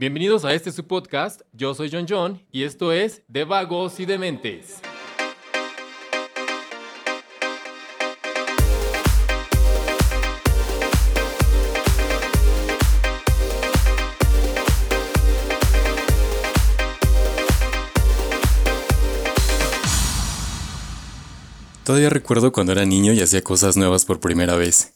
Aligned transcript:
Bienvenidos 0.00 0.44
a 0.44 0.54
este 0.54 0.70
su 0.70 0.86
podcast. 0.86 1.40
Yo 1.52 1.74
soy 1.74 1.90
John 1.90 2.06
John 2.08 2.40
y 2.52 2.62
esto 2.62 2.92
es 2.92 3.22
De 3.26 3.42
Vagos 3.42 3.98
y 3.98 4.06
Dementes. 4.06 4.76
Todavía 21.82 22.08
recuerdo 22.08 22.52
cuando 22.52 22.70
era 22.70 22.84
niño 22.84 23.12
y 23.12 23.20
hacía 23.20 23.42
cosas 23.42 23.76
nuevas 23.76 24.04
por 24.04 24.20
primera 24.20 24.54
vez. 24.54 24.92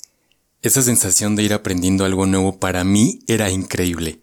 Esa 0.63 0.81
sensación 0.81 1.35
de 1.35 1.43
ir 1.43 1.55
aprendiendo 1.55 2.05
algo 2.05 2.25
nuevo 2.27 2.61
para 2.61 2.85
mí 2.85 3.19
era 3.27 3.51
increíble. 3.51 4.22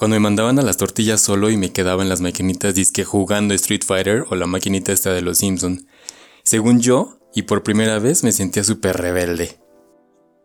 Cuando 0.00 0.16
me 0.16 0.20
mandaban 0.20 0.58
a 0.58 0.62
las 0.62 0.78
tortillas 0.78 1.20
solo 1.20 1.50
y 1.50 1.58
me 1.58 1.74
quedaba 1.74 2.02
en 2.02 2.08
las 2.08 2.22
maquinitas 2.22 2.74
disque 2.74 3.04
jugando 3.04 3.52
Street 3.52 3.82
Fighter 3.84 4.24
o 4.30 4.34
la 4.34 4.46
maquinita 4.46 4.92
esta 4.92 5.12
de 5.12 5.20
los 5.20 5.36
Simpson. 5.36 5.86
Según 6.42 6.80
yo, 6.80 7.18
y 7.34 7.42
por 7.42 7.62
primera 7.62 7.98
vez 7.98 8.24
me 8.24 8.32
sentía 8.32 8.64
súper 8.64 8.96
rebelde. 8.96 9.58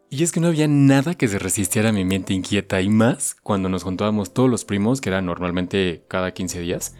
Y 0.10 0.24
es 0.24 0.34
que 0.34 0.42
no 0.42 0.48
había 0.48 0.68
nada 0.68 1.16
que 1.16 1.30
se 1.30 1.40
resistiera 1.40 1.88
a 1.88 1.94
mi 1.94 2.04
mente 2.04 2.34
inquieta 2.34 2.82
y 2.82 2.90
más 2.90 3.34
cuando 3.44 3.70
nos 3.70 3.84
juntábamos 3.84 4.34
todos 4.34 4.50
los 4.50 4.66
primos, 4.66 5.00
que 5.00 5.08
eran 5.08 5.26
normalmente 5.26 6.04
cada 6.10 6.34
15 6.34 6.60
días, 6.60 6.94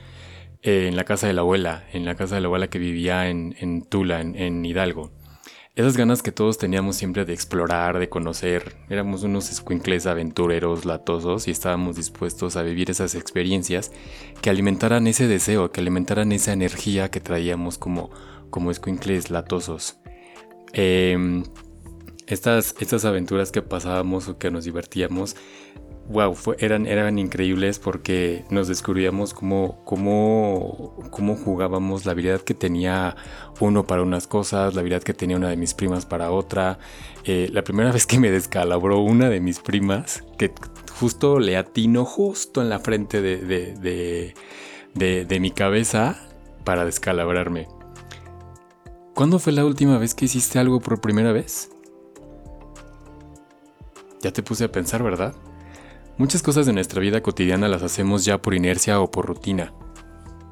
eh, 0.62 0.88
en 0.88 0.96
la 0.96 1.04
casa 1.04 1.28
de 1.28 1.34
la 1.34 1.42
abuela, 1.42 1.86
en 1.92 2.06
la 2.06 2.16
casa 2.16 2.36
de 2.36 2.42
la 2.42 2.48
abuela 2.48 2.70
que 2.70 2.80
vivía 2.80 3.28
en, 3.28 3.86
Tula, 3.90 4.22
en 4.22 4.64
Hidalgo 4.64 5.12
esas 5.76 5.98
ganas 5.98 6.24
que 6.24 6.32
todos 6.32 6.58
teníamos 6.58 6.96
siempre 6.96 7.26
de 7.26 7.34
explorar, 7.34 8.00
de 8.00 8.08
conocer. 8.08 8.78
Éramos 8.90 9.24
unos 9.24 9.52
escuincles 9.52 10.06
aventureros, 10.06 10.86
latosos 10.86 11.50
y 11.50 11.52
estábamos 11.52 11.98
dispuestos 11.98 12.56
a 12.56 12.64
vivir 12.64 12.90
esas 12.90 13.14
experiencias 13.14 13.92
que 14.42 14.50
alimentaran 14.50 15.06
ese 15.08 15.28
deseo, 15.28 15.72
que 15.72 15.82
alimentaran 15.82 16.32
esa 16.32 16.54
energía 16.54 17.12
que 17.12 17.20
traíamos 17.20 17.78
como, 17.78 18.10
como 18.50 18.72
escuincles 18.72 19.30
latosos. 19.30 19.98
Em, 20.72 21.44
estas, 22.26 22.76
estas 22.80 23.04
aventuras 23.04 23.52
que 23.52 23.62
pasábamos 23.62 24.30
o 24.30 24.38
que 24.38 24.52
nos 24.52 24.64
divertíamos 24.64 25.36
wow, 26.10 26.36
eran, 26.60 26.86
eran 26.86 27.18
increíbles 27.18 27.80
porque 27.80 28.46
nos 28.50 28.68
descubríamos 28.68 29.34
cómo, 29.34 29.84
cómo, 29.86 30.96
cómo 31.10 31.36
jugábamos, 31.36 32.06
la 32.06 32.12
habilidad 32.12 32.42
que 32.42 32.54
tenía 32.54 33.16
uno 33.60 33.86
para 33.88 34.04
unas 34.04 34.28
cosas, 34.28 34.76
la 34.76 34.82
habilidad 34.82 35.04
que 35.04 35.14
tenía 35.14 35.38
una 35.38 35.50
de 35.50 35.58
mis 35.58 35.74
primas 35.74 36.06
para 36.06 36.32
otra. 36.32 36.80
Eh, 37.24 37.50
la 37.52 37.64
primera 37.64 37.92
vez 37.94 38.06
que 38.06 38.20
me 38.20 38.32
descalabró 38.32 39.00
una 39.00 39.30
de 39.30 39.40
mis 39.40 39.60
primas, 39.60 40.24
que 40.38 40.54
justo 41.00 41.40
le 41.40 41.58
atino 41.58 42.06
justo 42.06 42.62
en 42.62 42.70
la 42.70 42.80
frente 42.80 43.22
de, 43.22 43.38
de, 43.38 44.34
de, 44.94 45.26
de 45.26 45.40
mi 45.40 45.52
cabeza 45.52 46.20
para 46.64 46.86
descalabrarme. 46.86 47.68
¿Cuándo 49.14 49.40
fue 49.40 49.54
la 49.54 49.66
última 49.66 49.98
vez 49.98 50.14
que 50.14 50.26
hiciste 50.26 50.60
algo 50.60 50.82
por 50.82 51.00
primera 51.00 51.32
vez? 51.32 51.72
Ya 54.22 54.34
te 54.34 54.44
puse 54.44 54.66
a 54.66 54.72
pensar, 54.72 55.04
¿verdad? 55.04 55.36
Muchas 56.18 56.42
cosas 56.42 56.66
de 56.66 56.72
nuestra 56.72 57.02
vida 57.02 57.22
cotidiana 57.22 57.68
las 57.68 57.84
hacemos 57.84 58.24
ya 58.24 58.42
por 58.42 58.54
inercia 58.54 59.02
o 59.02 59.12
por 59.12 59.26
rutina. 59.26 59.74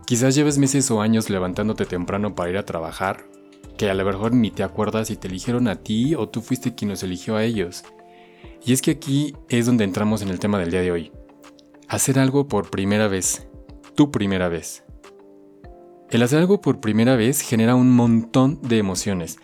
Quizás 0.05 0.35
lleves 0.35 0.57
meses 0.57 0.91
o 0.91 1.01
años 1.01 1.29
levantándote 1.29 1.85
temprano 1.85 2.35
para 2.35 2.49
ir 2.49 2.57
a 2.57 2.65
trabajar, 2.65 3.25
que 3.77 3.89
a 3.89 3.93
lo 3.93 4.03
mejor 4.03 4.33
ni 4.33 4.51
te 4.51 4.63
acuerdas 4.63 5.07
si 5.07 5.15
te 5.15 5.29
eligieron 5.29 5.69
a 5.69 5.77
ti 5.77 6.15
o 6.15 6.27
tú 6.27 6.41
fuiste 6.41 6.75
quien 6.75 6.89
los 6.89 7.01
eligió 7.03 7.37
a 7.37 7.45
ellos. 7.45 7.85
Y 8.65 8.73
es 8.73 8.81
que 8.81 8.91
aquí 8.91 9.35
es 9.47 9.65
donde 9.65 9.85
entramos 9.85 10.21
en 10.21 10.27
el 10.27 10.39
tema 10.39 10.59
del 10.59 10.69
día 10.69 10.81
de 10.81 10.91
hoy. 10.91 11.11
Hacer 11.87 12.19
algo 12.19 12.49
por 12.49 12.69
primera 12.69 13.07
vez. 13.07 13.47
Tu 13.95 14.11
primera 14.11 14.49
vez. 14.49 14.83
El 16.09 16.23
hacer 16.23 16.39
algo 16.39 16.59
por 16.59 16.81
primera 16.81 17.15
vez 17.15 17.39
genera 17.39 17.75
un 17.75 17.89
montón 17.89 18.61
de 18.61 18.79
emociones. 18.79 19.37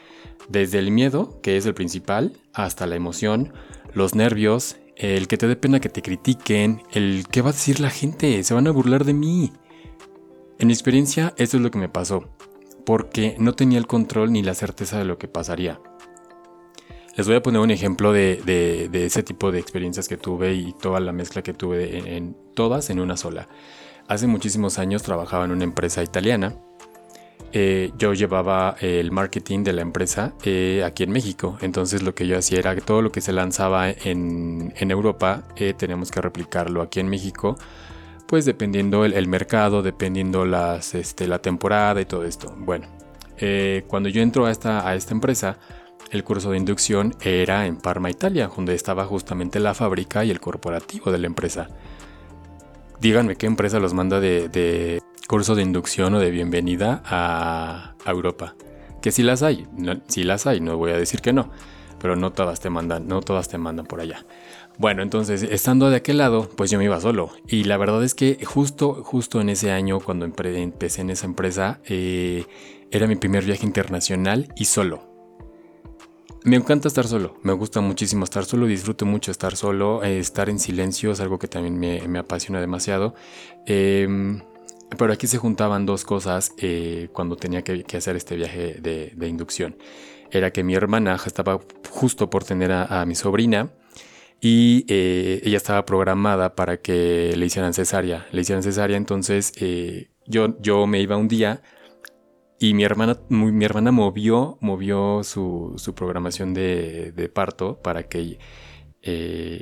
Desde 0.50 0.80
el 0.80 0.91
miedo, 0.91 1.40
que 1.41 1.56
es 1.56 1.66
el 1.66 1.74
principal, 1.74 2.34
hasta 2.53 2.88
la 2.88 2.96
emoción, 2.96 3.53
los 3.94 4.16
nervios, 4.16 4.75
el 5.00 5.30
que 5.30 5.38
te 5.38 5.48
dé 5.48 5.56
pena 5.56 5.80
que 5.80 5.88
te 5.90 6.02
critiquen, 6.02 6.84
el 6.92 7.26
que 7.32 7.42
va 7.42 7.50
a 7.50 7.54
decir 7.54 7.80
la 7.80 7.90
gente, 7.90 8.44
se 8.44 8.54
van 8.54 8.68
a 8.68 8.72
burlar 8.72 9.06
de 9.06 9.14
mí. 9.14 9.52
En 10.60 10.68
mi 10.68 10.74
experiencia, 10.74 11.34
esto 11.38 11.56
es 11.56 11.64
lo 11.64 11.72
que 11.72 11.80
me 11.80 11.88
pasó, 11.88 12.30
porque 12.86 13.38
no 13.40 13.54
tenía 13.54 13.80
el 13.80 13.88
control 13.88 14.34
ni 14.34 14.44
la 14.44 14.54
certeza 14.54 15.00
de 15.00 15.06
lo 15.06 15.18
que 15.18 15.30
pasaría. 15.30 15.80
Les 17.16 17.28
voy 17.28 17.38
a 17.38 17.42
poner 17.42 17.62
un 17.62 17.72
ejemplo 17.72 18.12
de, 18.12 18.90
ese 18.94 19.24
tipo 19.24 19.54
de 19.54 19.60
experiencias 19.60 20.10
que 20.10 20.18
tuve 20.18 20.54
y 20.54 20.74
toda 20.74 21.00
la 21.00 21.14
mezcla 21.14 21.42
que 21.42 21.54
tuve 21.54 22.16
en 22.18 22.36
todas 22.54 22.90
en 22.90 23.00
una 23.00 23.16
sola. 23.16 23.48
Hace 24.10 24.28
muchísimos 24.28 24.80
años 24.80 25.04
trabajaba 25.04 25.46
en 25.46 25.52
una 25.52 25.64
empresa 25.64 26.04
italiana 26.04 26.58
eh, 27.52 27.92
yo 27.98 28.14
llevaba 28.14 28.76
el 28.80 29.12
marketing 29.12 29.64
de 29.64 29.74
la 29.74 29.82
empresa 29.82 30.34
eh, 30.44 30.84
aquí 30.86 31.04
en 31.04 31.12
México. 31.12 31.58
Entonces 31.62 32.04
lo 32.04 32.14
que 32.14 32.28
yo 32.28 32.38
hacía 32.38 32.60
era 32.60 32.76
que 32.76 32.82
todo 32.82 33.02
lo 33.02 33.12
que 33.12 33.22
se 33.22 33.34
lanzaba 33.34 33.90
en, 33.90 34.74
Europa 34.78 35.44
eh, 35.56 35.74
tenemos 35.78 36.12
que 36.12 36.22
replicarlo 36.22 36.82
aquí 36.82 37.00
en 37.00 37.10
México. 37.10 37.58
Pues 38.28 38.46
dependiendo 38.46 39.06
el, 39.06 39.28
mercado, 39.28 39.82
dependiendo 39.82 40.46
las, 40.46 40.94
este, 40.94 41.28
la 41.28 41.40
temporada 41.40 42.00
y 42.00 42.06
todo 42.06 42.26
esto. 42.26 42.54
Bueno, 42.58 42.88
cuando 43.88 44.10
yo 44.10 44.22
entro 44.22 44.46
a 44.46 44.52
esta 44.52 44.94
empresa, 45.10 45.58
el 46.12 46.24
curso 46.24 46.52
de 46.52 46.58
inducción 46.58 47.16
era 47.22 47.66
en 47.66 47.78
Parma, 47.78 48.12
Italia, 48.12 48.50
donde 48.56 48.76
estaba 48.76 49.06
justamente 49.06 49.60
la 49.60 49.74
fábrica 49.74 50.24
y 50.26 50.30
el 50.30 50.40
corporativo 50.40 51.12
de 51.12 51.18
la 51.18 51.26
empresa. 51.26 51.70
Díganme 53.02 53.36
qué 53.36 53.46
empresa 53.46 53.80
los 53.80 53.94
manda 53.94 54.20
de 54.20 55.02
curso 55.30 55.54
de 55.54 55.62
inducción 55.62 56.16
o 56.16 56.20
de 56.20 56.32
bienvenida 56.32 57.04
a, 57.06 57.94
Europa. 58.08 58.56
Que 59.00 59.12
si 59.12 59.22
las 59.22 59.44
hay, 59.44 59.68
si 60.08 60.24
las 60.24 60.48
hay, 60.48 60.60
no 60.60 60.76
voy 60.76 60.90
a 60.90 60.98
decir 60.98 61.22
que 61.22 61.34
no, 61.34 61.52
pero 62.02 62.16
no 62.16 62.32
todas 62.32 62.60
te 62.60 62.72
mandan, 62.72 63.08
no 63.08 63.22
todas 63.22 63.48
te 63.48 63.60
mandan 63.60 63.86
por 63.86 64.02
allá. 64.02 64.26
Bueno, 64.80 65.04
entonces, 65.04 65.44
estando 65.44 65.92
de 65.92 65.98
aquel 65.98 66.18
lado, 66.18 66.50
pues 66.58 66.72
yo 66.72 66.80
me 66.80 66.86
iba 66.86 67.00
solo. 67.00 67.30
Y 67.48 67.66
la 67.66 67.78
verdad 67.78 68.04
es 68.04 68.16
que 68.16 68.44
justo, 68.44 69.04
justo 69.04 69.40
en 69.40 69.50
ese 69.50 69.72
año, 69.72 70.00
cuando 70.00 70.26
empecé 70.26 71.02
en 71.02 71.12
esa 71.12 71.28
empresa, 71.28 71.80
eh, 71.86 72.46
era 72.90 73.06
mi 73.06 73.16
primer 73.16 73.46
viaje 73.46 73.68
internacional 73.68 74.52
y 74.56 74.66
solo. 74.66 75.09
Me 76.44 76.55
encanta 76.55 76.88
estar 76.88 77.05
solo, 77.05 77.38
me 77.44 77.51
gusta 77.51 77.81
muchísimo 77.81 78.23
estar 78.23 78.45
solo, 78.45 78.66
disfruto 78.66 79.05
mucho 79.05 79.29
estar 79.29 79.57
solo, 79.57 80.01
eh, 80.03 80.19
estar 80.19 80.50
en 80.50 80.57
silencio 80.57 81.11
es 81.11 81.19
algo 81.19 81.38
que 81.38 81.50
también 81.50 81.77
me, 81.77 82.19
apasiona 82.19 82.61
demasiado. 82.61 83.13
Eh, 83.66 84.07
pero 84.97 85.13
aquí 85.13 85.27
se 85.27 85.38
juntaban 85.38 85.85
dos 85.85 86.05
cosas 86.05 86.53
eh, 86.57 87.09
cuando 87.11 87.35
tenía 87.35 87.61
que, 87.63 87.85
hacer 87.95 88.16
este 88.16 88.38
viaje 88.38 88.75
de, 88.79 89.27
inducción. 89.27 89.75
Era 90.31 90.51
que 90.51 90.63
mi 90.63 90.75
hermana 90.75 91.17
estaba 91.23 91.59
justo 91.89 92.29
por 92.29 92.44
tener 92.45 92.71
a, 92.71 93.06
mi 93.06 93.16
sobrina 93.16 93.71
y 94.39 94.85
eh, 94.88 95.41
ella 95.44 95.57
estaba 95.57 95.85
programada 95.85 96.56
para 96.56 96.77
que 96.77 97.33
le 97.35 97.45
hicieran 97.45 97.73
cesárea. 97.73 98.27
Le 98.31 98.41
hicieran 98.41 98.63
cesárea, 98.63 98.95
entonces 98.95 99.53
yo, 100.25 100.59
yo 100.61 100.88
me 100.88 101.01
iba 101.01 101.17
un 101.17 101.27
día 101.27 101.61
y 102.59 102.74
mi 102.74 102.84
hermana, 102.84 103.18
mi 103.30 103.66
hermana 103.66 103.92
movió, 103.92 104.58
movió 104.62 105.22
su, 105.24 105.75
programación 105.96 106.53
de, 106.53 107.12
de, 107.14 107.30
parto 107.30 107.81
para 107.81 108.03
que 108.03 108.38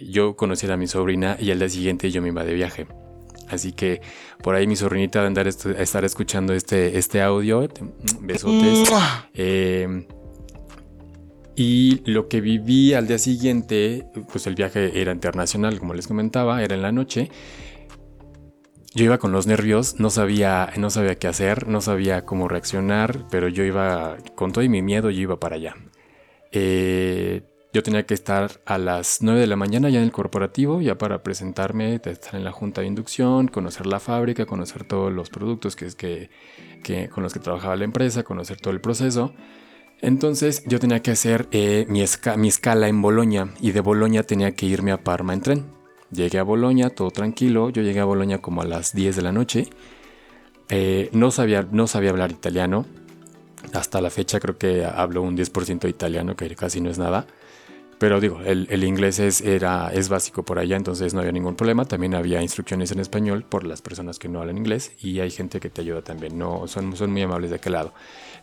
yo 0.09 0.35
conociera 0.35 0.73
a 0.73 0.77
mi 0.77 0.87
sobrina 0.87 1.37
y 1.39 1.51
al 1.51 1.59
día 1.59 1.69
siguiente 1.69 2.11
yo 2.11 2.21
me 2.21 2.29
iba 2.29 2.43
de 2.43 2.53
viaje. 2.53 2.87
Así 3.49 3.71
que 3.71 4.01
por 4.43 4.55
ahí 4.55 4.67
mi 4.67 4.75
sobrinita 4.75 5.19
va 5.19 5.25
a 5.25 5.27
andar 5.27 5.47
estar 5.47 6.05
escuchando 6.05 6.53
este, 6.53 6.97
este 6.97 7.21
audio. 7.21 7.67
Besotes. 8.21 8.89
Em, 9.33 10.05
y 11.55 12.01
lo 12.05 12.27
que 12.27 12.41
viví 12.41 12.93
al 12.93 13.07
día 13.07 13.17
siguiente, 13.17 14.05
pues 14.31 14.47
el 14.47 14.55
viaje 14.55 15.01
era 15.01 15.11
internacional, 15.11 15.79
como 15.79 15.93
les 15.93 16.07
comentaba, 16.07 16.61
era 16.61 16.75
en 16.75 16.81
la 16.81 16.91
noche. 16.91 17.31
Yo 18.97 19.05
iba 19.05 19.19
con 19.19 19.31
los 19.31 19.45
nervios, 19.45 19.99
no 19.99 20.09
sabía, 20.09 20.73
no 20.75 20.89
sabía 20.89 21.13
qué 21.19 21.27
hacer, 21.27 21.67
no 21.67 21.81
sabía 21.81 22.25
cómo 22.25 22.47
reaccionar, 22.47 23.27
pero 23.29 23.47
yo 23.47 23.63
iba, 23.63 24.17
con 24.33 24.51
todo 24.51 24.63
y 24.63 24.69
mi 24.69 24.81
miedo, 24.81 25.11
yo 25.11 25.21
iba 25.21 25.39
para 25.39 25.57
allá. 25.57 25.75
Eh, 26.51 27.43
yo 27.71 27.83
tenía 27.83 28.07
que 28.07 28.15
estar 28.15 28.59
a 28.65 28.79
las 28.79 29.19
9 29.21 29.39
de 29.39 29.45
la 29.45 29.55
mañana 29.55 29.91
ya 29.91 29.99
en 29.99 30.05
el 30.05 30.11
corporativo, 30.11 30.81
ya 30.81 30.97
para 30.97 31.21
presentarme, 31.21 32.01
estar 32.03 32.33
en 32.33 32.43
la 32.43 32.51
junta 32.51 32.81
de 32.81 32.87
inducción, 32.87 33.49
conocer 33.49 33.85
la 33.85 33.99
fábrica, 33.99 34.47
conocer 34.47 34.83
todos 34.83 35.13
los 35.13 35.29
productos 35.29 35.75
que, 35.75 35.89
que, 35.95 36.31
que 36.83 37.07
con 37.07 37.21
los 37.21 37.33
que 37.33 37.39
trabajaba 37.39 37.75
la 37.75 37.83
empresa, 37.83 38.23
conocer 38.23 38.59
todo 38.59 38.73
el 38.73 38.81
proceso. 38.81 39.31
Entonces 40.01 40.63
yo 40.65 40.79
tenía 40.79 41.03
que 41.03 41.11
hacer 41.11 41.47
eh, 41.51 41.85
mi, 41.87 42.03
mi, 42.37 42.47
escala 42.47 42.87
en 42.87 42.99
Boloña 43.03 43.49
y 43.61 43.73
de 43.73 43.81
Boloña 43.81 44.23
tenía 44.23 44.55
que 44.55 44.65
irme 44.65 44.91
a 44.91 45.03
Parma 45.03 45.35
en 45.35 45.41
tren. 45.41 45.76
Llegué 46.11 46.39
a 46.39 46.43
Boloña, 46.43 46.89
todo 46.89 47.11
tranquilo, 47.11 47.69
yo 47.69 47.81
llegué 47.81 47.99
a 47.99 48.05
Boloña 48.05 48.37
como 48.39 48.61
a 48.61 48.65
las 48.65 48.93
10 48.93 49.15
de 49.15 49.21
la 49.21 49.31
noche. 49.31 49.69
Eh, 50.69 51.09
no, 51.13 51.31
sabía, 51.31 51.67
no 51.71 51.87
sabía 51.87 52.11
hablar 52.11 52.31
italiano. 52.31 52.85
Hasta 53.73 53.99
la 53.99 54.09
fecha 54.09 54.39
creo 54.39 54.57
que 54.57 54.85
hablo 54.85 55.21
un 55.21 55.35
10% 55.35 55.89
italiano, 55.89 56.35
que 56.35 56.55
casi 56.55 56.79
no 56.79 56.89
es 56.89 56.97
nada. 56.97 57.27
Pero 57.97 58.19
digo, 58.19 58.41
el, 58.45 58.83
inglés 58.83 59.17
es, 59.17 59.41
era, 59.41 59.91
es 59.91 60.07
básico 60.07 60.43
por 60.43 60.59
allá, 60.59 60.75
entonces 60.75 61.15
no 61.15 61.19
había 61.19 61.31
ningún 61.31 61.55
problema. 61.55 61.85
También 61.85 62.13
había 62.13 62.43
instrucciones 62.43 62.91
en 62.91 62.99
español 62.99 63.43
por 63.43 63.63
las 63.63 63.81
personas 63.81 64.19
que 64.19 64.29
no 64.29 64.39
hablan 64.39 64.57
inglés 64.57 64.91
y 65.01 65.19
hay 65.19 65.31
gente 65.31 65.59
que 65.59 65.71
te 65.71 65.81
ayuda 65.81 66.03
también. 66.03 66.37
No, 66.37 66.67
son, 66.67 66.95
son 66.95 67.11
muy 67.11 67.23
amables 67.23 67.49
de 67.49 67.55
aquel 67.55 67.73
lado. 67.73 67.93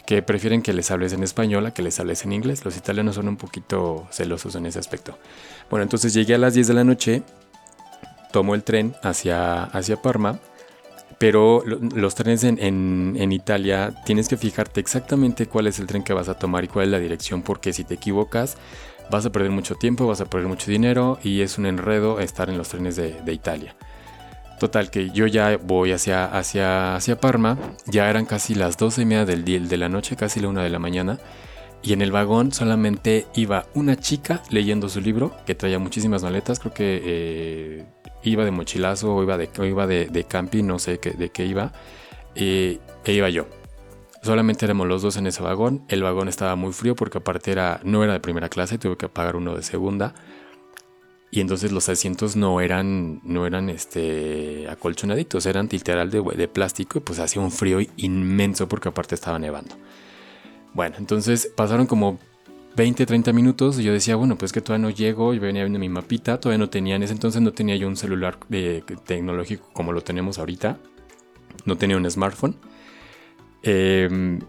Que 0.09 0.23
prefieren 0.23 0.61
que 0.61 0.73
les 0.73 0.91
hables 0.91 1.13
en 1.13 1.23
español 1.23 1.67
a 1.67 1.73
que 1.73 1.83
les 1.83 2.01
hables 2.01 2.25
en 2.25 2.33
inglés. 2.33 2.65
Los 2.65 2.77
italianos 2.77 3.15
son 3.15 3.29
un 3.29 3.37
poquito 3.37 4.09
celosos 4.11 4.57
en 4.57 4.67
ese 4.67 4.81
aspecto. 4.81 5.19
Bueno, 5.71 5.85
entonces 5.85 6.13
llegué 6.13 6.35
a 6.35 6.39
las 6.39 6.55
10 6.55 6.67
de 6.67 6.75
la 6.75 6.83
noche, 6.83 7.23
tomo 8.35 8.57
el 8.57 8.65
tren 8.65 8.97
hacia, 9.01 9.63
hacia 9.63 10.03
Parma 10.03 10.41
pero 11.19 11.63
los 11.65 12.17
trenes 12.17 12.43
en, 12.43 12.59
en, 12.59 13.31
Italia 13.33 13.95
tienes 14.05 14.29
que 14.29 14.37
fijarte 14.37 14.81
exactamente 14.81 15.47
cuál 15.47 15.69
es 15.69 15.79
el 15.79 15.87
tren 15.87 16.03
que 16.03 16.13
vas 16.13 16.29
a 16.29 16.35
tomar 16.35 16.65
y 16.65 16.69
cuál 16.69 16.87
es 16.87 16.91
la 16.91 16.99
dirección, 16.99 17.43
porque 17.43 17.73
si 17.73 17.85
te 17.85 17.95
equivocas 17.95 18.57
vas 19.09 19.25
a 19.25 19.31
perder 19.31 19.53
mucho 19.53 19.77
tiempo, 19.77 20.09
vas 20.09 20.21
a 20.21 20.25
perder 20.25 20.49
mucho 20.49 20.69
dinero 20.69 21.21
y 21.23 21.43
es 21.43 21.57
un 21.59 21.67
enredo 21.67 22.19
estar 22.19 22.51
en 22.51 22.59
los 22.59 22.71
trenes 22.71 22.97
de, 22.97 23.33
Italia. 23.33 23.77
Total, 24.59 24.91
que 24.91 25.11
yo 25.11 25.29
ya 25.29 25.57
voy 25.57 25.93
hacia, 25.93 26.25
hacia, 26.25 26.97
hacia 26.97 27.21
Parma, 27.21 27.57
ya 27.87 28.11
eran 28.11 28.27
casi 28.27 28.57
las 28.57 28.77
12 28.77 29.03
y 29.03 29.05
media 29.05 29.25
del 29.25 29.45
día 29.45 29.61
de 29.61 29.77
la 29.77 29.89
noche, 29.89 30.17
casi 30.17 30.41
la 30.41 30.49
una 30.49 30.65
de 30.65 30.71
la 30.71 30.81
mañana, 30.81 31.21
y 31.85 31.93
en 31.93 32.03
el 32.03 32.11
vagón 32.11 32.51
solamente 32.51 33.27
iba 33.37 33.67
una 33.75 33.95
chica 33.97 34.43
leyendo 34.51 34.89
su 34.89 35.01
libro, 35.01 35.37
que 35.47 35.55
traía 35.55 35.79
muchísimas 35.79 36.25
maletas, 36.25 36.59
creo 36.59 36.75
que 36.75 37.03
eh, 37.05 37.85
iba 38.25 38.45
de 38.45 38.51
mochilazo 38.51 39.15
o 39.15 39.23
iba 39.23 39.39
de, 39.39 39.51
iba 39.67 39.87
de, 39.87 40.25
camping, 40.29 40.65
no 40.65 40.79
sé 40.79 40.99
de 40.99 41.31
qué 41.31 41.47
iba, 41.47 41.73
eh, 42.35 42.81
e 43.05 43.13
iba 43.13 43.29
yo. 43.29 43.47
Solamente 44.23 44.65
éramos 44.65 44.89
los 44.89 45.03
dos 45.03 45.17
en 45.19 45.27
ese 45.27 45.43
vagón. 45.43 45.85
El 45.89 46.03
vagón 46.03 46.29
estaba 46.29 46.57
muy 46.57 46.73
frío 46.73 46.97
porque 46.97 47.19
aparte 47.19 47.53
era, 47.53 47.81
no 47.85 48.03
era 48.03 48.15
de 48.15 48.21
primera 48.21 48.49
clase, 48.49 48.79
tuve 48.79 48.97
que 48.97 49.09
pagar 49.09 49.37
uno 49.37 49.55
de 49.55 49.63
segunda. 49.63 50.15
Y 51.31 51.41
entonces 51.41 51.73
los 51.73 51.89
asientos 51.89 52.35
no 52.37 52.61
eran, 52.61 53.21
no 53.25 53.45
eran 53.45 53.69
este, 53.69 54.67
acolchonaditos, 54.71 55.45
eran 55.47 55.69
literal 55.71 56.11
de, 56.11 56.23
de 56.23 56.49
plástico 56.49 56.99
y 56.99 57.01
pues 57.03 57.19
hacía 57.19 57.43
un 57.43 57.51
frío 57.51 57.81
inmenso 57.97 58.69
porque 58.69 58.89
aparte 58.89 59.15
estaba 59.15 59.39
nevando. 59.39 59.77
Bueno, 60.73 60.97
entonces 60.99 61.53
pasaron 61.55 61.87
como 61.87 62.19
20, 62.77 63.07
30 63.07 63.33
minutos 63.33 63.79
y 63.79 63.85
yo 63.85 63.93
decía, 63.93 64.17
bueno, 64.17 64.37
pues 64.37 64.53
que 64.53 64.61
todavía 64.61 64.89
no 64.89 64.91
llego, 64.91 65.33
yo 65.35 65.41
venía 65.41 65.63
viendo 65.63 65.79
mi 65.79 65.89
mapita, 65.89 66.41
todavía 66.41 66.59
no 66.59 66.71
tenía, 66.71 66.97
en 66.97 67.03
ese 67.03 67.13
entonces 67.13 67.41
no 67.41 67.53
tenía 67.53 67.77
yo 67.77 67.87
un 67.87 67.97
celular 67.97 68.39
de, 68.49 68.85
tecnológico 69.05 69.69
como 69.73 69.93
lo 69.93 70.03
tenemos 70.03 70.39
ahorita, 70.39 70.79
no 71.65 71.77
tenía 71.77 71.97
un 71.97 72.11
smartphone. 72.11 72.57
Em, 73.63 74.41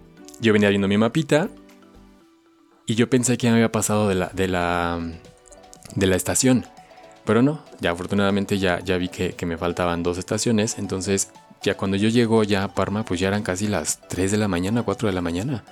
yo 0.42 0.54
venía 0.54 0.70
viendo 0.70 0.88
mi 0.88 0.98
mapita 0.98 1.50
y 2.86 2.96
yo 2.96 3.10
pensé 3.10 3.38
que 3.38 3.46
ya 3.46 3.52
me 3.52 3.58
había 3.58 3.72
pasado 3.72 4.08
de 4.10 4.16
la, 4.16 4.30
de 4.30 4.48
la, 4.48 5.00
de 5.96 6.08
la 6.08 6.16
estación. 6.16 6.66
Pero 7.26 7.42
no, 7.42 7.64
ya 7.80 7.92
afortunadamente 7.92 8.60
ya, 8.60 8.80
ya 8.82 8.98
vi 8.98 9.10
que, 9.10 9.36
me 9.46 9.58
faltaban 9.58 10.04
dos 10.04 10.18
estaciones. 10.18 10.78
Entonces, 10.78 11.32
ya 11.64 11.76
cuando 11.76 11.98
yo 11.98 12.08
llego 12.10 12.44
ya 12.44 12.64
a 12.64 12.74
Parma, 12.76 13.04
pues 13.04 13.20
ya 13.20 13.28
eran 13.28 13.42
casi 13.42 13.68
las 13.68 14.00
3 14.08 14.32
de 14.32 14.38
la 14.38 14.48
mañana, 14.48 14.84
4 14.84 15.08
de 15.08 15.14
la 15.14 15.22
mañana. 15.22 15.64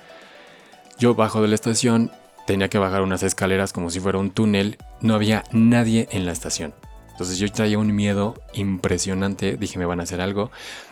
Yo 0.98 1.14
bajo 1.14 1.40
de 1.42 1.48
la 1.48 1.54
estación, 1.54 2.10
tenía 2.46 2.68
que 2.68 2.78
bajar 2.78 3.02
unas 3.02 3.22
escaleras 3.22 3.72
como 3.72 3.90
si 3.90 4.00
fuera 4.00 4.18
un 4.18 4.30
túnel. 4.30 4.78
No 5.00 5.14
había 5.14 5.44
nadie 5.52 6.08
en 6.10 6.26
la 6.26 6.32
estación. 6.32 6.74
Entonces 7.14 7.38
yo 7.38 7.50
traía 7.52 7.78
un 7.78 7.94
miedo 7.94 8.34
impresionante. 8.54 9.56
Dije, 9.56 9.78
me 9.78 9.86
van 9.86 10.00
a 10.00 10.02
hacer 10.02 10.20
algo. 10.20 10.50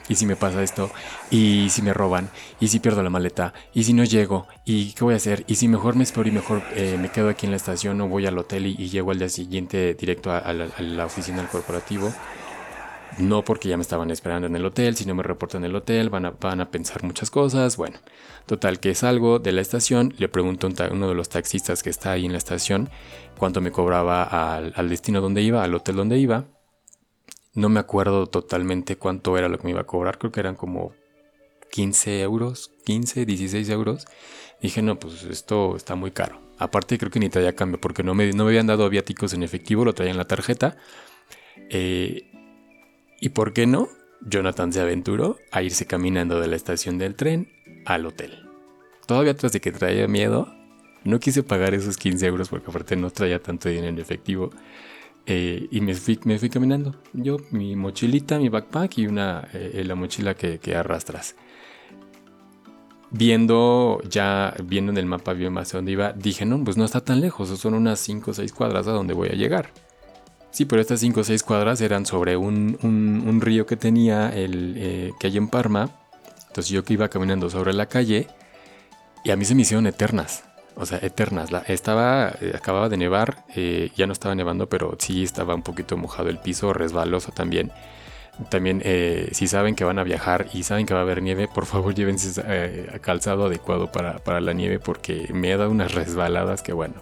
¿Y 0.09 0.15
si 0.15 0.25
me 0.25 0.37
pasa 0.37 0.63
esto? 0.63 0.89
¿Y 1.31 1.69
si 1.71 1.83
me 1.83 1.93
roban? 1.93 2.31
¿Y 2.61 2.69
si 2.69 2.79
pierdo 2.79 3.03
la 3.03 3.11
maleta? 3.11 3.55
¿Y 3.75 3.83
si 3.83 3.93
no 3.93 4.05
llego? 4.05 4.47
¿Y 4.65 4.93
qué 4.93 5.03
voy 5.03 5.15
a 5.15 5.17
hacer? 5.17 5.43
¿Y 5.49 5.57
si 5.57 5.67
mejor 5.67 5.97
me 5.97 6.05
espero 6.05 6.29
y 6.29 6.31
mejor 6.31 6.63
eh, 6.77 6.97
me 6.97 7.09
quedo 7.09 7.29
aquí 7.29 7.47
en 7.47 7.51
la 7.51 7.57
estación 7.57 8.01
o 8.01 8.09
voy 8.09 8.27
al 8.27 8.39
hotel 8.39 8.67
y, 8.67 8.89
llego 8.89 9.11
al 9.11 9.19
día 9.19 9.29
siguiente 9.29 9.95
directo 9.95 10.31
a, 10.31 10.53
la, 10.53 11.05
oficina 11.05 11.39
del 11.39 11.49
corporativo? 11.49 12.13
No 13.19 13.45
porque 13.45 13.69
ya 13.69 13.77
me 13.77 13.83
estaban 13.83 14.11
esperando 14.11 14.47
en 14.47 14.57
el 14.57 14.65
hotel, 14.65 14.97
si 14.97 15.05
no 15.05 15.15
me 15.15 15.23
reporto 15.23 15.57
en 15.57 15.65
el 15.65 15.75
hotel, 15.77 16.11
van 16.11 16.25
a, 16.25 16.71
pensar 16.71 17.03
muchas 17.05 17.31
cosas. 17.31 17.77
Bueno, 17.77 17.99
total 18.47 18.81
que 18.81 18.95
salgo 18.95 19.39
de 19.39 19.53
la 19.53 19.61
estación, 19.61 20.15
le 20.19 20.29
pregunto 20.29 20.67
a 20.67 20.89
uno 20.93 21.09
de 21.09 21.15
los 21.15 21.29
taxistas 21.29 21.83
que 21.83 21.91
está 21.91 22.13
ahí 22.13 22.25
en 22.25 22.33
la 22.33 22.39
estación 22.39 22.89
cuánto 23.39 23.61
me 23.61 23.73
cobraba 23.73 24.23
al, 24.57 24.73
al 24.77 24.89
destino 24.89 25.21
donde 25.21 25.43
iba, 25.43 25.63
al 25.63 25.75
hotel 25.75 25.97
donde 25.97 26.19
iba. 26.19 26.47
No 27.55 27.69
me 27.69 27.81
acuerdo 27.81 28.27
totalmente 28.27 28.97
cuánto 28.97 29.37
era 29.37 29.49
lo 29.49 29.59
que 29.59 29.65
me 29.65 29.71
iba 29.71 29.83
a 29.83 29.87
cobrar, 29.87 30.19
creo 30.19 30.33
que 30.33 30.41
eran 30.41 30.55
como 30.55 30.93
15 31.71 32.23
euros, 32.23 32.71
15, 32.85 33.27
16 33.27 33.69
euros. 33.71 34.07
Dije, 34.63 34.81
no, 34.81 34.99
pues 34.99 35.25
esto 35.25 35.77
está 35.77 35.97
muy 35.97 36.13
caro. 36.13 36.41
Aparte 36.59 36.97
creo 36.97 37.11
que 37.11 37.19
ni 37.19 37.29
traía 37.29 37.57
cambio 37.57 37.81
porque 37.81 38.03
no 38.03 38.15
me, 38.15 38.33
no 38.33 38.45
me 38.45 38.51
habían 38.51 38.69
dado 38.69 38.89
viáticos 38.89 39.35
en 39.35 39.43
efectivo, 39.43 39.85
lo 39.85 39.95
traía 39.95 40.13
en 40.13 40.19
la 40.19 40.27
tarjeta. 40.27 40.77
Eh, 41.69 42.32
¿Y 43.23 43.29
por 43.29 43.53
qué 43.53 43.69
no? 43.69 43.89
Jonathan 44.21 44.73
se 44.73 44.81
aventuró 44.81 45.39
a 45.53 45.63
irse 45.63 45.87
caminando 45.87 46.41
de 46.41 46.49
la 46.49 46.57
estación 46.57 46.99
del 46.99 47.15
tren 47.15 47.53
al 47.87 48.05
hotel. 48.05 48.49
Todavía 49.07 49.37
tras 49.37 49.53
de 49.53 49.61
que 49.61 49.71
traía 49.71 50.09
miedo, 50.09 50.53
no 51.05 51.21
quise 51.21 51.45
pagar 51.45 51.73
esos 51.73 51.97
15 51.97 52.27
euros 52.27 52.49
porque 52.49 52.69
aparte 52.69 52.97
no 52.97 53.11
traía 53.11 53.41
tanto 53.41 53.69
dinero 53.69 53.87
en 53.87 54.01
efectivo. 54.01 54.51
Eh, 55.27 55.69
y 55.71 55.81
me 55.83 55.95
fui, 55.95 56.19
me 56.25 56.37
fui 56.41 56.51
caminando. 56.51 56.97
Yo, 57.13 57.37
mi 57.53 57.77
mochilita, 57.77 58.41
mi 58.41 58.49
backpack 58.49 58.99
y 58.99 59.07
una, 59.07 59.49
eh, 59.53 59.85
la 59.87 59.95
mochila 59.95 60.35
que, 60.35 60.75
arrastras. 60.75 61.37
Viendo 63.13 64.01
ya, 64.11 64.53
viendo 64.65 64.91
en 64.91 64.99
el 64.99 65.07
mapa 65.07 65.33
bien 65.33 65.53
más 65.53 65.73
a 65.75 65.79
dónde 65.79 65.93
iba, 65.93 66.13
dije, 66.13 66.45
no, 66.45 66.65
pues 66.65 66.77
no 66.77 66.85
está 66.85 67.05
tan 67.05 67.21
lejos, 67.21 67.51
son 67.51 67.75
unas 67.75 68.01
5 68.01 68.33
o 68.33 68.35
6 68.35 68.53
cuadras 68.53 68.89
a 68.89 68.91
donde 68.91 69.15
voy 69.15 69.29
a 69.29 69.35
llegar. 69.35 69.71
Sí, 70.53 70.67
pero 70.67 70.83
estas 70.83 71.01
5 71.01 71.21
o 71.21 71.25
6 71.25 71.43
cuadras 71.45 71.81
eran 71.81 72.05
sobre 72.05 72.37
un, 72.37 72.79
un, 72.83 73.41
río 73.41 73.65
que 73.65 73.77
tenía, 73.77 74.29
el 74.29 74.75
eh, 74.77 75.13
que 75.19 75.29
hay 75.29 75.39
en 75.39 75.49
Parma. 75.49 75.89
Entonces 76.49 76.69
yo 76.69 76.85
que 76.85 76.93
iba 76.93 77.09
caminando 77.09 77.49
sobre 77.49 77.73
la 77.73 77.87
calle 77.87 78.29
y 79.25 79.31
a 79.31 79.37
mí 79.37 79.47
se 79.47 79.55
me 79.55 79.63
hicieron 79.63 79.87
eternas 79.87 80.45
o 80.77 80.85
sea, 80.85 80.99
eternas. 80.99 81.49
Estaba, 81.69 82.35
eh, 82.41 82.53
acababa 82.55 82.91
de 82.91 82.99
nevar, 82.99 83.45
eh, 83.57 83.91
ya 83.97 84.07
no 84.07 84.13
estaba 84.13 84.35
nevando, 84.35 84.69
pero 84.69 84.95
sí 84.99 85.23
estaba 85.23 85.55
un 85.55 85.63
poquito 85.63 85.97
mojado 85.97 86.29
el 86.29 86.39
piso, 86.39 86.75
resbaloso 86.75 87.33
también. 87.33 87.73
También, 88.51 88.83
si 89.33 89.47
saben 89.47 89.75
que 89.75 89.85
van 89.85 89.99
a 89.99 90.05
viajar 90.05 90.49
y 90.55 90.63
saben 90.63 90.87
que 90.87 90.95
va 90.95 91.01
a 91.01 91.03
haber 91.03 91.23
nieve, 91.23 91.49
por 91.49 91.67
favor 91.67 91.95
llévense 91.95 92.43
calzado 93.01 93.47
adecuado 93.47 93.93
para, 93.93 94.19
para, 94.19 94.41
la 94.41 94.53
nieve 94.55 94.79
porque 94.79 95.29
me 95.33 95.53
ha 95.53 95.59
dado 95.59 95.71
unas 95.71 95.93
resbaladas 95.93 96.63
que 96.63 96.73
bueno. 96.73 96.95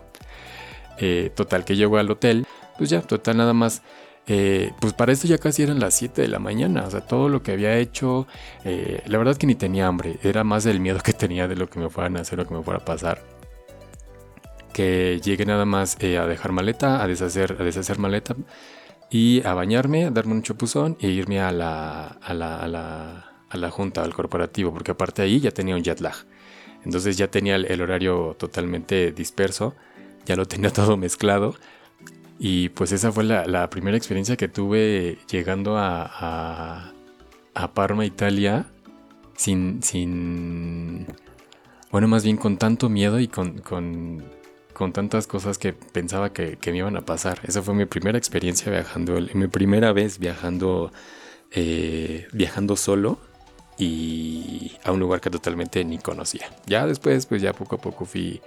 total, 1.35 1.64
que 1.64 1.76
llego 1.76 1.99
al 1.99 2.11
hotel, 2.11 2.47
pues 2.81 2.88
ya, 2.88 3.03
total, 3.03 3.37
nada 3.37 3.53
más. 3.53 3.82
pues 4.27 4.94
para 4.94 5.12
esto 5.12 5.29
ya 5.29 5.37
casi 5.37 5.62
eran 5.62 5.81
las 5.81 5.94
7 5.94 6.23
de 6.23 6.29
la 6.29 6.38
mañana, 6.38 6.85
o 6.87 6.91
sea, 6.91 7.03
todo 7.03 7.29
lo 7.29 7.43
que 7.43 7.53
había 7.53 7.77
hecho, 7.77 8.26
la 8.64 9.19
verdad 9.19 9.37
que 9.37 9.47
ni 9.47 9.54
tenía 9.54 9.87
hambre, 9.87 10.19
era 10.23 10.45
más 10.45 10.64
el 10.64 10.81
miedo 10.81 11.00
que 11.00 11.12
tenía 11.25 11.47
de 11.47 11.57
lo 11.57 11.69
que 11.69 11.78
me 11.78 11.90
fueran 11.90 12.16
a 12.16 12.21
hacer 12.21 12.40
o 12.40 12.47
que 12.47 12.54
me 12.54 12.62
fuera 12.62 12.81
a 12.81 12.85
pasar 12.85 13.21
que 14.73 15.21
llegue 15.23 15.45
nada 15.45 15.64
más 15.64 15.97
eh, 16.00 16.19
a 16.19 16.26
dejar 16.26 16.52
maleta, 16.52 17.02
a 17.02 17.07
deshacer, 17.07 17.57
a 17.59 17.64
deshacer 17.64 17.99
maleta 17.99 18.37
y 19.11 19.45
a 19.45 19.54
bañarme, 19.54 20.07
a 20.07 20.11
darme 20.11 20.33
un 20.33 20.43
chapuzón 20.43 20.97
e 21.00 21.09
irme 21.09 21.40
a 21.40 21.52
la, 21.52 22.07
a 22.07 22.35
la, 22.35 22.57
a 22.57 22.69
la, 22.69 23.33
a 23.49 23.57
la 23.57 23.71
junta, 23.71 24.02
al 24.02 24.14
corporativo, 24.14 24.73
porque 24.73 24.93
aparte 24.93 25.23
ahí 25.23 25.40
ya 25.40 25.50
tenía 25.50 25.75
un 25.75 25.83
jet 25.83 26.00
lag. 26.00 26.14
Entonces 26.85 27.16
ya 27.16 27.28
tenía 27.28 27.57
el, 27.57 27.83
horario 27.83 28.37
totalmente 28.38 29.12
disperso, 29.12 29.75
ya 30.25 30.37
lo 30.37 30.47
tenía 30.47 30.71
todo 30.73 30.97
mezclado. 30.97 31.54
Y 32.40 32.70
pues 32.70 32.90
esa 32.92 33.12
fue 33.12 33.23
la, 33.23 33.47
la 33.47 33.70
primera 33.70 33.97
experiencia 33.97 34.37
que 34.37 34.49
tuve 34.49 35.18
llegando 35.30 35.76
a, 35.76 36.92
a, 37.54 37.75
Parma, 37.75 38.06
Italia, 38.06 38.66
sin, 39.37 39.82
sin, 39.82 41.06
bueno, 41.92 42.09
más 42.09 42.25
bien 42.25 42.38
con 42.38 42.56
tanto 42.56 42.88
miedo 42.88 43.20
y 43.20 43.28
con, 43.28 43.59
con 43.59 44.25
con 44.80 44.94
tantas 44.94 45.26
cosas 45.26 45.59
que 45.59 45.75
pensaba 45.75 46.32
que, 46.32 46.56
me 46.64 46.78
iban 46.78 46.97
a 46.97 47.02
pasar. 47.02 47.40
Esa 47.47 47.61
fue 47.61 47.75
mi 47.75 47.85
primera 47.85 48.16
experiencia 48.16 48.73
viajando, 48.73 49.20
mi 49.35 49.47
primera 49.47 49.92
vez 49.92 50.18
viajando, 50.18 50.90
eh, 51.50 52.26
viajando 52.32 52.76
solo 52.76 53.18
y 53.76 54.73
a 54.82 54.92
un 54.92 54.99
lugar 54.99 55.20
que 55.20 55.28
totalmente 55.28 55.85
ni 55.85 55.99
conocía. 55.99 56.49
Ya 56.64 56.87
después, 56.87 57.26
pues 57.26 57.42
ya 57.42 57.52
poco 57.52 57.76
a 57.76 57.78
poco 57.78 58.06
fui 58.06 58.40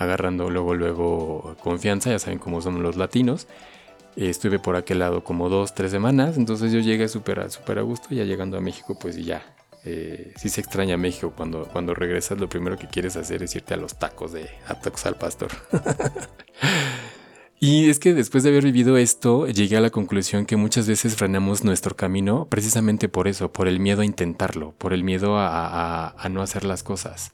agarrando 0.00 0.50
luego, 0.50 0.74
luego 0.74 1.56
confianza, 1.62 2.10
ya 2.10 2.18
saben 2.18 2.40
cómo 2.40 2.60
somos 2.60 2.82
los 2.82 2.96
latinos. 2.96 3.46
Estuve 4.16 4.58
por 4.58 4.74
aquel 4.74 4.98
lado 4.98 5.22
como 5.22 5.48
dos, 5.48 5.74
tres 5.74 5.92
semanas, 5.92 6.36
entonces 6.36 6.72
yo 6.72 6.80
llegué 6.80 7.06
súper 7.06 7.48
super 7.50 7.78
a 7.78 7.82
gusto, 7.82 8.08
ya 8.10 8.24
llegando 8.24 8.58
a 8.58 8.60
México 8.60 8.98
pues 9.00 9.16
ya 9.16 9.40
eh, 9.84 10.34
si 10.36 10.50
se 10.50 10.60
extraña 10.60 10.98
México 10.98 11.32
cuando, 11.34 11.66
cuando 11.66 11.94
regresas, 11.94 12.38
lo 12.38 12.48
primero 12.48 12.76
que 12.76 12.86
quieres 12.86 13.16
hacer 13.16 13.42
es 13.42 13.54
irte 13.56 13.74
a 13.74 13.78
los 13.78 13.98
tacos 13.98 14.32
de 14.32 14.48
a 14.66 14.78
tacos 14.78 15.06
al 15.06 15.16
pastor. 15.16 15.50
y 17.60 17.88
es 17.88 17.98
que 17.98 18.12
después 18.12 18.42
de 18.42 18.50
haber 18.50 18.64
vivido 18.64 18.98
esto, 18.98 19.46
llegué 19.46 19.78
a 19.78 19.80
la 19.80 19.90
conclusión 19.90 20.44
que 20.44 20.56
muchas 20.56 20.86
veces 20.86 21.16
frenamos 21.16 21.64
nuestro 21.64 21.96
camino 21.96 22.46
precisamente 22.50 23.08
por 23.08 23.26
eso, 23.26 23.52
por 23.52 23.68
el 23.68 23.80
miedo 23.80 24.02
a 24.02 24.04
intentarlo, 24.04 24.74
por 24.76 24.92
el 24.92 25.02
miedo 25.02 25.36
a, 25.38 26.14
no 26.30 26.42
hacer 26.42 26.64
las 26.64 26.82
cosas. 26.82 27.32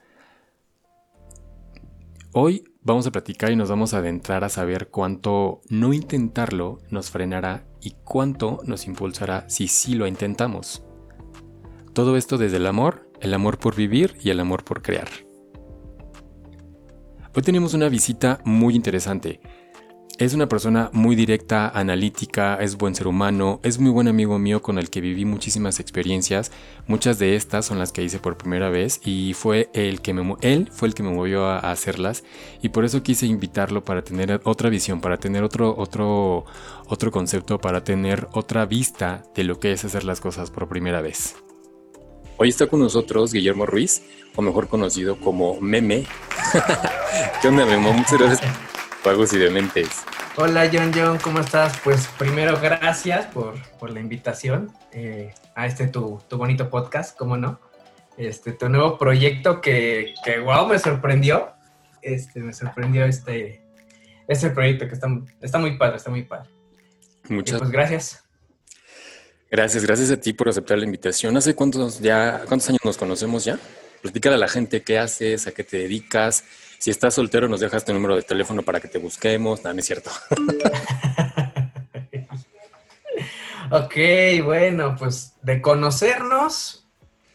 Hoy 2.39 2.65
vamos 2.83 3.07
a 3.07 3.13
platicar 3.13 3.51
y 3.51 3.57
nos 3.57 3.71
vamos 3.71 3.95
a 3.95 3.99
adentrar 4.01 4.45
a 4.45 4.51
saber 4.51 4.89
cuánto 4.89 5.63
no 5.71 5.95
intentarlo 5.95 6.81
nos 6.91 7.11
frenará 7.11 7.67
y 7.81 7.93
cuánto 8.05 8.61
nos 8.67 8.87
impulsará 8.87 9.49
si 9.49 9.69
sí 9.69 9.95
lo 9.95 10.07
intentamos. 10.07 10.85
Todo 11.95 12.19
esto 12.19 12.37
desde 12.37 12.59
el 12.59 12.67
amor, 12.67 13.11
el 13.23 13.33
amor 13.33 13.59
por 13.59 13.75
vivir 13.75 14.19
y 14.21 14.29
el 14.29 14.39
amor 14.39 14.65
por 14.65 14.83
crear. 14.83 15.09
Hoy 17.35 17.41
tenemos 17.41 17.73
una 17.73 17.89
visita 17.89 18.43
muy 18.45 18.75
interesante. 18.75 19.41
Es 20.19 20.33
una 20.33 20.49
persona 20.49 20.89
muy 20.95 21.15
directa, 21.15 21.69
analítica, 21.69 22.57
es 22.57 22.79
buen 22.79 22.95
ser 22.95 23.07
humano, 23.07 23.61
es 23.63 23.79
muy 23.79 23.91
buen 23.91 24.09
amigo 24.09 24.39
mío 24.39 24.63
con 24.63 24.79
el 24.79 24.89
que 24.89 25.03
viví 25.03 25.27
muchísimas 25.27 25.79
experiencias. 25.79 26.53
Muchas 26.87 27.19
de 27.19 27.37
estas 27.37 27.67
son 27.67 27.79
las 27.79 27.93
que 27.93 28.03
hice 28.03 28.19
por 28.19 28.39
primera 28.39 28.71
vez 28.71 28.99
y 29.05 29.35
fue 29.35 29.69
el 29.75 30.01
que 30.01 30.15
me, 30.15 30.35
él 30.41 30.71
fue 30.73 30.89
el 30.89 30.95
que 30.95 31.03
me 31.03 31.11
movió 31.11 31.45
a, 31.45 31.59
hacerlas 31.59 32.25
y 32.63 32.71
por 32.71 32.87
eso 32.87 33.03
quise 33.03 33.27
invitarlo 33.27 33.85
para 33.85 34.03
tener 34.03 34.41
otra 34.45 34.71
visión, 34.71 35.03
para 35.03 35.19
tener 35.19 35.43
otro, 35.43 35.75
otro, 35.77 36.47
otro 36.87 37.11
concepto, 37.11 37.59
para 37.59 37.85
tener 37.85 38.27
otra 38.33 38.65
vista 38.65 39.23
de 39.35 39.45
lo 39.45 39.61
que 39.61 39.73
es 39.73 39.85
hacer 39.85 40.05
las 40.05 40.23
cosas 40.23 40.51
por 40.51 40.67
primera 40.67 41.03
vez. 41.03 41.37
Hoy 42.39 42.49
está 42.49 42.67
con 42.69 42.81
nosotros 42.81 43.35
Guillermo 43.35 43.67
Ruiz, 43.67 44.03
o 44.35 44.41
mejor 44.41 44.69
conocido 44.69 45.21
como 45.21 45.61
Meme. 45.61 46.07
¿Qué 47.43 47.49
onda, 47.49 47.67
Memo? 47.67 47.93
Muchas 47.93 48.19
gracias 48.19 48.76
Pagos 49.07 49.33
y 49.35 49.39
Dementes. 49.39 50.03
Hola 50.35 50.69
John 50.73 50.91
John, 50.93 51.19
¿cómo 51.19 51.39
estás? 51.39 51.79
Pues 51.85 52.09
primero 52.19 52.59
gracias 52.61 53.27
por, 53.27 53.55
la 53.89 54.01
invitación 54.01 54.73
eh, 54.91 55.33
a 55.55 55.67
este 55.67 55.87
tu, 55.87 56.21
bonito 56.33 56.69
podcast, 56.69 57.17
¿cómo 57.17 57.37
no? 57.37 57.61
Este, 58.19 58.51
tu 58.51 58.69
nuevo 58.69 58.99
proyecto 58.99 59.61
que, 59.61 60.13
que 60.25 60.41
wow, 60.41 60.67
me 60.67 60.81
sorprendió. 60.81 61.53
Este, 62.03 62.41
me 62.41 62.53
sorprendió 62.53 63.05
este, 63.05 63.63
este 64.27 64.51
proyecto 64.51 64.89
que 64.89 64.95
está, 64.95 65.07
está 65.41 65.59
muy 65.59 65.79
padre, 65.79 65.99
está 65.99 66.11
muy 66.11 66.25
padre. 66.25 66.51
Muchas 67.29 67.61
pues 67.61 67.71
gracias. 67.71 68.25
Gracias, 69.49 69.85
gracias 69.85 70.11
a 70.11 70.21
ti 70.21 70.33
por 70.33 70.49
aceptar 70.49 70.79
la 70.79 70.85
invitación. 70.85 71.37
¿Hace 71.37 71.55
cuántos 71.55 72.01
ya, 72.01 72.43
cuántos 72.49 72.69
años 72.71 72.81
nos 72.85 72.97
conocemos 72.99 73.45
ya? 73.45 73.57
Platícale 74.03 74.35
a 74.35 74.39
la 74.39 74.49
gente 74.49 74.83
qué 74.83 74.99
haces, 74.99 75.47
a 75.47 75.53
qué 75.53 75.63
te 75.63 75.79
dedicas 75.79 76.43
si 76.79 76.91
estás 76.91 77.15
soltero, 77.15 77.49
nos 77.49 77.61
dejas 77.61 77.85
tu 77.85 77.93
número 77.93 78.17
de 78.17 78.23
teléfono 78.23 78.63
para 78.63 78.81
que 78.81 78.89
te 78.89 78.99
busquemos. 78.99 79.65
No, 79.65 79.73
no 79.73 79.79
es 79.79 79.87
cierto. 79.87 80.11
ok, 83.71 83.95
bueno, 84.45 84.97
pues 84.99 85.35
de 85.43 85.61
conocernos, 85.61 86.87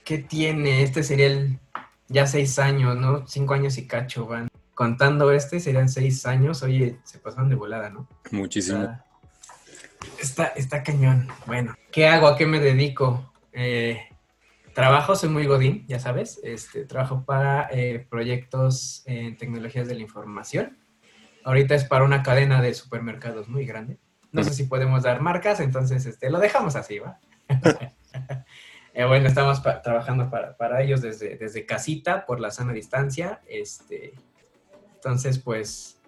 ¿qué 0.04 0.20
tiene? 0.20 0.84
Este 0.84 1.04
sería 1.04 1.28
el 1.28 1.60
ya 2.08 2.28
seis 2.28 2.60
años, 2.60 2.98
¿no? 2.98 3.28
Cinco 3.28 3.54
años 3.54 3.78
y 3.78 3.88
cacho 3.88 4.28
van. 4.28 4.48
Contando 4.74 5.32
este, 5.32 5.60
serían 5.60 5.90
seis 5.90 6.26
años. 6.26 6.64
Oye, 6.64 6.98
se 7.04 7.20
pasaron 7.20 7.50
de 7.50 7.56
volada, 7.56 7.90
¿no? 7.90 8.08
Muchísimo. 8.32 9.00
Está, 10.20 10.48
está, 10.48 10.84
cañón. 10.84 11.28
Bueno, 11.46 11.76
¿qué 11.92 12.08
hago? 12.08 12.28
¿A 12.28 12.38
qué 12.38 12.46
me 12.46 12.60
dedico? 12.60 13.32
Eh, 13.54 14.11
Trabajo, 14.82 15.16
soy 15.16 15.30
muy 15.30 15.46
godín, 15.46 15.86
ya 15.88 16.00
sabes. 16.00 16.40
Este, 16.44 16.86
trabajo 16.86 17.24
para 17.24 17.68
eh, 17.70 18.04
proyectos 18.10 19.04
en 19.06 19.38
tecnologías 19.38 19.88
de 19.88 19.94
la 19.94 20.02
información. 20.02 20.80
Ahorita 21.44 21.76
es 21.76 21.84
para 21.84 22.04
una 22.04 22.24
cadena 22.24 22.64
de 22.64 22.74
supermercados 22.74 23.48
muy 23.48 23.68
grande. 23.68 24.00
No 24.32 24.44
sé 24.44 24.56
si 24.56 24.64
podemos 24.64 25.04
dar 25.04 25.22
marcas, 25.22 25.60
entonces 25.60 26.08
este, 26.08 26.32
lo 26.32 26.40
dejamos 26.40 26.76
así, 26.76 26.98
¿va? 26.98 27.20
Eh, 28.94 29.06
bueno, 29.06 29.26
estamos 29.26 29.62
trabajando 29.64 30.30
para, 30.30 30.82
ellos 30.82 31.02
desde, 31.02 31.38
desde 31.38 31.66
casita 31.66 32.26
por 32.26 32.42
la 32.42 32.52
sana 32.52 32.74
distancia. 32.74 33.40
Este, 33.48 34.16
entonces, 34.96 35.40
pues, 35.40 36.02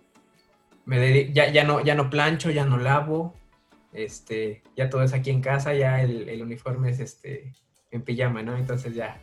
me 0.84 1.32
ya, 1.32 1.50
ya, 1.50 1.64
no, 1.64 1.82
ya 1.82 1.96
no 1.96 2.10
plancho, 2.10 2.50
ya 2.50 2.66
no 2.66 2.78
lavo. 2.78 3.36
Este, 3.94 4.64
ya 4.76 4.90
todo 4.90 5.04
es 5.04 5.14
aquí 5.14 5.30
en 5.30 5.40
casa, 5.40 5.74
ya 5.74 6.02
el, 6.02 6.28
el 6.28 6.42
uniforme 6.42 6.90
es 6.90 7.00
este, 7.00 7.54
en 7.94 8.02
pijama, 8.02 8.42
¿no? 8.42 8.58
Entonces 8.58 8.94
ya. 8.94 9.18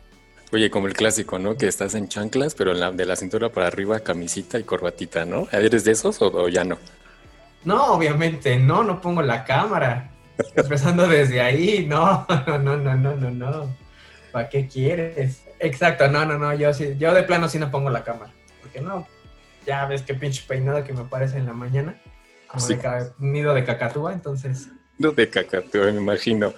Oye, 0.51 0.69
como 0.69 0.87
el 0.87 0.93
clásico, 0.93 1.39
¿no? 1.39 1.55
Que 1.55 1.67
estás 1.67 1.95
en 1.95 2.07
chanclas, 2.07 2.55
pero 2.55 2.73
de 2.73 3.05
la 3.05 3.15
cintura 3.15 3.49
para 3.49 3.67
arriba, 3.67 3.99
camisita 4.01 4.59
y 4.59 4.63
corbatita, 4.63 5.25
¿no? 5.25 5.47
¿Eres 5.51 5.85
de 5.85 5.91
esos 5.91 6.21
o, 6.21 6.49
ya 6.49 6.63
no? 6.63 6.77
No, 7.63 7.93
obviamente, 7.93 8.57
no, 8.57 8.83
no 8.83 8.99
pongo 8.99 9.21
la 9.21 9.45
cámara. 9.45 10.11
Empezando 10.55 11.07
desde 11.07 11.39
ahí, 11.41 11.85
no, 11.87 12.25
no, 12.47 12.57
no, 12.59 12.77
no, 12.77 12.95
no, 12.95 13.15
no, 13.15 13.31
no. 13.31 13.75
¿Para 14.31 14.49
qué 14.49 14.67
quieres? 14.67 15.43
Exacto, 15.59 16.07
no, 16.09 16.25
no, 16.25 16.37
no, 16.37 16.53
yo 16.53 16.73
sí, 16.73 16.95
yo 16.97 17.13
de 17.13 17.23
plano 17.23 17.47
sí 17.47 17.59
no 17.59 17.69
pongo 17.71 17.89
la 17.89 18.03
cámara. 18.03 18.31
Porque 18.61 18.81
no, 18.81 19.07
ya 19.65 19.85
ves 19.85 20.01
qué 20.01 20.15
pinche 20.15 20.43
peinado 20.47 20.83
que 20.83 20.93
me 20.93 21.01
aparece 21.01 21.37
en 21.37 21.45
la 21.45 21.53
mañana. 21.53 21.95
Como 22.47 22.67
de 22.67 23.11
nido 23.19 23.53
de 23.53 23.63
cacatúa, 23.63 24.11
entonces 24.11 24.69
de 25.09 25.29
cacatúa, 25.29 25.91
me 25.91 25.99
imagino. 25.99 26.53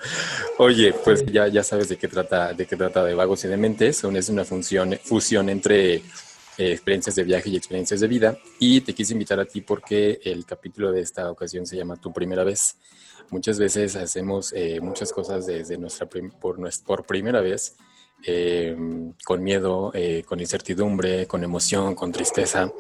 Oye, 0.58 0.94
pues 1.06 1.26
ya, 1.26 1.48
ya 1.48 1.64
sabes 1.64 1.88
de 1.88 1.96
qué 1.96 2.10
trata, 2.10 2.54
de 2.54 2.66
qué 2.66 2.76
trata 2.76 3.06
de 3.06 3.14
vagos 3.14 3.46
y 3.46 3.48
de 3.48 3.56
mentes. 3.56 4.04
Es 4.04 4.30
una 4.30 4.44
función, 4.44 5.00
fusión 5.02 5.48
entre 5.48 5.96
eh, 5.96 6.02
experiencias 6.58 7.16
de 7.16 7.24
viaje 7.24 7.50
y 7.50 7.56
experiencias 7.56 8.02
de 8.02 8.08
vida. 8.08 8.38
Y 8.60 8.82
te 8.82 8.94
quise 8.94 9.14
invitar 9.14 9.40
a 9.40 9.46
ti 9.46 9.62
porque 9.62 10.20
el 10.26 10.46
capítulo 10.46 10.92
de 10.92 11.00
esta 11.00 11.32
ocasión 11.32 11.66
se 11.66 11.78
llama 11.78 11.96
Tu 11.96 12.12
primera 12.12 12.44
vez. 12.44 12.76
Muchas 13.30 13.58
veces 13.58 13.96
hacemos 13.96 14.52
eh, 14.52 14.82
muchas 14.82 15.14
cosas 15.14 15.46
desde 15.46 15.78
nuestra 15.78 16.06
por, 16.06 16.58
por 16.86 17.06
primera 17.06 17.40
vez 17.40 17.78
eh, 18.26 18.76
con 19.26 19.44
miedo, 19.44 19.92
eh, 19.94 20.24
con 20.26 20.40
incertidumbre, 20.40 21.28
con 21.28 21.44
emoción, 21.44 21.96
con 21.96 22.12
tristeza. 22.12 22.72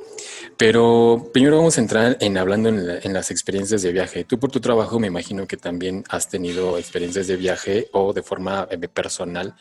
Pero 0.58 1.30
primero 1.34 1.58
vamos 1.58 1.78
a 1.78 1.82
entrar 1.82 2.18
en 2.20 2.38
hablando 2.38 2.70
en, 2.70 3.14
las 3.14 3.32
experiencias 3.32 3.82
de 3.82 3.92
viaje. 3.92 4.24
Tú 4.24 4.40
por 4.40 4.52
tu 4.52 4.60
trabajo 4.60 5.00
me 5.00 5.08
imagino 5.08 5.48
que 5.48 5.58
también 5.58 6.04
has 6.10 6.30
tenido 6.30 6.78
experiencias 6.78 7.28
de 7.28 7.36
viaje 7.36 7.88
o 7.92 8.14
de 8.14 8.24
forma 8.24 8.68
eh, 8.70 8.78
personal 8.88 9.56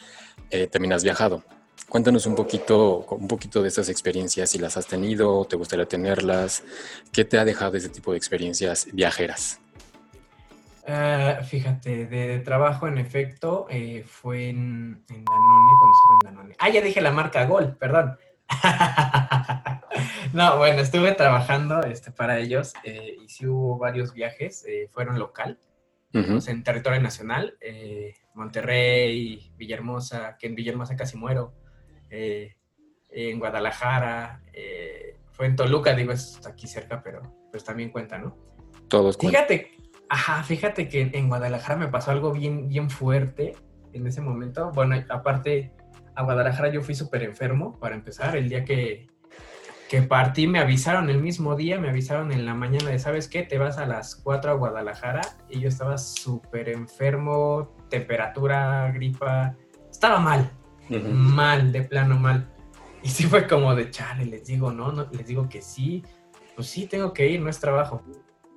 también 0.70 0.92
has 0.92 1.02
viajado. 1.02 1.42
Cuéntanos 1.88 2.26
un 2.26 2.34
poquito, 2.34 3.06
un 3.10 3.26
poquito 3.26 3.62
de 3.62 3.68
estas 3.68 3.88
experiencias, 3.88 4.50
si 4.50 4.58
las 4.58 4.76
has 4.76 4.86
tenido, 4.86 5.46
te 5.46 5.56
gustaría 5.56 5.86
tenerlas, 5.86 6.62
¿qué 7.10 7.24
te 7.24 7.38
ha 7.38 7.44
dejado 7.46 7.78
ese 7.78 7.88
tipo 7.88 8.12
de 8.12 8.18
experiencias 8.18 8.86
viajeras? 8.92 9.62
Ah, 10.86 11.40
fíjate, 11.44 12.06
de, 12.06 12.40
trabajo 12.40 12.88
en 12.88 12.98
efecto 12.98 13.66
eh, 13.70 14.02
fue 14.04 14.48
en, 14.48 15.04
Danone, 15.06 15.72
cuando 15.78 15.92
estuve 15.92 16.14
en 16.14 16.34
Danone. 16.34 16.56
Ah, 16.58 16.68
ya 16.70 16.80
dije 16.80 17.00
la 17.00 17.12
marca 17.12 17.46
Gol, 17.46 17.76
perdón. 17.76 18.18
no, 20.32 20.58
bueno, 20.58 20.80
estuve 20.80 21.12
trabajando 21.12 21.82
este, 21.82 22.10
para 22.10 22.38
ellos 22.38 22.72
eh, 22.82 23.16
y 23.22 23.28
sí 23.28 23.46
hubo 23.46 23.78
varios 23.78 24.12
viajes, 24.12 24.64
eh, 24.66 24.88
fueron 24.92 25.18
local, 25.18 25.58
en 26.14 26.62
territorio 26.62 27.00
nacional, 27.00 27.56
Monterrey, 28.34 29.50
Villahermosa, 29.56 30.36
que 30.36 30.46
en 30.46 30.54
Villahermosa 30.54 30.94
casi 30.94 31.16
muero, 31.16 31.54
en 32.10 33.38
Guadalajara, 33.38 34.42
fue 35.30 35.46
en 35.46 35.56
Toluca, 35.56 35.94
digo, 35.94 36.12
es 36.12 36.38
aquí 36.46 36.66
cerca, 36.66 37.02
pero 37.02 37.22
pues 37.50 37.64
también 37.64 37.88
cuenta, 37.88 38.18
¿no? 38.18 38.36
Todos 38.88 39.16
Fíjate, 39.16 39.70
Ajá, 40.09 40.42
fíjate 40.42 40.88
que 40.88 41.11
en 41.12 41.28
Guadalajara 41.28 41.78
me 41.78 41.88
pasó 41.88 42.11
algo 42.11 42.32
bien, 42.32 42.68
bien 42.68 42.90
fuerte 42.90 43.54
en 43.92 44.06
ese 44.06 44.21
momento. 44.21 44.71
Bueno, 44.73 44.97
aparte, 45.09 45.73
a 46.14 46.23
Guadalajara 46.23 46.71
yo 46.71 46.82
fui 46.82 46.94
súper 46.94 47.23
enfermo, 47.23 47.78
para 47.78 47.94
empezar. 47.94 48.37
El 48.37 48.49
día 48.49 48.64
que, 48.64 49.06
que 49.88 50.02
partí 50.02 50.47
me 50.47 50.59
avisaron 50.59 51.11
el 51.11 51.21
mismo 51.21 51.54
día, 51.54 51.78
me 51.78 51.88
avisaron 51.88 52.32
en 52.32 52.47
la 52.47 52.54
mañana 52.54 52.90
de, 52.90 52.99
¿sabes 52.99 53.28
qué? 53.28 53.42
Te 53.42 53.59
vas 53.59 53.78
a 53.78 53.87
las 53.87 54.16
4 54.16 54.50
a 54.50 54.54
Guadalajara 54.54 55.23
y 55.49 55.61
yo 55.61 55.68
estaba 55.68 55.99
súper 55.99 56.68
enfermo, 56.68 57.75
temperatura, 57.88 58.90
gripa, 58.92 59.56
estaba 59.90 60.18
mal, 60.18 60.50
mal, 60.88 61.73
de 61.73 61.82
plano 61.82 62.18
mal. 62.18 62.49
Y 63.02 63.09
sí 63.09 63.25
fue 63.25 63.47
como 63.47 63.75
de, 63.75 63.90
chale, 63.90 64.25
les 64.25 64.47
digo, 64.47 64.73
no, 64.73 64.92
no, 64.92 65.09
les 65.11 65.26
digo 65.26 65.49
que 65.49 65.61
sí, 65.61 66.04
pues 66.54 66.68
sí, 66.68 66.87
tengo 66.87 67.12
que 67.12 67.28
ir, 67.28 67.40
no 67.40 67.50
es 67.50 67.59
trabajo. 67.59 68.02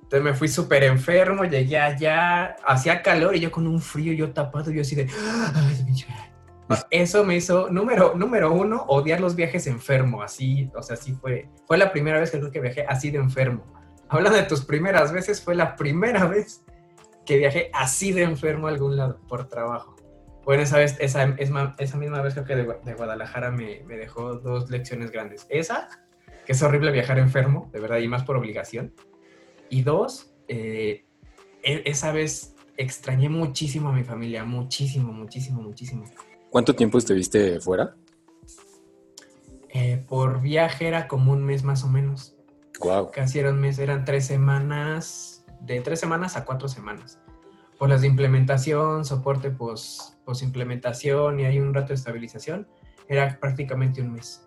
Entonces 0.06 0.22
me 0.22 0.34
fui 0.34 0.46
súper 0.46 0.84
enfermo, 0.84 1.44
llegué 1.44 1.80
allá, 1.80 2.54
hacía 2.64 3.02
calor 3.02 3.34
y 3.34 3.40
yo 3.40 3.50
con 3.50 3.66
un 3.66 3.80
frío, 3.80 4.12
yo 4.12 4.32
tapado, 4.32 4.70
yo 4.70 4.82
así 4.82 4.94
de... 4.94 5.08
Eso 6.90 7.24
me 7.24 7.34
hizo, 7.34 7.70
número, 7.70 8.14
número 8.14 8.52
uno, 8.52 8.84
odiar 8.86 9.20
los 9.20 9.34
viajes 9.34 9.66
enfermo, 9.66 10.22
así, 10.22 10.70
o 10.76 10.82
sea, 10.82 10.94
así 10.94 11.12
fue. 11.12 11.48
Fue 11.66 11.76
la 11.76 11.90
primera 11.90 12.20
vez 12.20 12.30
que 12.30 12.38
creo 12.38 12.52
que 12.52 12.60
viajé 12.60 12.86
así 12.86 13.10
de 13.10 13.18
enfermo. 13.18 13.64
Hablando 14.08 14.38
de 14.38 14.44
tus 14.44 14.64
primeras 14.64 15.12
veces, 15.12 15.42
fue 15.42 15.56
la 15.56 15.74
primera 15.74 16.24
vez 16.28 16.62
que 17.24 17.38
viajé 17.38 17.68
así 17.74 18.12
de 18.12 18.22
enfermo 18.22 18.68
a 18.68 18.70
algún 18.70 18.96
lado 18.96 19.18
por 19.26 19.48
trabajo. 19.48 19.96
Bueno, 20.44 20.62
esa, 20.62 20.78
vez, 20.78 20.96
esa, 21.00 21.34
esa 21.78 21.96
misma 21.96 22.22
vez 22.22 22.34
creo 22.34 22.46
que 22.46 22.54
de, 22.54 22.94
Guadalajara 22.94 23.50
me, 23.50 23.82
me, 23.84 23.96
dejó 23.96 24.36
dos 24.36 24.70
lecciones 24.70 25.10
grandes. 25.10 25.48
Esa, 25.50 25.88
que 26.44 26.52
es 26.52 26.62
horrible 26.62 26.92
viajar 26.92 27.18
enfermo, 27.18 27.68
de 27.72 27.80
verdad, 27.80 27.98
y 27.98 28.06
más 28.06 28.22
por 28.22 28.36
obligación. 28.36 28.94
Y 29.70 29.82
dos, 29.82 30.32
eh, 30.48 31.04
e, 31.62 31.82
esa 31.84 32.12
vez 32.12 32.54
extrañé 32.76 33.28
muchísimo 33.28 33.88
a 33.88 33.92
mi 33.92 34.04
familia, 34.04 34.44
muchísimo, 34.44 35.12
muchísimo, 35.12 35.62
muchísimo. 35.62 36.04
¿Cuánto 36.50 36.74
tiempo 36.74 36.98
estuviste 36.98 37.60
fuera? 37.60 37.94
Eh, 39.70 40.02
por 40.08 40.40
viaje 40.40 40.86
era 40.88 41.08
como 41.08 41.32
un 41.32 41.44
mes 41.44 41.64
más 41.64 41.84
o 41.84 41.88
menos. 41.88 42.36
Wow. 42.80 43.10
Casi 43.10 43.38
era 43.38 43.50
un 43.50 43.60
mes, 43.60 43.78
eran 43.78 44.04
tres 44.04 44.26
semanas, 44.26 45.44
de 45.60 45.80
tres 45.80 46.00
semanas 46.00 46.36
a 46.36 46.44
cuatro 46.44 46.68
semanas. 46.68 47.18
Por 47.78 47.88
las 47.88 48.00
de 48.00 48.06
implementación, 48.06 49.04
soporte 49.04 49.50
post 49.50 50.14
implementación 50.42 51.40
y 51.40 51.44
hay 51.44 51.60
un 51.60 51.72
rato 51.74 51.88
de 51.88 51.94
estabilización, 51.94 52.66
era 53.08 53.38
prácticamente 53.38 54.02
un 54.02 54.12
mes. 54.12 54.46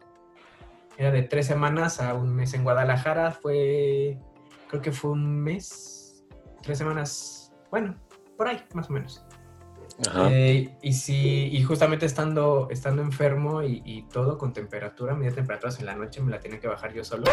Era 0.98 1.12
de 1.12 1.22
tres 1.24 1.46
semanas 1.46 2.02
a 2.02 2.14
un 2.14 2.36
mes. 2.36 2.54
En 2.54 2.64
Guadalajara 2.64 3.32
fue, 3.32 4.18
creo 4.70 4.82
que 4.82 4.92
fue 4.92 5.12
un 5.12 5.42
mes, 5.42 6.24
tres 6.62 6.78
semanas, 6.78 7.52
bueno, 7.72 7.96
por 8.38 8.48
ahí, 8.48 8.64
más 8.74 8.90
o 8.90 8.94
menos. 8.94 9.26
Ajá. 10.08 10.30
Eh, 10.32 10.78
y 10.82 10.94
sí, 10.94 11.50
y 11.52 11.62
justamente 11.64 12.06
estando, 12.06 12.70
estando 12.72 13.02
enfermo 13.02 13.64
y, 13.64 13.82
y 13.84 14.04
todo 14.04 14.38
con 14.38 14.54
temperatura, 14.54 15.14
media 15.14 15.34
temperaturas 15.34 15.80
en 15.80 15.88
la 15.88 15.96
noche 15.96 16.22
me 16.22 16.32
la 16.32 16.40
tenía 16.40 16.60
que 16.60 16.68
bajar 16.68 16.94
yo 16.94 17.04
solo, 17.04 17.26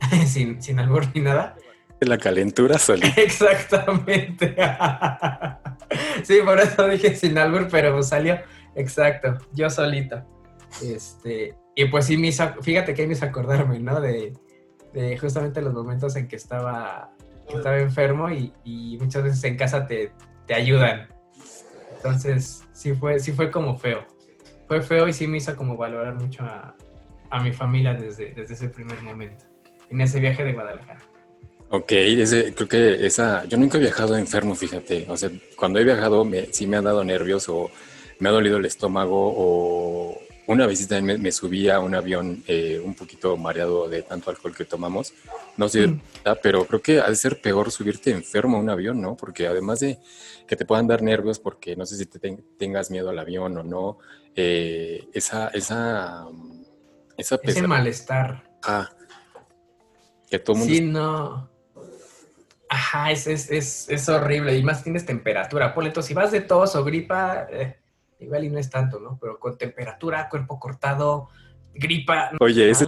sin, 0.26 0.62
sin 0.62 0.78
albur 0.78 1.04
ni 1.14 1.20
nada. 1.20 1.56
La 2.00 2.16
calentura 2.16 2.78
solita. 2.78 3.08
Exactamente. 3.20 4.54
sí, 6.22 6.38
por 6.44 6.60
eso 6.60 6.86
dije 6.88 7.14
sin 7.16 7.36
albur, 7.36 7.68
pero 7.70 8.02
salió 8.02 8.38
exacto, 8.74 9.36
yo 9.52 9.68
solito. 9.68 10.24
Este, 10.82 11.56
y 11.74 11.84
pues 11.86 12.06
sí 12.06 12.16
me 12.16 12.28
hizo, 12.28 12.44
fíjate 12.62 12.94
que 12.94 13.06
me 13.06 13.14
hizo 13.14 13.24
acordarme, 13.24 13.80
¿no? 13.80 14.00
De, 14.00 14.32
de 14.98 15.16
justamente 15.16 15.62
los 15.62 15.72
momentos 15.72 16.16
en 16.16 16.26
que 16.26 16.36
estaba, 16.36 17.12
que 17.48 17.56
estaba 17.56 17.78
enfermo 17.78 18.30
y, 18.30 18.52
y 18.64 18.98
muchas 19.00 19.22
veces 19.22 19.44
en 19.44 19.56
casa 19.56 19.86
te, 19.86 20.12
te 20.46 20.54
ayudan. 20.54 21.08
Entonces, 21.96 22.64
sí 22.72 22.94
fue, 22.94 23.20
sí 23.20 23.32
fue 23.32 23.50
como 23.50 23.78
feo. 23.78 24.04
Fue 24.66 24.82
feo 24.82 25.08
y 25.08 25.12
sí 25.12 25.26
me 25.26 25.38
hizo 25.38 25.56
como 25.56 25.76
valorar 25.76 26.14
mucho 26.14 26.42
a, 26.42 26.74
a 27.30 27.42
mi 27.42 27.52
familia 27.52 27.94
desde, 27.94 28.32
desde 28.34 28.54
ese 28.54 28.68
primer 28.68 29.00
momento, 29.02 29.44
en 29.90 30.00
ese 30.00 30.20
viaje 30.20 30.44
de 30.44 30.52
Guadalajara. 30.52 31.00
Ok, 31.70 31.92
ese, 31.92 32.54
creo 32.54 32.68
que 32.68 33.06
esa, 33.06 33.44
yo 33.44 33.58
nunca 33.58 33.78
he 33.78 33.80
viajado 33.80 34.16
enfermo, 34.16 34.54
fíjate. 34.54 35.06
O 35.08 35.16
sea, 35.16 35.30
cuando 35.56 35.78
he 35.78 35.84
viajado 35.84 36.24
me, 36.24 36.46
sí 36.52 36.66
me 36.66 36.76
han 36.76 36.84
dado 36.84 37.04
nervios 37.04 37.48
o 37.48 37.70
me 38.18 38.28
ha 38.28 38.32
dolido 38.32 38.56
el 38.56 38.64
estómago 38.64 39.34
o 39.36 40.18
una 40.48 40.66
vez 40.66 40.86
también 40.88 41.18
me, 41.18 41.22
me 41.24 41.30
subí 41.32 41.68
a 41.68 41.78
un 41.78 41.94
avión 41.94 42.42
eh, 42.48 42.80
un 42.84 42.94
poquito 42.94 43.36
mareado 43.36 43.88
de 43.88 44.02
tanto 44.02 44.30
alcohol 44.30 44.54
que 44.56 44.64
tomamos. 44.64 45.12
No 45.56 45.68
sé, 45.68 45.86
Mm. 45.86 46.00
pero 46.42 46.64
creo 46.66 46.82
que 46.82 47.00
ha 47.00 47.08
de 47.08 47.16
ser 47.16 47.40
peor 47.40 47.70
subirte 47.70 48.10
enfermo 48.10 48.56
a 48.56 48.60
un 48.60 48.70
avión, 48.70 49.00
¿no? 49.00 49.16
Porque 49.16 49.46
además 49.46 49.80
de 49.80 49.98
que 50.46 50.56
te 50.56 50.64
puedan 50.64 50.86
dar 50.86 51.02
nervios 51.02 51.38
porque 51.38 51.76
no 51.76 51.86
sé 51.86 51.96
si 51.96 52.06
te 52.06 52.18
ten- 52.18 52.44
tengas 52.58 52.90
miedo 52.90 53.10
al 53.10 53.18
avión 53.18 53.56
o 53.58 53.62
no, 53.62 53.98
eh, 54.34 55.06
esa, 55.12 55.48
esa, 55.48 56.26
esa 57.16 57.38
Ese 57.42 57.66
malestar. 57.66 58.44
que 60.30 60.38
todo 60.38 60.56
mundo 60.56 60.72
Sí, 60.74 60.80
no. 60.80 61.50
Ajá, 62.70 63.10
es, 63.10 63.26
es, 63.26 63.50
es, 63.50 63.88
es 63.88 64.08
horrible. 64.10 64.56
Y 64.56 64.62
más 64.62 64.82
tienes 64.84 65.06
temperatura. 65.06 65.74
Ponle, 65.74 65.88
entonces, 65.88 66.08
si 66.08 66.14
vas 66.14 66.30
de 66.30 66.42
tos 66.42 66.76
o 66.76 66.84
gripa, 66.84 67.46
eh, 67.50 67.78
igual 68.18 68.44
y 68.44 68.50
no 68.50 68.58
es 68.58 68.70
tanto, 68.70 69.00
¿no? 69.00 69.18
Pero 69.20 69.38
con 69.38 69.56
temperatura, 69.56 70.28
cuerpo 70.28 70.58
cortado, 70.58 71.28
gripa. 71.74 72.30
Oye, 72.40 72.70
ese. 72.70 72.86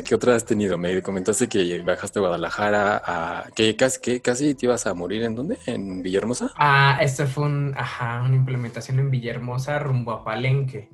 ¿qué 0.00 0.14
otra 0.14 0.34
has 0.34 0.44
tenido? 0.44 0.78
Me 0.78 1.02
comentaste 1.02 1.48
que 1.48 1.82
bajaste 1.82 2.18
a 2.18 2.22
Guadalajara, 2.22 3.02
a, 3.04 3.44
que 3.54 3.76
casi, 3.76 4.00
que 4.00 4.20
casi 4.22 4.54
te 4.54 4.66
ibas 4.66 4.86
a 4.86 4.94
morir. 4.94 5.22
¿En 5.22 5.34
dónde? 5.34 5.58
¿En 5.66 6.02
Villahermosa? 6.02 6.50
Ah, 6.56 6.98
esto 7.02 7.26
fue 7.26 7.44
un, 7.44 7.74
ajá, 7.76 8.22
una 8.22 8.36
implementación 8.36 8.98
en 8.98 9.10
Villahermosa 9.10 9.78
rumbo 9.78 10.12
a 10.12 10.24
Palenque. 10.24 10.88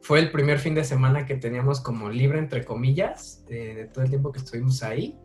Fue 0.00 0.18
el 0.18 0.32
primer 0.32 0.58
fin 0.58 0.74
de 0.74 0.82
semana 0.82 1.26
que 1.26 1.36
teníamos 1.36 1.80
como 1.80 2.10
libre, 2.10 2.40
entre 2.40 2.64
comillas, 2.64 3.44
de, 3.46 3.74
de 3.74 3.84
todo 3.86 4.02
el 4.02 4.10
tiempo 4.10 4.32
que 4.32 4.40
estuvimos 4.40 4.82
ahí. 4.82 5.16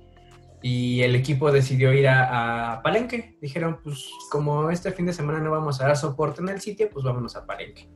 Y 0.62 1.02
el 1.02 1.16
equipo 1.16 1.52
decidió 1.52 1.94
ir 1.94 2.08
a, 2.08 2.74
a 2.74 2.82
Palenque. 2.82 3.38
Dijeron, 3.42 3.80
pues 3.84 4.10
como 4.32 4.70
este 4.70 4.92
fin 4.92 5.06
de 5.06 5.14
semana 5.14 5.40
no 5.40 5.52
vamos 5.52 5.80
a 5.82 5.88
dar 5.88 5.98
soporte 5.98 6.42
en 6.42 6.50
el 6.50 6.62
sitio, 6.62 6.90
pues 6.90 7.06
vámonos 7.06 7.36
a 7.36 7.46
Palenque. 7.46 7.88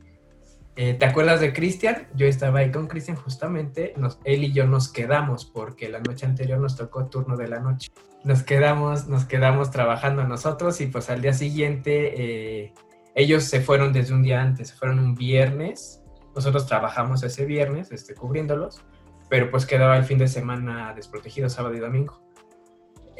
Eh, 0.74 0.94
¿Te 0.94 1.04
acuerdas 1.04 1.40
de 1.40 1.52
Cristian? 1.52 2.08
Yo 2.14 2.26
estaba 2.26 2.60
ahí 2.60 2.70
con 2.70 2.86
Cristian 2.86 3.16
justamente. 3.16 3.92
Nos, 3.96 4.18
él 4.24 4.44
y 4.44 4.52
yo 4.52 4.66
nos 4.66 4.90
quedamos 4.90 5.44
porque 5.44 5.88
la 5.88 6.00
noche 6.00 6.24
anterior 6.24 6.58
nos 6.58 6.76
tocó 6.76 7.06
turno 7.06 7.36
de 7.36 7.48
la 7.48 7.60
noche. 7.60 7.90
Nos 8.24 8.42
quedamos, 8.42 9.06
nos 9.06 9.26
quedamos 9.26 9.70
trabajando 9.70 10.24
nosotros 10.24 10.80
y 10.80 10.86
pues 10.86 11.10
al 11.10 11.20
día 11.20 11.34
siguiente 11.34 12.62
eh, 12.64 12.72
ellos 13.14 13.44
se 13.44 13.60
fueron 13.60 13.92
desde 13.92 14.14
un 14.14 14.22
día 14.22 14.40
antes, 14.40 14.68
se 14.68 14.74
fueron 14.74 14.98
un 14.98 15.14
viernes. 15.14 16.02
Nosotros 16.34 16.66
trabajamos 16.66 17.22
ese 17.22 17.44
viernes, 17.44 17.92
este, 17.92 18.14
cubriéndolos, 18.14 18.82
pero 19.28 19.50
pues 19.50 19.66
quedaba 19.66 19.98
el 19.98 20.04
fin 20.04 20.16
de 20.16 20.28
semana 20.28 20.94
desprotegido, 20.94 21.50
sábado 21.50 21.74
y 21.74 21.80
domingo. 21.80 22.22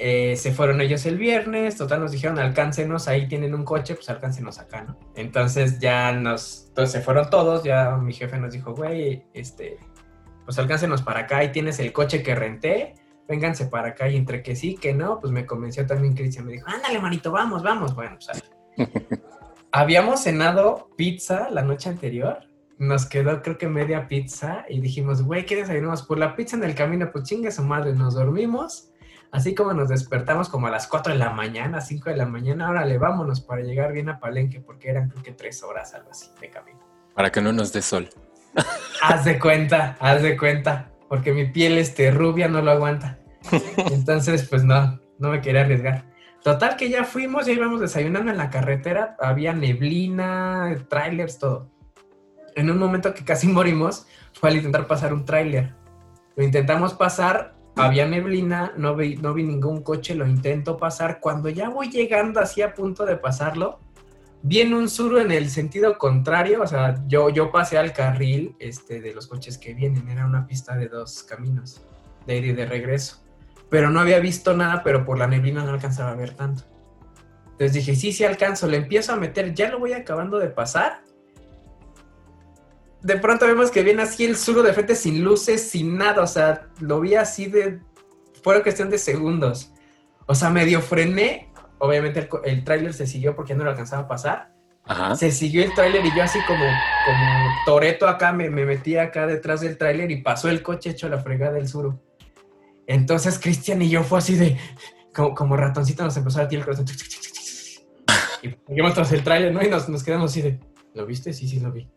Eh, 0.04 0.34
se 0.34 0.50
fueron 0.50 0.80
ellos 0.80 1.06
el 1.06 1.16
viernes, 1.16 1.76
total 1.76 2.00
nos 2.00 2.10
dijeron 2.10 2.36
alcáncenos, 2.40 3.06
ahí 3.06 3.28
tienen 3.28 3.54
un 3.54 3.64
coche, 3.64 3.94
pues 3.94 4.10
alcáncenos 4.10 4.58
acá, 4.58 4.82
¿no? 4.82 4.98
Entonces 5.14 5.78
ya 5.78 6.10
nos, 6.10 6.64
entonces 6.70 6.90
se 6.90 7.00
fueron 7.02 7.30
todos, 7.30 7.62
ya 7.62 7.96
mi 7.98 8.12
jefe 8.12 8.36
nos 8.36 8.52
dijo, 8.52 8.74
güey, 8.74 9.22
este, 9.32 9.78
pues 10.44 10.58
alcáncenos 10.58 11.02
para 11.02 11.20
acá, 11.20 11.36
ahí 11.36 11.52
tienes 11.52 11.78
el 11.78 11.92
coche 11.92 12.20
que 12.24 12.34
renté, 12.34 12.94
vénganse 13.28 13.66
para 13.66 13.90
acá 13.90 14.08
y 14.08 14.16
entre 14.16 14.42
que 14.42 14.56
sí, 14.56 14.74
que 14.74 14.92
no, 14.92 15.20
pues 15.20 15.32
me 15.32 15.46
convenció 15.46 15.86
también 15.86 16.14
Cristian, 16.14 16.46
me 16.46 16.52
dijo, 16.54 16.68
ándale 16.68 16.98
manito, 16.98 17.30
vamos, 17.30 17.62
vamos, 17.62 17.94
bueno, 17.94 18.18
pues. 18.26 18.42
Habíamos 19.70 20.24
cenado 20.24 20.90
pizza 20.96 21.48
la 21.48 21.62
noche 21.62 21.90
anterior, 21.90 22.40
nos 22.76 23.06
quedó 23.06 23.40
creo 23.40 23.56
que 23.56 23.68
media 23.68 24.08
pizza 24.08 24.64
y 24.68 24.80
dijimos, 24.80 25.22
güey, 25.22 25.46
¿qué 25.46 25.54
desayunamos? 25.54 26.02
Por 26.02 26.18
la 26.18 26.34
pizza 26.34 26.56
en 26.56 26.64
el 26.64 26.74
camino, 26.74 27.08
pues 27.12 27.22
chingue 27.22 27.52
su 27.52 27.62
madre, 27.62 27.92
nos 27.92 28.14
dormimos. 28.14 28.88
Así 29.32 29.54
como 29.54 29.72
nos 29.72 29.88
despertamos 29.88 30.50
como 30.50 30.66
a 30.66 30.70
las 30.70 30.86
4 30.86 31.14
de 31.14 31.18
la 31.18 31.30
mañana, 31.30 31.80
5 31.80 32.10
de 32.10 32.16
la 32.16 32.26
mañana, 32.26 32.68
órale, 32.68 32.98
vámonos 32.98 33.40
para 33.40 33.62
llegar 33.62 33.90
bien 33.92 34.10
a 34.10 34.20
Palenque, 34.20 34.60
porque 34.60 34.90
eran 34.90 35.08
creo 35.08 35.22
que 35.22 35.32
3 35.32 35.62
horas, 35.62 35.94
algo 35.94 36.10
así, 36.10 36.28
de 36.38 36.50
camino. 36.50 36.78
Para 37.14 37.32
que 37.32 37.40
no 37.40 37.50
nos 37.50 37.72
dé 37.72 37.80
sol. 37.80 38.10
Haz 39.02 39.24
de 39.24 39.38
cuenta, 39.38 39.96
haz 39.98 40.22
de 40.22 40.36
cuenta, 40.36 40.92
porque 41.08 41.32
mi 41.32 41.46
piel 41.46 41.78
este, 41.78 42.10
rubia 42.10 42.46
no 42.46 42.60
lo 42.60 42.70
aguanta. 42.70 43.18
Entonces, 43.90 44.46
pues 44.48 44.62
no, 44.62 45.00
no 45.18 45.30
me 45.30 45.40
quería 45.40 45.62
arriesgar. 45.62 46.04
Total 46.44 46.76
que 46.76 46.90
ya 46.90 47.04
fuimos, 47.04 47.46
ya 47.46 47.52
íbamos 47.52 47.80
desayunando 47.80 48.30
en 48.30 48.36
la 48.36 48.50
carretera, 48.50 49.16
había 49.18 49.54
neblina, 49.54 50.76
trailers, 50.88 51.38
todo. 51.38 51.70
En 52.54 52.70
un 52.70 52.78
momento 52.78 53.14
que 53.14 53.24
casi 53.24 53.48
morimos 53.48 54.06
fue 54.34 54.50
al 54.50 54.56
intentar 54.56 54.86
pasar 54.86 55.14
un 55.14 55.24
tráiler. 55.24 55.74
Lo 56.36 56.44
intentamos 56.44 56.94
pasar, 56.94 57.54
había 57.76 58.06
neblina, 58.06 58.72
no 58.76 58.94
vi, 58.94 59.16
no 59.16 59.32
vi 59.32 59.42
ningún 59.44 59.82
coche, 59.82 60.14
lo 60.14 60.26
intento 60.26 60.76
pasar. 60.76 61.20
Cuando 61.20 61.48
ya 61.48 61.70
voy 61.70 61.90
llegando 61.90 62.40
así 62.40 62.62
a 62.62 62.74
punto 62.74 63.06
de 63.06 63.16
pasarlo, 63.16 63.80
viene 64.42 64.76
un 64.76 64.88
suru 64.88 65.18
en 65.18 65.30
el 65.30 65.48
sentido 65.48 65.96
contrario, 65.96 66.62
o 66.62 66.66
sea, 66.66 67.02
yo, 67.06 67.30
yo 67.30 67.50
pasé 67.50 67.78
al 67.78 67.92
carril 67.92 68.54
este, 68.58 69.00
de 69.00 69.14
los 69.14 69.26
coches 69.26 69.56
que 69.56 69.72
vienen, 69.72 70.08
era 70.08 70.26
una 70.26 70.46
pista 70.46 70.76
de 70.76 70.88
dos 70.88 71.22
caminos, 71.22 71.82
de 72.26 72.38
ida 72.38 72.46
y 72.48 72.52
de 72.52 72.66
regreso. 72.66 73.22
Pero 73.70 73.90
no 73.90 74.00
había 74.00 74.18
visto 74.18 74.54
nada, 74.54 74.82
pero 74.82 75.04
por 75.04 75.16
la 75.18 75.26
neblina 75.26 75.64
no 75.64 75.70
alcanzaba 75.70 76.10
a 76.10 76.16
ver 76.16 76.34
tanto. 76.34 76.64
Entonces 77.52 77.72
dije, 77.72 77.94
sí, 77.94 78.12
sí 78.12 78.24
alcanzo, 78.24 78.66
le 78.66 78.78
empiezo 78.78 79.12
a 79.12 79.16
meter, 79.16 79.54
ya 79.54 79.70
lo 79.70 79.78
voy 79.78 79.92
acabando 79.92 80.38
de 80.38 80.48
pasar. 80.48 81.02
De 83.02 83.16
pronto 83.16 83.46
vemos 83.46 83.70
que 83.70 83.82
viene 83.82 84.02
así 84.02 84.24
el 84.24 84.36
suru 84.36 84.62
de 84.62 84.72
frente 84.72 84.94
sin 84.94 85.24
luces, 85.24 85.68
sin 85.68 85.96
nada, 85.96 86.22
o 86.22 86.26
sea, 86.26 86.68
lo 86.80 87.00
vi 87.00 87.14
así 87.16 87.46
de... 87.46 87.80
Fue 88.42 88.62
cuestión 88.62 88.90
de 88.90 88.98
segundos. 88.98 89.72
O 90.26 90.34
sea, 90.34 90.50
medio 90.50 90.80
frené, 90.80 91.52
obviamente 91.78 92.28
el, 92.44 92.64
tráiler 92.64 92.92
se 92.94 93.06
siguió 93.06 93.34
porque 93.34 93.54
no 93.54 93.64
lo 93.64 93.70
alcanzaba 93.70 94.02
a 94.02 94.08
pasar. 94.08 94.52
Ajá. 94.84 95.14
Se 95.16 95.30
siguió 95.30 95.64
el 95.64 95.74
tráiler 95.74 96.04
y 96.04 96.14
yo 96.14 96.22
así 96.22 96.40
como, 96.46 96.64
como 96.64 97.54
Toreto 97.66 98.08
acá 98.08 98.32
me, 98.32 98.50
me 98.50 98.64
metí 98.64 98.96
acá 98.96 99.26
detrás 99.26 99.60
del 99.60 99.78
tráiler 99.78 100.10
y 100.10 100.22
pasó 100.22 100.48
el 100.48 100.62
coche 100.62 100.90
hecho 100.90 101.08
la 101.08 101.18
fregada 101.18 101.52
del 101.52 101.68
suru. 101.68 102.00
Entonces 102.86 103.38
Cristian 103.38 103.82
y 103.82 103.90
yo 103.90 104.02
fue 104.02 104.18
así 104.18 104.36
de, 104.36 104.58
como, 105.14 105.34
como 105.34 105.56
ratoncito 105.56 106.02
nos 106.02 106.16
empezó 106.16 106.38
a 106.40 106.42
latir 106.44 106.60
el 106.60 106.64
corazón. 106.64 106.86
Y 108.42 108.50
seguimos 108.66 108.94
tras 108.94 109.12
el 109.12 109.22
tráiler, 109.22 109.52
¿no? 109.52 109.62
Y 109.62 109.68
nos, 109.68 109.88
nos 109.88 110.02
quedamos 110.02 110.32
así 110.32 110.42
de, 110.42 110.58
¿lo 110.94 111.06
viste? 111.06 111.32
Sí, 111.32 111.46
sí, 111.46 111.60
lo 111.60 111.70
vi. 111.70 111.88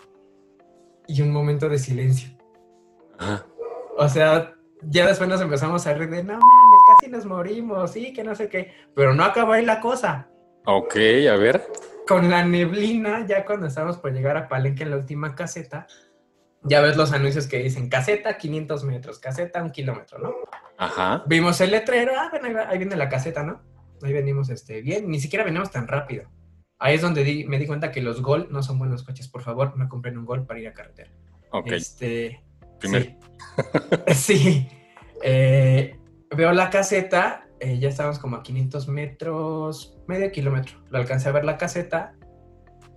Y 1.08 1.22
un 1.22 1.32
momento 1.32 1.70
de 1.70 1.78
silencio. 1.80 2.30
Ajá. 3.18 3.46
O 3.98 4.08
sea, 4.10 4.54
ya 4.82 5.08
después 5.08 5.30
nos 5.30 5.41
empezamos 5.41 5.86
a 5.88 5.94
reír 5.94 6.10
de, 6.10 6.24
no 6.24 6.34
mames, 6.34 6.80
casi 7.00 7.12
nos 7.12 7.26
morimos, 7.26 7.91
sí, 7.91 8.12
que 8.13 8.24
no 8.24 8.36
sé 8.36 8.50
qué. 8.50 8.74
Pero 8.96 9.13
no 9.13 9.24
acabó 9.24 9.54
ahí 9.54 9.65
la 9.65 9.80
cosa. 9.80 10.28
Ok, 10.65 10.96
a 11.32 11.36
ver. 11.38 11.65
Con 12.08 12.30
la 12.30 12.44
neblina, 12.44 13.26
ya 13.26 13.46
cuando 13.46 13.68
estábamos 13.68 13.98
por 13.98 14.12
llegar 14.13 14.38
a 14.38 14.48
Palenque 14.48 14.84
en 14.84 14.91
la 14.91 14.98
última 14.98 15.34
caseta, 15.36 15.88
ya 16.63 16.82
ves 16.82 16.98
los 16.98 17.13
anuncios 17.13 17.48
que 17.48 17.60
dicen 17.60 17.89
caseta 17.89 18.38
500 18.38 18.84
metros, 18.84 19.20
caseta 19.20 19.62
un 19.63 19.72
kilómetro, 19.72 20.20
¿no? 20.20 20.34
Ajá. 20.78 21.24
Vimos 21.28 21.62
el 21.62 21.72
letrero, 21.72 22.12
ah, 22.18 22.28
bueno, 22.32 22.48
ahí, 22.48 22.54
va- 22.54 22.70
ahí 22.70 22.78
viene 22.80 22.96
la 22.96 23.08
caseta, 23.10 23.44
¿no? 23.44 23.62
Ahí 24.04 24.12
venimos 24.13 24.50
este, 24.50 24.82
bien, 24.82 25.10
ni 25.10 25.20
siquiera 25.20 25.46
venimos 25.46 25.72
tan 25.72 25.88
rápido. 25.88 26.30
Ahí 26.79 26.95
es 26.95 27.01
donde 27.01 27.23
di- 27.23 27.45
me 27.45 27.57
di 27.57 27.65
cuenta 27.67 27.91
que 27.91 28.01
los 28.01 28.21
Gol 28.21 28.47
no 28.51 28.61
son 28.63 28.77
buenos 28.79 29.03
coches. 29.03 29.27
Por 29.27 29.41
favor, 29.41 29.77
no 29.77 29.88
compren 29.88 30.17
un 30.17 30.25
Gol 30.25 30.45
para 30.45 30.59
ir 30.59 30.67
a 30.67 30.73
carretera. 30.73 31.11
Ok. 31.51 31.71
Este, 31.71 32.41
Primer- 32.79 33.17
Sí. 34.13 34.13
Sí. 34.13 34.67
Eh, 35.23 35.97
veo 36.35 36.51
la 36.51 36.69
caseta, 36.69 37.47
eh, 37.59 37.79
ya 37.79 37.88
estábamos 37.89 38.19
como 38.19 38.35
a 38.35 38.43
500 38.43 38.88
metros, 38.89 39.97
medio 40.07 40.29
kilómetro. 40.31 40.77
Lo 40.89 40.97
alcancé 40.97 41.29
a 41.29 41.31
ver 41.31 41.45
la 41.45 41.57
caseta. 41.57 42.13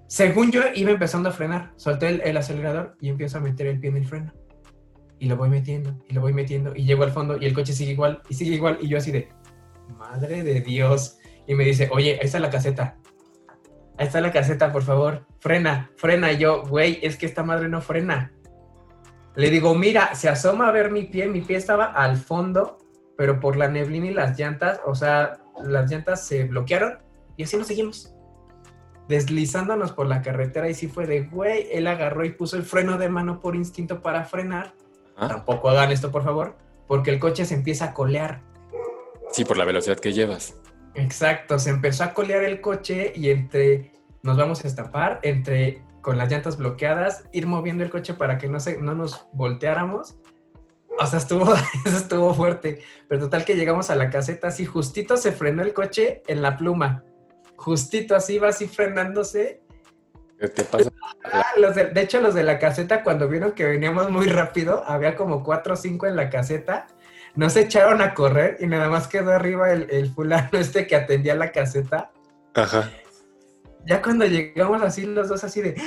Según 0.09 0.51
yo 0.51 0.63
iba 0.75 0.91
empezando 0.91 1.29
a 1.29 1.33
frenar, 1.33 1.73
solté 1.77 2.09
el, 2.09 2.21
el 2.23 2.37
acelerador 2.37 2.97
y 3.01 3.11
empiezo 3.11 3.39
a 3.39 3.41
meter 3.41 3.67
el 3.67 3.79
pie 3.79 3.91
en 3.91 3.97
el 3.99 4.07
freno. 4.07 4.33
Y 5.21 5.27
lo 5.27 5.37
voy 5.37 5.49
metiendo, 5.51 5.97
y 6.09 6.15
lo 6.15 6.21
voy 6.21 6.33
metiendo, 6.33 6.75
y 6.77 6.85
llego 6.85 7.03
al 7.03 7.11
fondo 7.11 7.37
y 7.41 7.45
el 7.45 7.53
coche 7.53 7.73
sigue 7.73 7.91
igual, 7.93 8.23
y 8.29 8.35
sigue 8.35 8.55
igual, 8.55 8.79
y 8.81 8.89
yo 8.89 8.99
así 8.99 9.11
de, 9.11 9.29
madre 9.97 10.43
de 10.45 10.61
Dios. 10.61 11.19
Y 11.47 11.55
me 11.55 11.65
dice, 11.65 11.89
oye, 11.93 12.13
ahí 12.21 12.21
está 12.27 12.39
la 12.39 12.51
caseta. 12.51 12.97
Ahí 13.99 14.07
está 14.07 14.21
la 14.21 14.31
caseta, 14.33 14.73
por 14.73 14.83
favor. 14.83 15.27
Frena, 15.41 15.91
frena. 15.97 16.31
Y 16.33 16.39
yo, 16.39 16.63
güey, 16.63 17.01
es 17.03 17.17
que 17.17 17.27
esta 17.27 17.43
madre 17.43 17.69
no 17.69 17.81
frena. 17.81 18.33
Le 19.35 19.51
digo, 19.51 19.75
mira, 19.75 20.15
se 20.15 20.29
asoma 20.29 20.69
a 20.69 20.73
ver 20.73 20.91
mi 20.91 21.05
pie. 21.05 21.27
Mi 21.27 21.41
pie 21.41 21.57
estaba 21.57 21.87
al 21.87 22.17
fondo, 22.17 22.79
pero 23.17 23.41
por 23.41 23.57
la 23.57 23.69
neblina 23.69 24.07
y 24.07 24.15
las 24.15 24.39
llantas, 24.39 24.81
o 24.87 24.95
sea, 24.95 25.39
las 25.63 25.91
llantas 25.91 26.25
se 26.25 26.45
bloquearon 26.45 26.99
y 27.37 27.43
así 27.43 27.57
nos 27.57 27.67
seguimos. 27.67 28.15
Deslizándonos 29.09 29.93
por 29.93 30.07
la 30.07 30.23
carretera 30.23 30.69
y 30.69 30.75
sí 30.75 30.87
fue 30.87 31.07
de, 31.07 31.23
güey, 31.23 31.67
él 31.73 31.87
agarró 31.87 32.25
y 32.25 32.31
puso 32.31 32.57
el 32.57 32.63
freno 32.63 32.99
de 32.99 33.09
mano 33.09 33.41
por 33.41 33.57
instinto 33.57 34.01
para 34.03 34.25
frenar. 34.25 34.75
Ah, 35.17 35.29
Tampoco 35.29 35.71
hagan 35.71 35.91
esto, 35.91 36.13
por 36.13 36.23
favor, 36.23 36.57
porque 36.87 37.11
el 37.11 37.19
coche 37.19 37.45
se 37.45 37.55
empieza 37.55 37.87
a 37.87 37.95
colear. 37.95 38.43
Sí, 39.33 39.45
por 39.45 39.57
la 39.57 39.65
velocidad 39.65 39.99
que 39.99 40.13
llevas. 40.13 40.55
Exacto, 40.99 41.59
se 41.59 41.71
empezó 41.71 42.05
a 42.05 42.13
colear 42.13 42.43
el 42.45 42.61
coche 42.61 43.13
y 43.15 43.31
entre 43.31 43.93
nos 44.23 44.37
vamos 44.37 44.65
a 44.65 44.69
estampar, 44.69 45.21
entre 45.23 45.83
con 46.01 46.19
las 46.19 46.31
llantas 46.31 46.57
bloqueadas, 46.57 47.25
ir 47.33 47.47
moviendo 47.47 47.85
el 47.85 47.91
coche 47.91 48.15
para 48.15 48.39
que 48.39 48.49
no, 48.49 48.61
se, 48.61 48.79
no 48.79 48.95
nos 48.95 49.29
volteáramos. 49.33 50.17
O 50.99 51.07
sea, 51.07 51.19
estuvo, 51.19 51.55
eso 51.87 51.97
estuvo 51.97 52.35
fuerte. 52.35 52.83
Pero 53.09 53.23
total 53.23 53.45
que 53.45 53.55
llegamos 53.55 53.91
a 53.91 53.95
la 53.95 54.11
caseta, 54.11 54.49
así 54.49 54.65
justito 54.65 55.17
se 55.17 55.33
frenó 55.33 55.63
el 55.63 55.73
coche 55.73 56.23
en 56.27 56.43
la 56.43 56.57
pluma. 56.57 57.05
Justito 57.57 58.17
así 58.17 58.35
iba 58.35 58.49
así 58.49 58.67
frenándose. 58.67 59.61
¿Qué 60.39 60.49
te 60.49 60.65
pasa? 60.65 60.91
Ah, 61.25 61.47
los 61.59 61.75
de, 61.75 61.87
de 61.87 62.01
hecho, 62.01 62.21
los 62.21 62.35
de 62.35 62.45
la 62.45 62.59
caseta, 62.59 63.03
cuando 63.03 63.29
vieron 63.29 63.53
que 63.53 63.65
veníamos 63.65 64.11
muy 64.11 64.27
rápido, 64.27 64.85
había 64.87 65.17
como 65.17 65.43
cuatro 65.43 65.75
o 65.75 65.77
cinco 65.77 66.07
en 66.07 66.17
la 66.17 66.31
caseta, 66.31 66.87
nos 67.39 67.55
echaron 67.55 68.03
a 68.03 68.15
correr 68.15 68.57
y 68.59 68.67
nada 68.67 68.89
más 68.89 69.07
quedó 69.07 69.31
arriba 69.31 69.71
el, 69.71 69.89
el 69.91 70.13
fulano 70.13 70.49
este 70.59 70.89
que 70.89 70.97
atendía 70.97 71.37
la 71.37 71.53
caseta. 71.53 72.11
Ajá. 72.55 72.91
Ya 73.87 74.03
cuando 74.03 74.27
llegamos 74.27 74.83
así, 74.83 75.07
los 75.07 75.29
dos 75.29 75.45
así 75.45 75.63
de... 75.63 75.81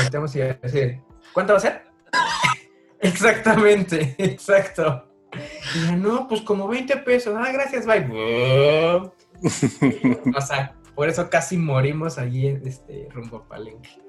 Y 0.00 0.16
así 0.16 0.38
de, 0.38 1.02
¿Cuánto 1.32 1.54
va 1.54 1.56
a 1.56 1.60
ser? 1.60 1.82
Exactamente, 3.00 4.14
exacto. 4.18 5.08
Y 5.74 5.86
yo, 5.86 5.96
no, 5.96 6.28
pues 6.28 6.42
como 6.42 6.68
20 6.68 6.96
pesos. 6.98 7.34
Ah, 7.36 7.50
gracias, 7.52 7.84
bye. 7.84 8.06
O 10.36 10.40
sea, 10.40 10.76
por 10.94 11.08
eso 11.08 11.28
casi 11.30 11.56
morimos 11.56 12.18
allí 12.18 12.46
en 12.48 12.66
este 12.66 13.08
rumbo 13.12 13.38
a 13.38 13.48
Palenque. 13.48 14.07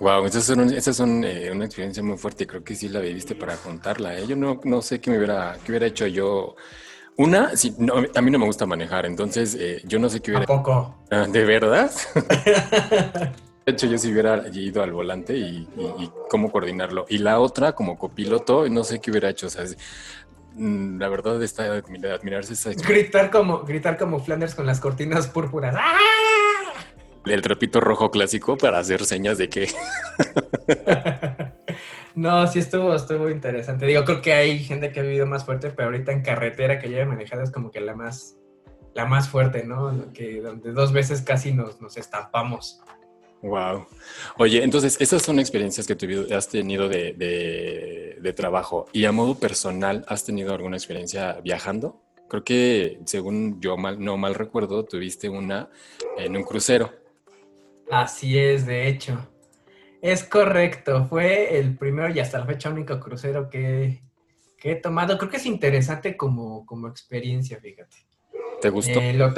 Wow, 0.00 0.24
esa 0.26 0.38
es, 0.38 0.48
un- 0.48 0.72
esa 0.72 0.90
es 0.90 1.00
un, 1.00 1.24
eh, 1.24 1.50
una 1.52 1.66
experiencia 1.66 2.02
muy 2.02 2.16
fuerte. 2.16 2.46
Creo 2.46 2.64
que 2.64 2.74
sí 2.74 2.88
la 2.88 3.00
viviste 3.00 3.34
para 3.34 3.56
contarla. 3.56 4.18
¿eh? 4.18 4.26
Yo 4.26 4.34
no, 4.36 4.60
no 4.64 4.80
sé 4.82 5.00
qué 5.00 5.10
me 5.10 5.18
hubiera, 5.18 5.56
qué 5.64 5.72
hubiera 5.72 5.86
hecho 5.86 6.06
yo. 6.06 6.56
Una, 7.16 7.54
sí, 7.54 7.74
no, 7.78 7.94
a 8.14 8.20
mí 8.22 8.30
no 8.30 8.38
me 8.38 8.46
gusta 8.46 8.64
manejar, 8.64 9.04
entonces 9.04 9.54
eh, 9.60 9.82
yo 9.84 9.98
no 9.98 10.08
sé 10.08 10.20
qué 10.20 10.30
¿A 10.30 10.38
hubiera. 10.38 10.46
poco? 10.46 10.96
Ah, 11.10 11.26
¿De 11.28 11.44
verdad? 11.44 11.90
De 13.66 13.72
hecho, 13.72 13.86
yo 13.86 13.98
si 13.98 14.10
hubiera 14.10 14.42
ido 14.52 14.82
al 14.82 14.92
volante 14.92 15.36
y, 15.36 15.68
y- 15.76 16.04
y 16.04 16.10
cómo 16.30 16.50
coordinarlo. 16.50 17.04
Y 17.08 17.18
la 17.18 17.38
otra, 17.40 17.72
como 17.74 17.98
copiloto, 17.98 18.66
no 18.70 18.84
sé 18.84 19.00
qué 19.00 19.10
hubiera 19.10 19.28
hecho. 19.28 19.48
O 19.48 19.50
sea, 19.50 19.64
es- 19.64 19.76
mm, 20.54 20.98
la 20.98 21.08
verdad 21.08 21.40
está 21.42 21.64
de 21.64 21.82
admira- 21.82 22.14
admirarse 22.14 22.54
esa 22.54 22.70
experiencia. 22.70 23.02
gritar 23.20 23.30
como, 23.30 23.64
gritar 23.64 23.98
como 23.98 24.18
Flanders 24.20 24.54
con 24.54 24.64
las 24.66 24.80
cortinas 24.80 25.26
púrpuras. 25.28 25.74
¡Ah! 25.78 25.94
El 27.26 27.42
trapito 27.42 27.80
rojo 27.80 28.10
clásico 28.10 28.56
para 28.56 28.78
hacer 28.78 29.04
señas 29.04 29.36
de 29.38 29.48
que 29.48 29.68
No, 32.14 32.46
sí 32.46 32.58
estuvo, 32.58 32.94
estuvo 32.94 33.30
interesante. 33.30 33.86
Digo, 33.86 34.04
creo 34.04 34.20
que 34.20 34.32
hay 34.32 34.58
gente 34.58 34.90
que 34.92 35.00
ha 35.00 35.02
vivido 35.02 35.26
más 35.26 35.44
fuerte, 35.44 35.70
pero 35.70 35.86
ahorita 35.88 36.12
en 36.12 36.22
carretera 36.22 36.78
que 36.78 36.88
lleva 36.88 37.04
manejada 37.06 37.44
es 37.44 37.50
como 37.52 37.70
que 37.70 37.80
la 37.80 37.94
más, 37.94 38.36
la 38.94 39.06
más 39.06 39.28
fuerte, 39.28 39.64
¿no? 39.64 40.12
Que 40.12 40.40
donde 40.40 40.72
dos 40.72 40.92
veces 40.92 41.22
casi 41.22 41.52
nos, 41.52 41.80
nos 41.80 41.96
estampamos. 41.96 42.80
Wow. 43.42 43.86
Oye, 44.38 44.62
entonces, 44.64 45.00
esas 45.00 45.22
son 45.22 45.38
experiencias 45.38 45.86
que 45.86 45.96
has 46.34 46.48
tenido 46.48 46.88
de, 46.88 47.12
de- 47.14 48.18
de 48.20 48.32
trabajo. 48.34 48.86
Y 48.92 49.04
a 49.06 49.12
modo 49.12 49.36
personal, 49.36 50.04
¿has 50.08 50.24
tenido 50.24 50.52
alguna 50.52 50.76
experiencia 50.76 51.40
viajando? 51.42 52.02
Creo 52.28 52.44
que, 52.44 53.00
según 53.06 53.60
yo 53.60 53.76
mal, 53.76 53.98
no 54.04 54.16
mal 54.18 54.34
recuerdo, 54.34 54.84
tuviste 54.84 55.28
una 55.28 55.70
en 56.18 56.36
un 56.36 56.42
crucero. 56.42 56.92
Así 57.90 58.38
es, 58.38 58.66
de 58.66 58.88
hecho. 58.88 59.18
Es 60.00 60.24
correcto, 60.24 61.06
fue 61.06 61.58
el 61.58 61.76
primero 61.76 62.08
y 62.08 62.20
hasta 62.20 62.38
la 62.38 62.46
fecha 62.46 62.70
único 62.70 62.98
crucero 63.00 63.50
que, 63.50 64.02
que 64.56 64.72
he 64.72 64.76
tomado. 64.76 65.18
Creo 65.18 65.30
que 65.30 65.36
es 65.36 65.46
interesante 65.46 66.16
como, 66.16 66.64
como 66.64 66.88
experiencia, 66.88 67.58
fíjate. 67.60 67.96
¿Te 68.62 68.70
gustó? 68.70 69.00
Eh, 69.00 69.12
lo 69.14 69.34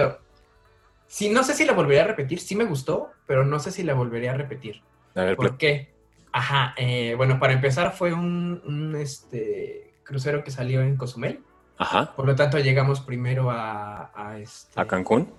sí, 1.06 1.30
no 1.30 1.42
sé 1.42 1.54
si 1.54 1.64
la 1.64 1.72
volvería 1.72 2.04
a 2.04 2.08
repetir, 2.08 2.38
sí 2.38 2.54
me 2.54 2.64
gustó, 2.64 3.10
pero 3.26 3.44
no 3.44 3.58
sé 3.58 3.70
si 3.70 3.82
la 3.82 3.94
volvería 3.94 4.32
a 4.32 4.36
repetir. 4.36 4.82
a 5.14 5.22
ver, 5.24 5.36
¿Por 5.36 5.56
qué? 5.56 5.92
Ajá, 6.32 6.74
eh, 6.76 7.14
bueno, 7.16 7.38
para 7.38 7.52
empezar 7.52 7.92
fue 7.92 8.12
un, 8.12 8.62
un, 8.64 8.96
este, 8.96 9.94
crucero 10.04 10.42
que 10.44 10.50
salió 10.50 10.80
en 10.80 10.96
Cozumel, 10.96 11.42
ajá, 11.76 12.14
por 12.16 12.26
lo 12.26 12.34
tanto 12.34 12.58
llegamos 12.58 13.00
primero 13.00 13.50
a, 13.50 14.10
a, 14.14 14.38
este, 14.38 14.80
a 14.80 14.86
Cancún. 14.86 15.30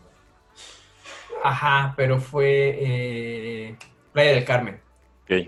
Ajá, 1.43 1.93
pero 1.95 2.19
fue 2.19 2.77
eh, 2.79 3.75
Playa 4.11 4.31
del 4.31 4.45
Carmen. 4.45 4.79
Ok. 5.23 5.47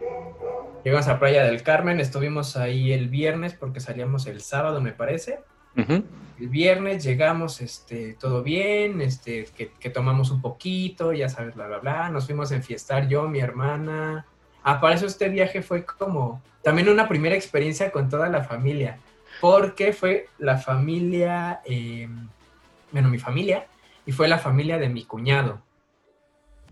Llegamos 0.83 1.07
a 1.07 1.19
Playa 1.19 1.43
del 1.43 1.63
Carmen, 1.63 1.99
estuvimos 1.99 2.57
ahí 2.57 2.93
el 2.93 3.09
viernes 3.09 3.53
porque 3.53 3.79
salíamos 3.79 4.27
el 4.27 4.41
sábado, 4.41 4.81
me 4.81 4.91
parece. 4.91 5.39
El 5.75 6.47
viernes 6.49 7.03
llegamos, 7.03 7.59
este, 7.59 8.13
todo 8.13 8.43
bien, 8.43 9.01
este, 9.01 9.45
que, 9.57 9.71
que 9.71 9.89
tomamos 9.89 10.31
un 10.31 10.41
poquito, 10.41 11.11
ya 11.11 11.27
sabes, 11.27 11.55
bla, 11.55 11.67
bla, 11.67 11.79
bla. 11.79 12.09
Nos 12.09 12.27
fuimos 12.27 12.51
a 12.51 12.55
enfiestar 12.55 13.07
yo, 13.07 13.27
mi 13.27 13.39
hermana. 13.39 14.25
Ah, 14.63 14.79
para 14.79 14.95
eso 14.95 15.05
este 15.05 15.29
viaje 15.29 15.61
fue 15.61 15.85
como 15.85 16.41
también 16.63 16.89
una 16.89 17.07
primera 17.07 17.35
experiencia 17.35 17.91
con 17.91 18.09
toda 18.09 18.29
la 18.29 18.43
familia, 18.43 18.97
porque 19.39 19.93
fue 19.93 20.29
la 20.39 20.57
familia, 20.57 21.61
eh, 21.65 22.09
bueno, 22.91 23.09
mi 23.09 23.19
familia, 23.19 23.67
y 24.05 24.11
fue 24.11 24.27
la 24.27 24.39
familia 24.39 24.79
de 24.79 24.89
mi 24.89 25.05
cuñado. 25.05 25.61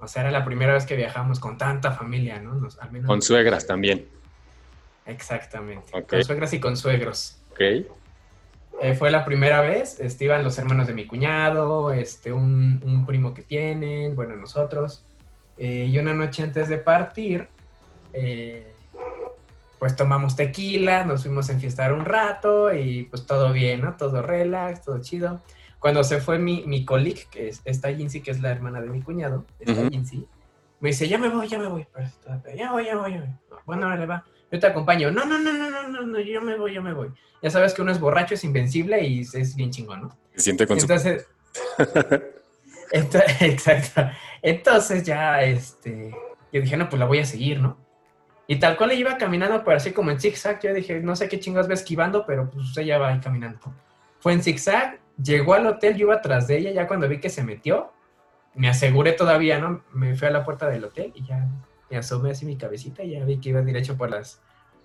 O 0.04 0.08
sea, 0.08 0.22
era 0.24 0.32
la 0.32 0.44
primera 0.46 0.74
vez 0.74 0.86
que 0.86 0.96
viajamos 0.96 1.39
con 1.39 1.58
tanta 1.58 1.92
familia, 1.92 2.39
¿no? 2.39 2.56
Nos- 2.56 2.78
al 2.80 2.92
menos 2.92 3.08
Con 3.08 3.22
suegras 3.22 3.66
también. 3.66 4.06
Exactamente. 5.06 5.86
Ok. 5.94 6.10
Con 6.10 6.24
suegras 6.24 6.54
y 6.54 6.60
con 6.60 6.78
suegros. 6.78 7.38
Ok. 7.52 7.62
Eh, 8.82 8.96
fue 8.98 9.12
la 9.12 9.24
primera 9.24 9.62
vez, 9.62 10.00
este, 10.00 10.26
iban 10.26 10.44
los 10.44 10.58
hermanos 10.58 10.88
de 10.88 10.94
mi 10.94 11.06
cuñado, 11.06 11.92
este, 11.94 12.34
un, 12.34 12.82
un 12.84 13.06
primo 13.06 13.34
que 13.34 13.44
tienen, 13.44 14.16
bueno, 14.16 14.36
nosotros. 14.36 15.04
Eh, 15.58 15.88
y 15.89 15.98
una 16.00 16.13
noche 16.13 16.44
antes 16.44 16.68
de 16.70 16.78
partir, 16.80 17.48
eh, 18.13 18.68
pues 19.78 19.96
tomamos 19.96 20.36
tequila, 20.36 21.04
nos 21.06 21.24
fuimos 21.24 21.50
a 21.50 21.54
enfiestar 21.54 21.94
un 21.94 22.06
rato 22.06 22.74
y 22.74 23.04
pues 23.04 23.26
todo 23.26 23.52
bien, 23.54 23.82
¿no? 23.82 23.96
Todo 23.96 24.22
relax, 24.22 24.82
todo 24.84 25.00
chido. 25.02 25.42
Cuando 25.84 26.02
se 26.06 26.22
fue 26.22 26.39
mi, 26.39 26.63
mi 26.65 26.86
colic, 26.86 27.30
que 27.30 27.50
es 27.50 27.62
esta 27.65 27.93
Jinsi, 27.93 28.22
que 28.22 28.32
es 28.32 28.39
la 28.39 28.52
hermana 28.52 28.80
de 28.80 28.88
mi 28.88 29.02
cuñado, 29.02 29.43
esta 29.60 29.82
Ujú. 29.82 29.89
Jinsi, 29.89 30.26
me 30.80 30.88
dice, 30.91 31.10
ya 31.10 31.17
me 31.17 31.28
voy, 31.28 31.46
ya 31.50 31.60
me 31.60 31.67
voy. 31.67 31.86
Ya 32.56 32.72
voy, 32.72 32.86
ya 32.86 32.96
voy, 32.96 33.12
ya 33.12 33.19
voy. 33.19 33.60
Bueno, 33.65 33.84
ahora 33.84 33.98
le 33.98 34.06
va. 34.06 34.24
Yo 34.50 34.60
te 34.62 34.65
acompaño. 34.67 35.12
No, 35.12 35.26
no, 35.26 35.38
no, 35.39 35.52
no, 35.52 35.69
no, 35.69 35.88
no, 35.89 36.02
no, 36.04 36.19
yo 36.22 36.41
me 36.41 36.56
voy, 36.56 36.74
yo 36.74 36.82
me 36.82 36.93
voy. 36.93 37.10
Ya 37.41 37.50
sabes 37.50 37.74
que 37.74 37.82
uno 37.82 37.91
es 37.91 38.00
borracho, 38.00 38.34
es 38.36 38.46
invencible 38.46 39.04
y 39.04 39.19
es 39.24 39.56
bien 39.58 39.72
chingón, 39.72 40.04
¿no? 40.04 40.17
Se 40.36 40.39
siente 40.43 40.65
con 40.65 40.80
su... 40.80 40.86
Entonces, 40.86 41.28
ento- 42.93 43.24
exacto. 43.41 44.10
Entonces 44.41 45.04
ya, 45.04 45.43
este, 45.43 46.15
yo 46.54 46.62
dije, 46.62 46.78
no, 46.78 46.88
pues 46.88 46.98
la 46.98 47.06
voy 47.08 47.19
a 47.19 47.26
seguir, 47.26 47.60
¿no? 47.60 47.78
Y 48.48 48.56
tal 48.58 48.78
cual 48.78 48.91
ella 48.91 49.02
iba 49.02 49.17
caminando, 49.17 49.65
pero 49.65 49.76
así 49.76 49.91
como 49.91 50.12
en 50.12 50.19
zigzag, 50.22 50.62
yo 50.62 50.74
dije, 50.74 51.02
no 51.02 51.17
sé 51.17 51.28
qué 51.28 51.41
chingas 51.41 51.69
va 51.69 51.74
esquivando, 51.74 52.26
pero 52.26 52.50
pues 52.50 52.78
ella 52.78 52.98
va 53.00 53.10
ahí 53.10 53.19
caminando. 53.19 53.60
Fue 54.22 54.32
en 54.32 54.41
zigzag, 54.43 55.00
llegó 55.21 55.54
al 55.54 55.67
hotel, 55.67 55.95
yo 55.95 56.08
iba 56.08 56.15
atrás 56.15 56.47
de 56.47 56.58
ella, 56.58 56.71
ya 56.71 56.88
cuando 56.88 57.08
vi 57.08 57.19
que 57.19 57.30
se 57.30 57.43
metió, 57.43 57.91
me 58.56 58.69
aseguré 58.69 59.13
todavía, 59.13 59.60
¿no? 59.60 59.84
Me 59.91 60.15
fui 60.15 60.28
a 60.28 60.32
la 60.32 60.43
puerta 60.43 60.69
del 60.69 60.84
hotel 60.84 61.12
y 61.15 61.26
ya 61.26 61.47
me 61.89 61.97
asomé 61.97 62.32
así 62.32 62.45
mi 62.45 62.56
cabecita 62.56 63.04
y 63.04 63.12
ya 63.12 63.26
vi 63.26 63.39
que 63.39 63.49
iba 63.49 63.62
derecho 63.62 63.97
por 63.97 64.10
las 64.10 64.41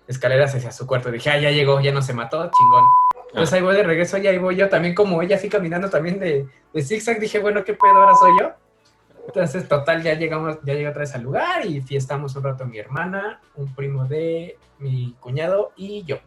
escaleras 0.07 0.55
hacia 0.55 0.71
su 0.71 0.87
cuarto. 0.87 1.11
Dije, 1.11 1.29
ah, 1.29 1.39
ya 1.39 1.51
llegó, 1.51 1.79
ya 1.79 1.91
no 1.91 2.01
se 2.01 2.13
mató, 2.13 2.37
chingón. 2.37 2.85
Entonces 3.29 3.53
ahí 3.53 3.61
voy 3.61 3.75
de 3.75 3.83
regreso 3.83 4.17
y 4.17 4.25
ahí 4.25 4.39
voy 4.39 4.55
yo 4.55 4.69
también 4.69 4.95
como 4.95 5.21
ella, 5.21 5.35
así 5.35 5.49
caminando 5.49 5.89
también 5.89 6.19
de, 6.19 6.47
de 6.73 6.81
zigzag. 6.81 7.19
Dije, 7.19 7.39
bueno, 7.39 7.63
¿qué 7.63 7.73
pedo 7.73 7.95
ahora 7.95 8.15
soy 8.15 8.31
yo? 8.39 8.51
Entonces, 9.27 9.67
total, 9.67 10.01
ya 10.01 10.15
llegamos, 10.15 10.57
ya 10.63 10.73
llegué 10.73 10.87
otra 10.87 11.01
vez 11.01 11.13
al 11.13 11.21
lugar 11.21 11.63
y 11.63 11.81
fiestamos 11.81 12.35
un 12.35 12.43
rato 12.43 12.65
mi 12.65 12.79
hermana, 12.79 13.39
un 13.53 13.71
primo 13.75 14.05
de 14.05 14.57
mi 14.79 15.15
cuñado 15.19 15.71
y 15.75 16.03
yo. 16.03 16.17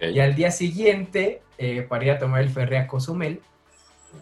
Y 0.00 0.20
al 0.20 0.36
día 0.36 0.52
siguiente, 0.52 1.42
eh, 1.58 1.82
para 1.82 2.04
ir 2.04 2.10
a 2.12 2.18
tomar 2.18 2.40
el 2.40 2.50
ferry 2.50 2.76
a 2.76 2.86
Cozumel, 2.86 3.42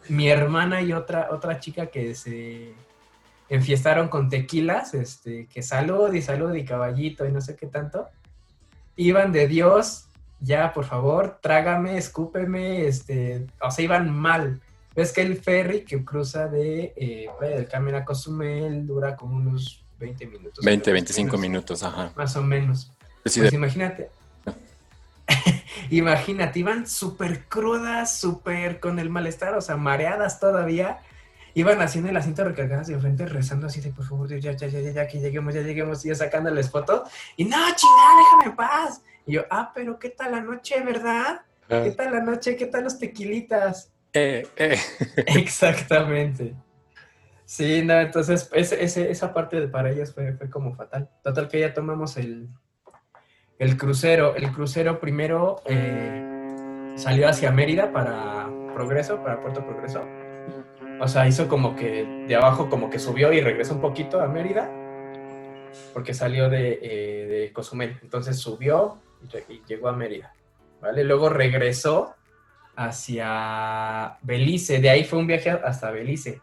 mi 0.08 0.28
hermana 0.28 0.82
y 0.82 0.92
otra, 0.92 1.28
otra 1.30 1.60
chica 1.60 1.86
que 1.86 2.14
se 2.14 2.72
enfiestaron 3.48 4.08
con 4.08 4.28
tequilas, 4.28 4.94
este, 4.94 5.46
que 5.46 5.62
salud 5.62 6.12
y 6.12 6.22
salud 6.22 6.54
y 6.54 6.64
caballito 6.64 7.26
y 7.26 7.32
no 7.32 7.40
sé 7.40 7.56
qué 7.56 7.66
tanto, 7.66 8.08
iban 8.96 9.32
de 9.32 9.46
Dios, 9.46 10.08
ya 10.40 10.72
por 10.72 10.84
favor, 10.84 11.38
trágame, 11.40 11.96
escúpeme, 11.96 12.86
este, 12.86 13.46
o 13.60 13.70
sea, 13.70 13.84
iban 13.84 14.10
mal. 14.12 14.60
Ves 14.94 15.12
que 15.12 15.20
el 15.20 15.36
ferry 15.36 15.84
que 15.84 16.02
cruza 16.04 16.48
de 16.48 16.94
eh, 16.96 17.28
del 17.40 17.68
Carmen 17.68 17.94
a 17.94 18.04
Cozumel 18.04 18.86
dura 18.86 19.14
como 19.14 19.36
unos 19.36 19.84
20 19.98 20.26
minutos. 20.26 20.64
20, 20.64 20.92
25 20.92 21.38
minutos, 21.38 21.82
ajá. 21.82 22.12
Más 22.16 22.34
o 22.36 22.42
menos. 22.42 22.90
pues 23.22 23.52
imagínate, 23.52 24.10
Imagínate, 25.90 26.58
iban 26.58 26.86
súper 26.86 27.44
crudas, 27.44 28.18
súper 28.18 28.80
con 28.80 28.98
el 28.98 29.10
malestar, 29.10 29.54
o 29.54 29.60
sea, 29.60 29.76
mareadas 29.76 30.40
todavía. 30.40 31.00
Iban 31.54 31.80
haciendo 31.80 32.10
el 32.10 32.16
asiento 32.16 32.44
recargadas 32.44 32.86
de 32.86 32.94
enfrente, 32.94 33.24
rezando 33.26 33.66
así 33.66 33.80
de 33.80 33.90
por 33.90 34.06
favor, 34.06 34.28
ya, 34.28 34.38
ya, 34.38 34.52
ya, 34.52 34.68
ya, 34.68 34.90
ya, 34.90 35.08
que 35.08 35.20
lleguemos, 35.20 35.54
ya 35.54 35.62
lleguemos, 35.62 36.04
y 36.04 36.08
yo 36.08 36.14
sacándoles 36.14 36.70
fotos. 36.70 37.08
Y 37.36 37.44
no, 37.44 37.56
chingada, 37.56 38.18
déjame 38.18 38.44
en 38.44 38.56
paz. 38.56 39.02
Y 39.26 39.32
yo, 39.32 39.44
ah, 39.50 39.72
pero 39.74 39.98
¿qué 39.98 40.10
tal 40.10 40.32
la 40.32 40.40
noche, 40.40 40.80
verdad? 40.82 41.42
Ah. 41.70 41.80
¿Qué 41.82 41.92
tal 41.92 42.12
la 42.12 42.20
noche? 42.20 42.56
¿Qué 42.56 42.66
tal 42.66 42.84
los 42.84 42.98
tequilitas? 42.98 43.90
Eh, 44.12 44.46
eh. 44.56 44.78
Exactamente. 45.26 46.54
Sí, 47.46 47.82
no, 47.84 48.00
entonces 48.00 48.50
ese, 48.52 49.10
esa 49.10 49.32
parte 49.32 49.60
de 49.60 49.68
para 49.68 49.90
ellas 49.90 50.12
fue, 50.12 50.32
fue 50.34 50.50
como 50.50 50.74
fatal. 50.74 51.08
Total 51.22 51.48
que 51.48 51.60
ya 51.60 51.72
tomamos 51.72 52.16
el, 52.16 52.48
el 53.58 53.76
crucero. 53.76 54.34
El 54.36 54.50
crucero 54.52 55.00
primero 55.00 55.62
eh, 55.66 56.94
salió 56.96 57.28
hacia 57.28 57.50
Mérida 57.50 57.92
para 57.92 58.48
Progreso, 58.74 59.22
para 59.22 59.40
Puerto 59.40 59.64
Progreso. 59.64 60.04
O 61.00 61.08
sea, 61.08 61.26
hizo 61.26 61.48
como 61.48 61.76
que 61.76 62.24
de 62.26 62.34
abajo 62.36 62.70
como 62.70 62.88
que 62.88 62.98
subió 62.98 63.32
y 63.32 63.40
regresó 63.40 63.74
un 63.74 63.80
poquito 63.80 64.20
a 64.20 64.28
Mérida, 64.28 64.70
porque 65.92 66.14
salió 66.14 66.48
de, 66.48 66.78
eh, 66.82 67.50
Cozumel. 67.52 67.98
Entonces 68.02 68.38
subió 68.38 68.98
y, 69.48 69.62
llegó 69.66 69.88
a 69.88 69.92
Mérida. 69.92 70.34
¿vale? 70.80 71.04
Luego 71.04 71.28
regresó 71.28 72.14
hacia 72.76 74.18
Belice. 74.22 74.80
De 74.80 74.90
ahí 74.90 75.04
fue 75.04 75.18
un 75.18 75.26
viaje 75.26 75.50
hasta 75.50 75.90
Belice. 75.90 76.40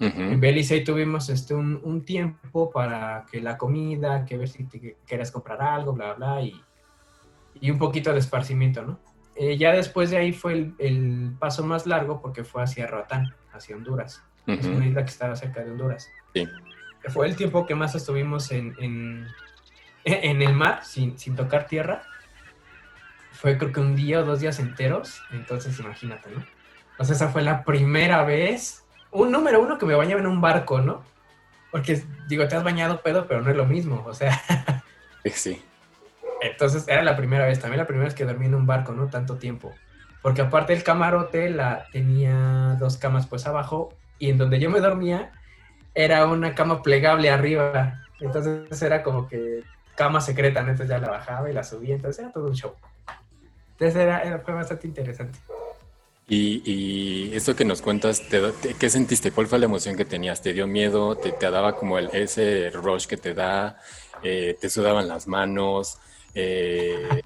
En 0.00 0.40
Belice 0.40 0.80
tuvimos 0.80 1.28
este, 1.28 1.54
un, 1.54 2.04
tiempo 2.04 2.70
para 2.70 3.24
que 3.30 3.40
la 3.40 3.56
comida, 3.56 4.24
que 4.24 4.36
ver 4.36 4.48
si 4.48 4.64
te 4.64 4.96
querías 5.06 5.30
comprar 5.30 5.62
algo, 5.62 5.92
bla, 5.92 6.14
bla, 6.14 6.42
y, 6.42 6.60
y 7.60 7.70
un 7.70 7.78
poquito 7.78 8.12
de 8.12 8.18
esparcimiento, 8.18 8.82
¿no? 8.82 8.98
Eh, 9.36 9.56
ya 9.56 9.72
después 9.72 10.10
de 10.10 10.16
ahí 10.16 10.32
fue 10.32 10.72
el, 10.78 11.34
paso 11.38 11.64
más 11.64 11.86
largo 11.86 12.20
porque 12.20 12.44
fue 12.44 12.62
hacia 12.62 12.86
Roatán, 12.86 13.34
hacia 13.52 13.76
Honduras. 13.76 14.22
Es 14.46 14.66
una 14.66 14.86
isla 14.86 15.04
que 15.04 15.10
estaba 15.10 15.34
cerca 15.36 15.64
de 15.64 15.70
Honduras. 15.70 16.10
Sí. 16.34 16.46
Fue 17.08 17.26
el 17.26 17.34
tiempo 17.34 17.66
que 17.66 17.74
más 17.74 17.94
estuvimos 17.94 18.50
en, 18.50 18.74
en, 18.78 19.26
en 20.04 20.42
el 20.42 20.54
mar, 20.54 20.84
sin, 20.84 21.18
sin 21.18 21.34
tocar 21.34 21.66
tierra. 21.66 22.02
Fue 23.32 23.58
creo 23.58 23.72
que 23.72 23.80
un 23.80 23.96
día 23.96 24.20
o 24.20 24.24
dos 24.24 24.40
días 24.40 24.58
enteros, 24.58 25.20
entonces 25.32 25.78
imagínate, 25.80 26.30
¿no? 26.30 26.44
Entonces 26.92 27.16
esa 27.16 27.28
fue 27.28 27.42
la 27.42 27.64
primera 27.64 28.22
vez 28.22 28.83
un 29.14 29.30
número 29.30 29.62
uno 29.62 29.78
que 29.78 29.86
me 29.86 29.94
bañaba 29.94 30.20
en 30.20 30.26
un 30.26 30.40
barco, 30.40 30.80
¿no? 30.80 31.02
Porque 31.70 32.02
digo, 32.28 32.46
te 32.46 32.56
has 32.56 32.64
bañado 32.64 33.00
pedo, 33.00 33.26
pero 33.26 33.40
no 33.40 33.50
es 33.50 33.56
lo 33.56 33.64
mismo, 33.64 34.04
o 34.06 34.12
sea. 34.12 34.40
Sí. 35.32 35.64
Entonces 36.42 36.86
era 36.86 37.02
la 37.02 37.16
primera 37.16 37.46
vez, 37.46 37.58
también 37.58 37.78
la 37.78 37.86
primera 37.86 38.04
vez 38.04 38.14
que 38.14 38.26
dormí 38.26 38.44
en 38.44 38.54
un 38.54 38.66
barco, 38.66 38.92
¿no? 38.92 39.06
Tanto 39.06 39.36
tiempo. 39.36 39.72
Porque 40.20 40.42
aparte 40.42 40.74
el 40.74 40.82
camarote 40.82 41.48
la, 41.48 41.86
tenía 41.92 42.76
dos 42.78 42.98
camas 42.98 43.26
pues 43.26 43.46
abajo 43.46 43.94
y 44.18 44.28
en 44.28 44.36
donde 44.36 44.58
yo 44.58 44.68
me 44.68 44.80
dormía 44.80 45.32
era 45.94 46.26
una 46.26 46.54
cama 46.54 46.82
plegable 46.82 47.30
arriba. 47.30 48.02
Entonces 48.20 48.82
era 48.82 49.02
como 49.02 49.28
que 49.28 49.62
cama 49.96 50.20
secreta, 50.20 50.62
¿no? 50.62 50.72
Entonces 50.72 50.90
ya 50.90 50.98
la 50.98 51.10
bajaba 51.10 51.50
y 51.50 51.54
la 51.54 51.62
subía, 51.62 51.94
entonces 51.94 52.22
era 52.22 52.32
todo 52.32 52.48
un 52.48 52.54
show. 52.54 52.74
Entonces 53.72 53.96
era, 53.96 54.38
fue 54.40 54.52
bastante 54.52 54.86
interesante. 54.86 55.38
Y, 56.26 56.62
y, 56.64 57.34
esto 57.34 57.54
que 57.54 57.66
nos 57.66 57.82
cuentas, 57.82 58.22
¿qué 58.78 58.90
sentiste? 58.90 59.30
¿Cuál 59.30 59.46
fue 59.46 59.58
la 59.58 59.66
emoción 59.66 59.94
que 59.94 60.06
tenías? 60.06 60.40
¿Te 60.40 60.54
dio 60.54 60.66
miedo? 60.66 61.16
¿Te, 61.16 61.32
te 61.32 61.50
daba 61.50 61.76
como 61.76 61.98
el, 61.98 62.08
ese 62.12 62.70
rush 62.70 63.06
que 63.06 63.18
te 63.18 63.34
da? 63.34 63.78
Eh, 64.22 64.56
¿Te 64.58 64.70
sudaban 64.70 65.06
las 65.06 65.26
manos? 65.26 65.98
Eh, 66.34 67.22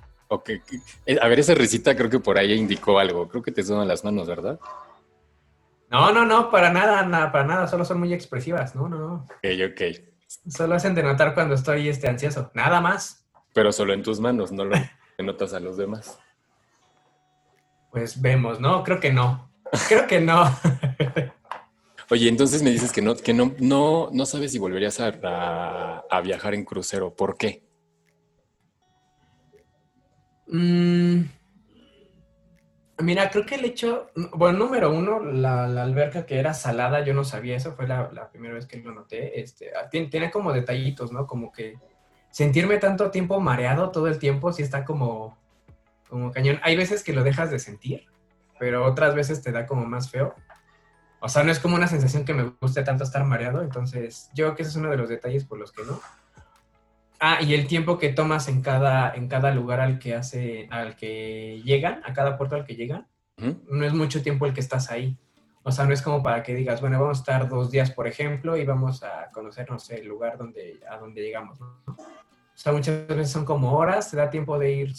eh, 1.06 1.18
a 1.20 1.28
ver, 1.28 1.38
esa 1.38 1.54
risita 1.54 1.96
creo 1.96 2.10
que 2.10 2.18
por 2.18 2.38
ahí 2.38 2.52
indicó 2.52 2.98
algo. 2.98 3.28
Creo 3.28 3.42
que 3.42 3.52
te 3.52 3.62
sudan 3.62 3.86
las 3.86 4.04
manos, 4.04 4.26
¿verdad? 4.26 4.58
No, 5.90 6.12
no, 6.12 6.26
no, 6.26 6.50
para 6.50 6.70
nada, 6.70 7.02
nada, 7.04 7.30
para 7.30 7.44
nada. 7.44 7.68
Solo 7.68 7.84
son 7.84 8.00
muy 8.00 8.12
expresivas. 8.12 8.74
No, 8.74 8.88
no, 8.88 8.98
no. 8.98 9.14
Ok, 9.14 9.72
ok. 9.72 9.82
Solo 10.48 10.74
hacen 10.74 10.94
de 10.94 11.02
notar 11.02 11.34
cuando 11.34 11.54
estoy 11.54 11.88
este, 11.88 12.08
ansioso. 12.08 12.50
Nada 12.52 12.80
más. 12.80 13.26
Pero 13.54 13.72
solo 13.72 13.94
en 13.94 14.02
tus 14.02 14.20
manos, 14.20 14.52
no 14.52 14.64
lo 14.64 14.76
notas 15.18 15.54
a 15.54 15.60
los 15.60 15.76
demás. 15.76 16.18
Pues 17.90 18.20
vemos, 18.20 18.60
¿no? 18.60 18.84
Creo 18.84 19.00
que 19.00 19.12
no. 19.12 19.50
Creo 19.88 20.06
que 20.06 20.20
no. 20.20 20.44
Oye, 22.10 22.28
entonces 22.28 22.62
me 22.62 22.70
dices 22.70 22.90
que 22.90 23.02
no, 23.02 23.14
que 23.16 23.34
no, 23.34 23.54
no, 23.58 24.08
no 24.12 24.26
sabes 24.26 24.52
si 24.52 24.58
volverías 24.58 24.98
a, 25.00 26.20
viajar 26.22 26.54
en 26.54 26.64
crucero. 26.64 27.14
¿Por 27.14 27.36
qué? 27.36 27.62
Mm, 30.46 31.24
mira, 33.00 33.28
creo 33.28 33.44
que 33.44 33.56
el 33.56 33.66
hecho, 33.66 34.10
bueno, 34.32 34.58
número 34.58 34.90
uno, 34.90 35.20
la, 35.20 35.64
alberca 35.64 36.24
que 36.24 36.38
era 36.38 36.54
salada, 36.54 37.04
yo 37.04 37.12
no 37.12 37.24
sabía 37.24 37.56
eso, 37.56 37.72
fue 37.72 37.86
la, 37.86 38.30
primera 38.30 38.54
vez 38.54 38.64
que 38.64 38.78
lo 38.78 38.92
noté. 38.92 39.40
Este, 39.40 39.72
ah, 39.76 39.90
tiene, 39.90 40.08
tiene, 40.08 40.30
como 40.30 40.54
detallitos, 40.54 41.12
¿no? 41.12 41.26
Como 41.26 41.52
que 41.52 41.76
sentirme 42.30 42.78
tanto 42.78 43.10
tiempo 43.10 43.38
mareado 43.38 43.90
todo 43.90 44.06
el 44.08 44.18
tiempo, 44.18 44.50
sí 44.52 44.62
está 44.62 44.86
como, 44.86 45.36
como 46.08 46.30
cañón. 46.32 46.60
Hay 46.62 46.76
veces 46.76 47.02
que 47.02 47.12
lo 47.12 47.22
dejas 47.22 47.50
de 47.50 47.58
sentir, 47.58 48.06
pero 48.58 48.84
otras 48.84 49.14
veces 49.14 49.42
te 49.42 49.52
da 49.52 49.66
como 49.66 49.86
más 49.86 50.10
feo. 50.10 50.34
O 51.20 51.28
sea, 51.28 51.42
no 51.42 51.50
es 51.50 51.58
como 51.58 51.74
una 51.74 51.88
sensación 51.88 52.24
que 52.24 52.34
me 52.34 52.52
guste 52.60 52.82
tanto 52.82 53.04
estar 53.04 53.24
mareado, 53.24 53.62
entonces 53.62 54.30
yo 54.34 54.46
creo 54.46 54.56
que 54.56 54.62
ese 54.62 54.70
es 54.70 54.76
uno 54.76 54.90
de 54.90 54.96
los 54.96 55.08
detalles 55.08 55.44
por 55.44 55.58
los 55.58 55.72
que 55.72 55.84
no. 55.84 56.00
Ah, 57.20 57.42
y 57.42 57.54
el 57.54 57.66
tiempo 57.66 57.98
que 57.98 58.10
tomas 58.10 58.46
en 58.46 58.62
cada, 58.62 59.12
en 59.12 59.26
cada 59.26 59.50
lugar 59.52 59.80
al 59.80 59.98
que 59.98 60.14
hace, 60.14 60.68
al 60.70 60.94
que 60.94 61.60
llegan, 61.64 62.00
a 62.04 62.12
cada 62.12 62.38
puerto 62.38 62.54
al 62.54 62.64
que 62.64 62.76
llegan, 62.76 63.08
no 63.36 63.84
es 63.84 63.92
mucho 63.92 64.22
tiempo 64.22 64.46
el 64.46 64.52
que 64.52 64.60
estás 64.60 64.90
ahí. 64.90 65.16
O 65.64 65.72
sea, 65.72 65.84
no 65.84 65.92
es 65.92 66.00
como 66.00 66.22
para 66.22 66.42
que 66.42 66.54
digas, 66.54 66.80
bueno, 66.80 67.00
vamos 67.00 67.18
a 67.18 67.20
estar 67.20 67.48
dos 67.48 67.70
días, 67.70 67.90
por 67.90 68.06
ejemplo, 68.06 68.56
y 68.56 68.64
vamos 68.64 69.02
a 69.02 69.30
conocer, 69.32 69.68
no 69.70 69.78
sé, 69.78 69.96
el 70.00 70.06
lugar 70.06 70.38
donde, 70.38 70.80
a 70.88 70.96
donde 70.96 71.20
llegamos. 71.20 71.60
O 71.60 71.96
sea, 72.54 72.72
muchas 72.72 73.06
veces 73.06 73.30
son 73.30 73.44
como 73.44 73.76
horas, 73.76 74.10
te 74.10 74.16
da 74.16 74.30
tiempo 74.30 74.58
de 74.58 74.72
ir 74.72 74.94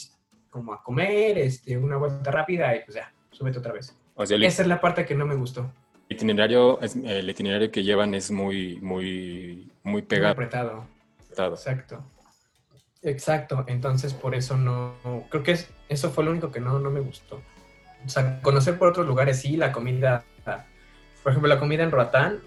como 0.49 0.73
a 0.73 0.83
comer, 0.83 1.37
este, 1.37 1.77
una 1.77 1.97
vuelta 1.97 2.31
rápida 2.31 2.75
y 2.75 2.83
pues 2.83 2.95
ya, 2.95 3.11
súbete 3.31 3.59
otra 3.59 3.73
vez. 3.73 3.95
Esa 4.17 4.61
es 4.61 4.67
la 4.67 4.81
parte 4.81 5.05
que 5.05 5.15
no 5.15 5.25
me 5.25 5.35
gustó. 5.35 5.71
El 6.09 6.15
itinerario, 6.15 6.79
el 6.81 7.29
itinerario 7.29 7.71
que 7.71 7.83
llevan 7.83 8.13
es 8.15 8.31
muy, 8.31 8.79
muy, 8.81 9.71
muy 9.83 10.01
pegado. 10.01 10.35
Muy 10.35 10.45
apretado. 10.45 10.87
Exacto. 11.29 12.03
Exacto. 13.01 13.63
Entonces, 13.67 14.13
por 14.13 14.35
eso 14.35 14.57
no. 14.57 14.95
Creo 15.29 15.43
que 15.43 15.57
eso 15.87 16.09
fue 16.09 16.23
lo 16.23 16.31
único 16.31 16.51
que 16.51 16.59
no, 16.59 16.79
no 16.79 16.89
me 16.89 16.99
gustó. 16.99 17.41
O 18.05 18.09
sea, 18.09 18.41
conocer 18.41 18.77
por 18.77 18.89
otros 18.89 19.05
lugares, 19.05 19.39
sí, 19.39 19.55
la 19.55 19.71
comida. 19.71 20.23
Por 21.23 21.31
ejemplo, 21.31 21.47
la 21.47 21.59
comida 21.59 21.83
en 21.83 21.91
Roatán 21.91 22.39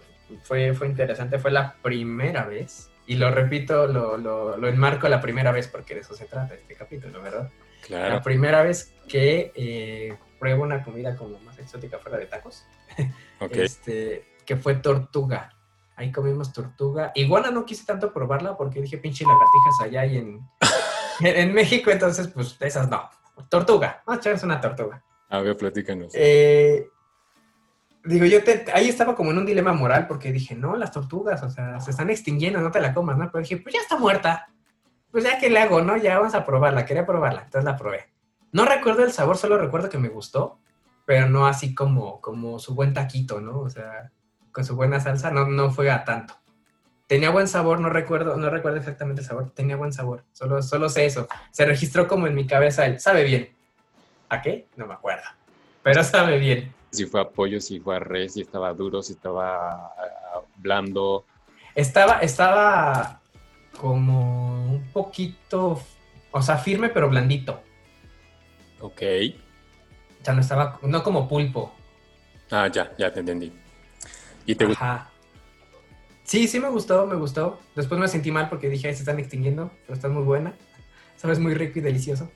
fue, 0.42 0.74
fue 0.74 0.88
interesante. 0.88 1.38
Fue 1.38 1.50
la 1.50 1.74
primera 1.82 2.44
vez. 2.44 2.90
Y 3.06 3.16
lo 3.16 3.30
repito, 3.30 3.86
lo, 3.86 4.16
lo, 4.16 4.56
lo 4.56 4.68
enmarco 4.68 5.08
la 5.08 5.20
primera 5.20 5.52
vez 5.52 5.68
porque 5.68 5.94
de 5.94 6.00
eso 6.00 6.14
se 6.14 6.26
trata 6.26 6.54
este 6.54 6.74
capítulo, 6.74 7.20
¿verdad? 7.22 7.50
La 7.88 8.22
primera 8.22 8.62
vez 8.62 8.94
que 9.08 9.52
eh, 9.54 10.16
pruebo 10.38 10.62
una 10.62 10.82
comida 10.82 11.16
como 11.16 11.38
más 11.40 11.58
exótica 11.58 11.98
fuera 11.98 12.18
de 12.18 12.26
tacos, 12.26 12.66
este, 13.50 14.36
que 14.44 14.56
fue 14.56 14.76
tortuga. 14.76 15.52
Ahí 15.96 16.10
comimos 16.10 16.52
tortuga. 16.52 17.12
Iguana 17.14 17.50
no 17.50 17.64
quise 17.64 17.84
tanto 17.84 18.12
probarla 18.12 18.56
porque 18.56 18.80
dije 18.80 18.98
pinche 18.98 19.24
lagartijas 19.24 19.80
allá 19.82 20.06
y 20.06 20.16
en, 20.18 20.40
en, 21.20 21.52
México, 21.52 21.90
entonces 21.90 22.28
pues 22.28 22.56
esas 22.60 22.88
no. 22.88 23.08
Tortuga, 23.48 24.02
no, 24.06 24.14
es 24.14 24.42
una 24.42 24.60
tortuga. 24.60 25.02
A 25.28 25.40
ver, 25.40 25.56
platícanos. 25.56 26.12
Eh, 26.14 26.88
digo, 28.04 28.26
yo 28.26 28.40
ahí 28.74 28.88
estaba 28.88 29.14
como 29.14 29.30
en 29.30 29.38
un 29.38 29.46
dilema 29.46 29.72
moral 29.72 30.06
porque 30.06 30.32
dije, 30.32 30.54
no, 30.54 30.76
las 30.76 30.92
tortugas, 30.92 31.42
o 31.42 31.50
sea, 31.50 31.80
se 31.80 31.90
están 31.90 32.10
extinguiendo, 32.10 32.60
no 32.60 32.70
te 32.70 32.80
la 32.80 32.92
comas, 32.92 33.16
¿no? 33.16 33.30
Pero 33.30 33.42
dije, 33.42 33.58
pues 33.58 33.74
ya 33.74 33.80
está 33.80 33.96
muerta 33.96 34.51
pues 35.12 35.24
ya 35.24 35.38
que 35.38 35.50
le 35.50 35.60
hago, 35.60 35.82
¿no? 35.82 35.96
Ya 35.98 36.18
vamos 36.18 36.34
a 36.34 36.44
probarla, 36.44 36.86
quería 36.86 37.06
probarla, 37.06 37.42
entonces 37.42 37.64
la 37.64 37.76
probé. 37.76 38.08
No 38.50 38.64
recuerdo 38.64 39.04
el 39.04 39.12
sabor, 39.12 39.36
solo 39.36 39.58
recuerdo 39.58 39.90
que 39.90 39.98
me 39.98 40.08
gustó, 40.08 40.58
pero 41.04 41.28
no 41.28 41.46
así 41.46 41.74
como, 41.74 42.20
como 42.20 42.58
su 42.58 42.74
buen 42.74 42.94
taquito, 42.94 43.40
¿no? 43.40 43.60
O 43.60 43.70
sea, 43.70 44.10
con 44.50 44.64
su 44.64 44.74
buena 44.74 45.00
salsa, 45.00 45.30
no, 45.30 45.46
no 45.46 45.70
fue 45.70 45.90
a 45.90 46.04
tanto. 46.04 46.34
Tenía 47.06 47.30
buen 47.30 47.46
sabor, 47.46 47.78
no 47.78 47.90
recuerdo, 47.90 48.36
no 48.36 48.48
recuerdo 48.48 48.78
exactamente 48.78 49.20
el 49.20 49.26
sabor, 49.26 49.50
tenía 49.54 49.76
buen 49.76 49.92
sabor, 49.92 50.24
solo, 50.32 50.62
solo 50.62 50.88
sé 50.88 51.04
eso. 51.04 51.28
Se 51.50 51.66
registró 51.66 52.08
como 52.08 52.26
en 52.26 52.34
mi 52.34 52.46
cabeza 52.46 52.86
el, 52.86 52.98
sabe 52.98 53.24
bien. 53.24 53.50
¿A 54.30 54.40
qué? 54.40 54.66
No 54.76 54.86
me 54.86 54.94
acuerdo. 54.94 55.24
Pero 55.82 56.02
sabe 56.04 56.38
bien. 56.38 56.72
Si 56.90 57.04
fue 57.04 57.20
a 57.20 57.28
pollo, 57.28 57.60
si 57.60 57.80
fue 57.80 57.96
a 57.96 57.98
res, 57.98 58.34
si 58.34 58.40
estaba 58.40 58.72
duro, 58.72 59.02
si 59.02 59.12
estaba 59.12 59.86
ah, 59.86 60.40
blando. 60.56 61.26
Estaba, 61.74 62.18
estaba 62.18 63.21
como 63.78 64.64
un 64.66 64.82
poquito, 64.92 65.82
o 66.30 66.42
sea, 66.42 66.58
firme 66.58 66.88
pero 66.88 67.08
blandito. 67.08 67.62
Ok. 68.80 69.02
O 70.20 70.24
sea, 70.24 70.34
no 70.34 70.40
estaba, 70.40 70.78
no 70.82 71.02
como 71.02 71.28
pulpo. 71.28 71.74
Ah, 72.50 72.68
ya, 72.68 72.92
ya 72.98 73.12
te 73.12 73.20
entendí. 73.20 73.52
¿Y 74.46 74.54
te? 74.54 74.64
Ajá. 74.66 75.10
Sí, 76.24 76.46
sí 76.46 76.60
me 76.60 76.68
gustó, 76.68 77.06
me 77.06 77.16
gustó. 77.16 77.60
Después 77.74 78.00
me 78.00 78.08
sentí 78.08 78.30
mal 78.30 78.48
porque 78.48 78.68
dije, 78.68 78.88
"Ay, 78.88 78.94
se 78.94 79.00
están 79.00 79.18
extinguiendo, 79.18 79.70
pero 79.86 79.94
está 79.94 80.08
muy 80.08 80.22
buena. 80.22 80.54
Sabes, 81.16 81.38
muy 81.38 81.54
rico 81.54 81.78
y 81.78 81.82
delicioso. 81.82 82.30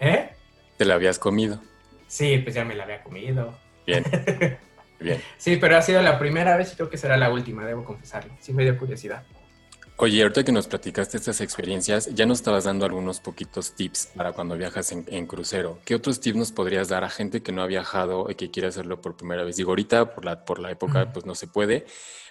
¿Eh? 0.00 0.30
Te 0.76 0.84
la 0.84 0.94
habías 0.94 1.18
comido. 1.18 1.60
Sí, 2.06 2.38
pues 2.38 2.54
ya 2.54 2.64
me 2.64 2.74
la 2.74 2.84
había 2.84 3.02
comido. 3.02 3.56
Bien, 3.86 4.04
bien. 5.00 5.20
Sí, 5.36 5.56
pero 5.56 5.76
ha 5.76 5.82
sido 5.82 6.00
la 6.02 6.18
primera 6.18 6.56
vez 6.56 6.72
y 6.72 6.76
creo 6.76 6.88
que 6.90 6.96
será 6.96 7.16
la 7.16 7.30
última, 7.30 7.64
debo 7.64 7.84
confesarlo. 7.84 8.34
Sí 8.40 8.52
me 8.52 8.64
dio 8.64 8.76
curiosidad. 8.78 9.24
Oye, 9.96 10.22
ahorita 10.22 10.42
que 10.42 10.50
nos 10.50 10.66
platicaste 10.66 11.16
estas 11.16 11.40
experiencias, 11.40 12.12
ya 12.12 12.26
nos 12.26 12.38
estabas 12.38 12.64
dando 12.64 12.84
algunos 12.84 13.20
poquitos 13.20 13.76
tips 13.76 14.10
para 14.16 14.32
cuando 14.32 14.56
viajas 14.56 14.90
en, 14.90 15.04
en 15.06 15.24
crucero. 15.26 15.78
¿Qué 15.84 15.94
otros 15.94 16.18
tips 16.18 16.36
nos 16.36 16.50
podrías 16.50 16.88
dar 16.88 17.04
a 17.04 17.08
gente 17.08 17.44
que 17.44 17.52
no 17.52 17.62
ha 17.62 17.68
viajado 17.68 18.26
y 18.28 18.34
que 18.34 18.50
quiere 18.50 18.66
hacerlo 18.66 19.00
por 19.00 19.16
primera 19.16 19.44
vez? 19.44 19.54
Digo, 19.54 19.70
ahorita 19.70 20.12
por 20.12 20.24
la, 20.24 20.44
por 20.44 20.58
la 20.58 20.72
época 20.72 21.12
pues 21.12 21.24
no 21.26 21.36
se 21.36 21.46
puede, 21.46 21.86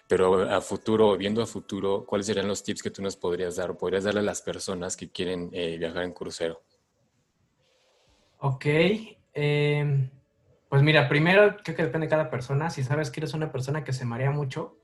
pero 0.09 0.41
a 0.41 0.59
futuro, 0.59 1.15
viendo 1.15 1.41
a 1.41 1.45
futuro, 1.45 2.05
¿cuáles 2.05 2.27
serían 2.27 2.49
los 2.49 2.63
tips 2.63 2.83
que 2.83 2.91
tú 2.91 3.01
nos 3.01 3.15
podrías 3.15 3.55
dar 3.55 3.71
o 3.71 3.77
podrías 3.77 4.03
darle 4.03 4.19
a 4.19 4.23
las 4.23 4.41
personas 4.41 4.97
que 4.97 5.09
quieren 5.09 5.49
eh, 5.53 5.77
viajar 5.77 6.03
en 6.03 6.11
crucero? 6.11 6.61
Ok. 8.39 8.65
em, 9.33 10.09
pues 10.67 10.83
mira, 10.83 11.07
primero 11.07 11.55
creo 11.63 11.77
que 11.77 11.83
depende 11.83 12.07
de 12.07 12.11
cada 12.11 12.29
persona. 12.29 12.69
Si 12.69 12.83
sabes 12.83 13.09
que 13.09 13.21
eres 13.21 13.33
una 13.33 13.53
persona 13.53 13.85
que 13.85 13.93
se 13.93 14.03
marea 14.03 14.31
mucho, 14.31 14.82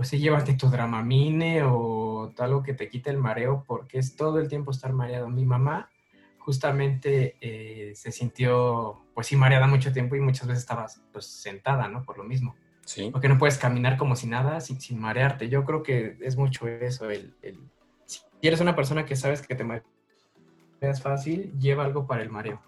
pues 0.00 0.08
sí, 0.08 0.18
llévate 0.18 0.54
tu 0.54 0.70
Dramamine 0.70 1.62
o 1.62 2.32
algo 2.38 2.62
que 2.62 2.72
te 2.72 2.88
quite 2.88 3.10
el 3.10 3.18
mareo, 3.18 3.64
porque 3.66 3.98
es 3.98 4.16
todo 4.16 4.38
el 4.38 4.48
tiempo 4.48 4.70
estar 4.70 4.94
mareado. 4.94 5.28
Mi 5.28 5.44
mamá 5.44 5.90
justamente 6.38 7.36
eh, 7.42 7.92
se 7.94 8.10
sintió, 8.10 9.04
pues 9.12 9.26
sí, 9.26 9.36
mareada 9.36 9.66
mucho 9.66 9.92
tiempo 9.92 10.16
y 10.16 10.20
muchas 10.20 10.46
veces 10.48 10.62
estaba 10.62 10.86
pues 11.12 11.26
sentada, 11.26 11.86
¿no? 11.88 12.02
Por 12.02 12.16
lo 12.16 12.24
mismo. 12.24 12.56
¿Sí? 12.86 13.10
Porque 13.12 13.28
no 13.28 13.36
puedes 13.36 13.58
caminar 13.58 13.98
como 13.98 14.16
si 14.16 14.26
nada, 14.26 14.62
sin, 14.62 14.80
sin 14.80 14.98
marearte. 14.98 15.50
Yo 15.50 15.66
creo 15.66 15.82
que 15.82 16.16
es 16.22 16.34
mucho 16.34 16.66
eso. 16.66 17.10
El, 17.10 17.34
el- 17.42 17.68
si 18.06 18.22
eres 18.40 18.62
una 18.62 18.74
persona 18.74 19.04
que 19.04 19.16
sabes 19.16 19.46
que 19.46 19.54
te 19.54 19.64
mareas 19.64 21.02
fácil, 21.02 21.52
lleva 21.58 21.84
algo 21.84 22.06
para 22.06 22.22
el 22.22 22.30
mareo. 22.30 22.62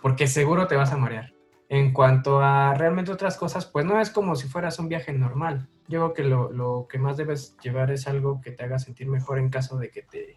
Porque 0.00 0.28
seguro 0.28 0.68
te 0.68 0.76
vas 0.76 0.92
a 0.92 0.96
marear. 0.96 1.32
En 1.68 1.92
cuanto 1.92 2.40
a 2.40 2.74
realmente 2.74 3.10
otras 3.10 3.36
cosas, 3.36 3.66
pues 3.66 3.84
no 3.84 4.00
es 4.00 4.10
como 4.10 4.36
si 4.36 4.46
fueras 4.46 4.78
un 4.78 4.88
viaje 4.88 5.12
normal. 5.12 5.68
Yo 5.88 6.00
creo 6.00 6.14
que 6.14 6.24
lo, 6.24 6.52
lo 6.52 6.86
que 6.88 6.98
más 6.98 7.16
debes 7.16 7.56
llevar 7.62 7.90
es 7.90 8.06
algo 8.06 8.40
que 8.40 8.52
te 8.52 8.64
haga 8.64 8.78
sentir 8.78 9.08
mejor 9.08 9.38
en 9.38 9.50
caso 9.50 9.76
de 9.76 9.90
que 9.90 10.02
te, 10.02 10.36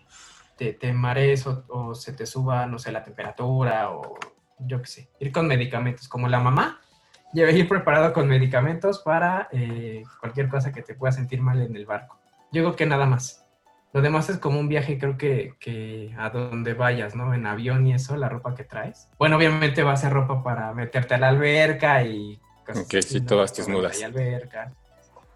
te, 0.58 0.74
te 0.74 0.92
marees 0.94 1.46
o, 1.46 1.94
se 1.94 2.14
te 2.14 2.26
suba, 2.26 2.66
no 2.66 2.80
sé, 2.80 2.92
la 2.92 3.04
temperatura 3.04 3.92
o 3.92 4.18
yo 4.60 4.82
qué 4.82 4.88
sé. 4.88 5.10
Ir 5.20 5.32
con 5.32 5.48
medicamentos, 5.48 6.08
como 6.08 6.28
la 6.28 6.40
mamá, 6.40 6.82
Debe 7.32 7.54
ir 7.54 7.68
preparado 7.68 8.12
con 8.12 8.28
medicamentos 8.28 9.00
para 9.00 9.50
eh, 9.52 10.04
cualquier 10.20 10.50
cosa 10.50 10.72
que 10.72 10.82
te 10.82 10.96
pueda 10.96 11.12
sentir 11.12 11.42
mal 11.42 11.62
en 11.62 11.76
el 11.76 11.86
barco. 11.86 12.18
Yo 12.52 12.64
creo 12.64 12.76
que 12.76 12.88
nada 12.88 13.06
más. 13.06 13.46
Lo 13.92 14.02
demás 14.02 14.30
es 14.30 14.38
como 14.38 14.60
un 14.60 14.70
viaje, 14.70 15.00
creo 15.00 15.18
que, 15.18 15.56
que 15.60 16.14
a 16.18 16.30
donde 16.30 16.74
vayas, 16.74 17.16
¿no? 17.16 17.34
En 17.34 17.48
avión 17.48 17.88
y 17.88 17.94
eso, 17.94 18.16
la 18.18 18.30
ropa 18.30 18.54
que 18.54 18.64
traes. 18.64 19.08
Bueno, 19.18 19.36
obviamente 19.36 19.82
va 19.82 19.94
a 19.94 19.98
ser 19.98 20.14
ropa 20.14 20.44
para 20.44 20.74
meterte 20.74 21.16
a 21.16 21.18
la 21.18 21.30
alberca 21.30 22.04
y 22.04 22.40
cosas 22.66 22.84
Ok, 22.84 23.02
sí, 23.02 23.22
todas 23.22 23.52
tus 23.52 23.68
hay 23.68 24.04
alberca. 24.04 24.72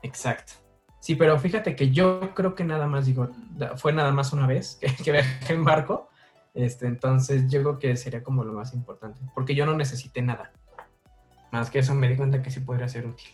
Exacto. 0.04 0.54
Sí, 1.00 1.16
pero 1.16 1.38
fíjate 1.40 1.76
que 1.76 1.90
yo 1.90 2.34
creo 2.36 2.54
que 2.54 2.64
nada 2.64 2.86
más, 2.86 3.08
digo, 3.08 3.30
fue 3.76 3.92
nada 3.92 4.12
más 4.12 4.34
una 4.34 4.46
vez 4.46 4.78
que, 4.82 4.94
que 4.96 5.12
viajé 5.12 5.54
en 5.54 5.64
barco. 5.64 6.10
Este, 6.54 6.86
entonces 6.86 7.50
yo 7.50 7.62
creo 7.62 7.80
que 7.80 7.98
sería 7.98 8.22
como 8.22 8.44
lo 8.44 8.54
más 8.54 8.76
importante, 8.76 9.20
porque 9.34 9.56
yo 9.56 9.66
no 9.66 9.76
necesité 9.76 10.22
nada. 10.22 10.52
Más 11.52 11.72
que 11.72 11.80
eso 11.80 11.96
me 11.96 12.08
di 12.08 12.16
cuenta 12.16 12.44
que 12.44 12.52
sí 12.52 12.60
podría 12.60 12.88
ser 12.88 13.08
útil. 13.08 13.30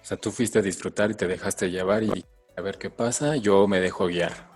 O 0.00 0.04
sea, 0.04 0.16
tú 0.16 0.30
fuiste 0.30 0.60
a 0.60 0.62
disfrutar 0.62 1.10
y 1.10 1.14
te 1.14 1.26
dejaste 1.26 1.70
llevar 1.70 2.04
y 2.04 2.24
a 2.56 2.60
ver 2.60 2.78
qué 2.78 2.90
pasa, 2.90 3.36
yo 3.36 3.66
me 3.66 3.80
dejo 3.80 4.06
guiar. 4.06 4.51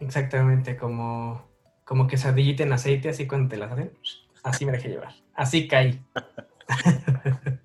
Exactamente, 0.00 0.76
como, 0.76 1.50
como 1.84 2.06
quesadillita 2.06 2.62
en 2.62 2.72
aceite, 2.72 3.08
así 3.08 3.26
cuando 3.26 3.48
te 3.48 3.56
las 3.56 3.72
hacen, 3.72 3.98
así 4.42 4.66
me 4.66 4.72
dejé 4.72 4.88
llevar. 4.90 5.14
Así 5.34 5.68
caí. 5.68 6.04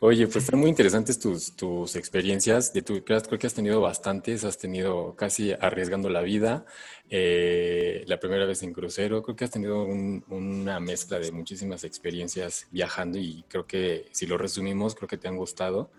Oye, 0.00 0.26
pues 0.26 0.44
están 0.44 0.60
muy 0.60 0.68
interesantes 0.70 1.18
tus, 1.18 1.56
tus 1.56 1.96
experiencias. 1.96 2.72
De 2.72 2.82
tu, 2.82 3.04
creo 3.04 3.20
que 3.38 3.46
has 3.46 3.54
tenido 3.54 3.80
bastantes, 3.80 4.44
has 4.44 4.58
tenido 4.58 5.16
casi 5.16 5.52
arriesgando 5.52 6.08
la 6.08 6.22
vida, 6.22 6.64
eh, 7.10 8.04
la 8.06 8.18
primera 8.20 8.46
vez 8.46 8.62
en 8.62 8.72
crucero. 8.72 9.22
Creo 9.22 9.36
que 9.36 9.44
has 9.44 9.50
tenido 9.50 9.84
un- 9.84 10.24
una 10.28 10.80
mezcla 10.80 11.18
de 11.18 11.32
muchísimas 11.32 11.84
experiencias 11.84 12.66
viajando 12.70 13.18
y 13.18 13.44
creo 13.48 13.66
que 13.66 14.06
si 14.12 14.26
lo 14.26 14.38
resumimos, 14.38 14.94
creo 14.94 15.08
que 15.08 15.18
te 15.18 15.28
han 15.28 15.36
gustado. 15.36 15.90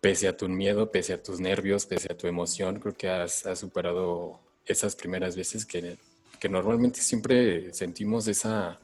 Pese 0.00 0.28
a 0.28 0.36
tu 0.36 0.48
miedo, 0.48 0.90
pese 0.92 1.14
a 1.14 1.22
tus 1.22 1.40
nervios, 1.40 1.86
pese 1.86 2.12
a 2.12 2.16
tu 2.18 2.26
emoción, 2.28 2.80
creo 2.80 2.94
que 2.96 3.08
has 3.10 3.44
superado 3.56 4.41
esas 4.66 4.96
primeras 4.96 5.36
veces 5.36 5.66
que, 5.66 5.98
que 6.40 6.48
normalmente 6.48 7.00
siempre 7.00 7.72
sentimos 7.72 8.28
esa 8.28 8.78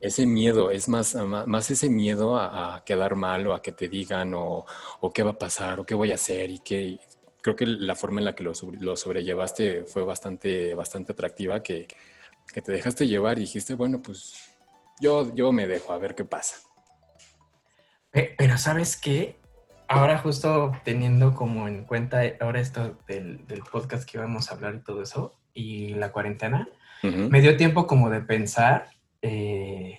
ese 0.00 0.26
miedo, 0.26 0.70
es 0.70 0.88
más, 0.88 1.14
más 1.16 1.70
ese 1.70 1.88
miedo 1.88 2.38
a, 2.38 2.82
quedar 2.84 3.16
mal 3.16 3.46
o 3.48 3.54
a 3.54 3.62
que 3.62 3.72
te 3.72 3.88
digan 3.88 4.32
o, 4.34 4.64
o 5.00 5.12
qué 5.12 5.22
va 5.22 5.30
a 5.32 5.38
pasar 5.38 5.80
o 5.80 5.84
qué 5.84 5.94
voy 5.94 6.12
a 6.12 6.14
hacer 6.14 6.50
y 6.50 6.60
que 6.60 7.00
creo 7.42 7.56
que 7.56 7.66
la 7.66 7.94
forma 7.96 8.20
en 8.20 8.26
la 8.26 8.34
que 8.34 8.44
lo, 8.44 8.52
lo 8.80 8.96
sobrellevaste 8.96 9.84
fue 9.84 10.04
bastante, 10.04 10.74
bastante 10.74 11.12
atractiva, 11.12 11.62
que, 11.62 11.88
que 12.52 12.62
te 12.62 12.72
dejaste 12.72 13.06
llevar 13.08 13.38
y 13.38 13.42
dijiste, 13.42 13.74
bueno, 13.74 14.00
pues 14.00 14.34
yo, 15.00 15.34
yo 15.34 15.50
me 15.52 15.66
dejo 15.66 15.92
a 15.92 15.98
ver 15.98 16.14
qué 16.14 16.24
pasa. 16.24 16.56
Pe- 18.10 18.34
Pero 18.38 18.56
¿sabes 18.56 18.96
qué? 18.96 19.36
Ahora 19.88 20.18
justo 20.18 20.72
teniendo 20.84 21.34
como 21.34 21.66
en 21.66 21.84
cuenta 21.84 22.20
ahora 22.40 22.60
esto 22.60 22.98
del, 23.06 23.46
del 23.46 23.62
podcast 23.62 24.08
que 24.08 24.18
íbamos 24.18 24.50
a 24.50 24.54
hablar 24.54 24.74
y 24.74 24.80
todo 24.80 25.02
eso, 25.02 25.34
y 25.54 25.94
la 25.94 26.12
cuarentena, 26.12 26.68
Ujú. 27.02 27.28
me 27.30 27.40
dio 27.40 27.56
tiempo 27.56 27.86
como 27.86 28.10
de 28.10 28.20
pensar, 28.20 28.90
eh, 29.22 29.96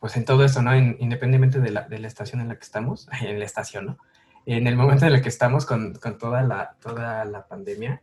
pues 0.00 0.16
en 0.16 0.24
todo 0.24 0.44
eso, 0.44 0.60
¿no? 0.62 0.72
En- 0.74 0.96
independientemente 0.98 1.60
de 1.60 1.70
la, 1.70 1.82
de 1.88 1.98
la 1.98 2.08
estación 2.08 2.40
en 2.40 2.48
la 2.48 2.54
que 2.56 2.64
estamos, 2.64 3.08
en 3.22 3.38
la 3.38 3.44
estación, 3.44 3.86
¿no? 3.86 3.98
En 4.46 4.66
el 4.66 4.76
momento 4.76 5.06
en 5.06 5.12
el 5.12 5.22
que 5.22 5.28
estamos 5.28 5.66
con, 5.66 5.94
con 5.94 6.18
toda, 6.18 6.42
la, 6.42 6.76
toda 6.80 7.24
la 7.26 7.46
pandemia, 7.46 8.02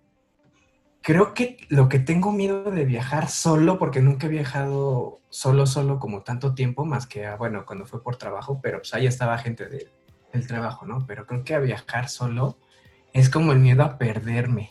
creo 1.01 1.33
que 1.33 1.57
lo 1.69 1.89
que 1.89 1.99
tengo 1.99 2.31
miedo 2.31 2.71
de 2.71 2.85
viajar 2.85 3.29
solo, 3.29 3.77
porque 3.79 3.99
nunca 4.01 4.27
he 4.27 4.29
viajado 4.29 5.19
solo, 5.29 5.65
solo 5.65 5.99
como 5.99 6.21
tanto 6.21 6.53
tiempo, 6.53 6.85
más 6.85 7.07
que, 7.07 7.25
a, 7.25 7.35
bueno, 7.35 7.65
cuando 7.65 7.85
fue 7.85 8.01
por 8.03 8.15
trabajo, 8.17 8.59
pero 8.61 8.77
pues 8.79 8.93
ahí 8.93 9.05
estaba 9.07 9.37
gente 9.37 9.67
de- 9.67 9.89
del 10.35 10.47
trabajo, 10.47 10.85
¿no? 10.85 11.05
Pero 11.07 11.25
creo 11.25 11.43
que 11.43 11.55
a 11.55 11.59
viajar 11.59 12.09
solo 12.09 12.57
es 13.13 13.29
como 13.29 13.51
el 13.51 13.59
miedo 13.59 13.83
a 13.83 13.97
perderme 13.97 14.69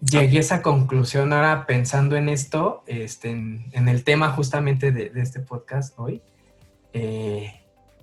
llegué 0.00 0.38
a 0.38 0.40
esa 0.40 0.62
conclusión 0.62 1.32
ahora 1.32 1.64
pensando 1.64 2.16
en 2.16 2.28
esto, 2.28 2.82
este, 2.86 3.30
en, 3.30 3.66
en 3.72 3.88
el 3.88 4.02
tema 4.02 4.30
justamente 4.30 4.90
de, 4.90 5.10
de 5.10 5.20
este 5.22 5.40
podcast 5.40 5.96
hoy. 5.98 6.22
eh, 6.92 7.52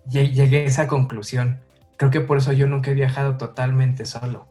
lle- 0.07 0.31
llegué 0.31 0.59
a 0.59 0.65
esa 0.65 0.87
conclusión. 0.87 1.59
Creo 1.97 2.09
que 2.09 2.21
por 2.21 2.37
eso 2.37 2.53
yo 2.53 2.67
nunca 2.67 2.91
he 2.91 2.93
viajado 2.93 3.35
totalmente 3.37 4.05
solo. 4.05 4.47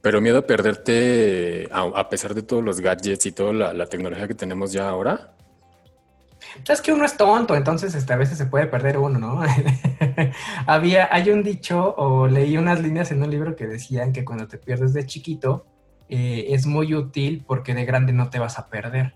Pero 0.00 0.22
miedo 0.22 0.38
a 0.38 0.46
perderte 0.46 1.68
a, 1.70 1.82
a 1.82 2.08
pesar 2.08 2.34
de 2.34 2.42
todos 2.42 2.64
los 2.64 2.80
gadgets 2.80 3.26
y 3.26 3.32
toda 3.32 3.52
la, 3.52 3.72
la 3.74 3.84
tecnología 3.86 4.26
que 4.26 4.34
tenemos 4.34 4.72
ya 4.72 4.88
ahora. 4.88 5.34
Es 6.68 6.80
que 6.82 6.92
uno 6.92 7.04
es 7.04 7.16
tonto, 7.16 7.54
entonces 7.56 7.94
este, 7.94 8.12
a 8.12 8.16
veces 8.16 8.38
se 8.38 8.46
puede 8.46 8.66
perder 8.66 8.98
uno, 8.98 9.18
¿no? 9.18 9.40
Había, 10.66 11.08
hay 11.12 11.30
un 11.30 11.42
dicho 11.42 11.94
o 11.96 12.26
leí 12.26 12.56
unas 12.56 12.80
líneas 12.80 13.10
en 13.12 13.22
un 13.22 13.30
libro 13.30 13.56
que 13.56 13.66
decían 13.66 14.12
que 14.12 14.24
cuando 14.24 14.46
te 14.46 14.58
pierdes 14.58 14.92
de 14.92 15.06
chiquito 15.06 15.66
eh, 16.08 16.46
es 16.50 16.66
muy 16.66 16.94
útil 16.94 17.44
porque 17.46 17.74
de 17.74 17.84
grande 17.84 18.12
no 18.12 18.30
te 18.30 18.38
vas 18.38 18.58
a 18.58 18.68
perder. 18.68 19.14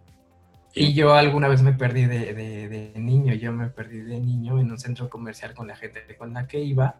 Y 0.76 0.92
yo 0.94 1.14
alguna 1.14 1.46
vez 1.46 1.62
me 1.62 1.72
perdí 1.72 2.06
de, 2.06 2.34
de- 2.34 2.68
de 2.68 2.92
niño, 2.98 3.32
yo 3.34 3.52
me 3.52 3.68
perdí 3.68 3.98
de 4.00 4.18
niño 4.18 4.58
en 4.58 4.70
un 4.72 4.78
centro 4.78 5.08
comercial 5.08 5.54
con 5.54 5.68
la 5.68 5.76
gente 5.76 6.00
con 6.18 6.32
la 6.34 6.46
que 6.48 6.60
iba. 6.60 6.96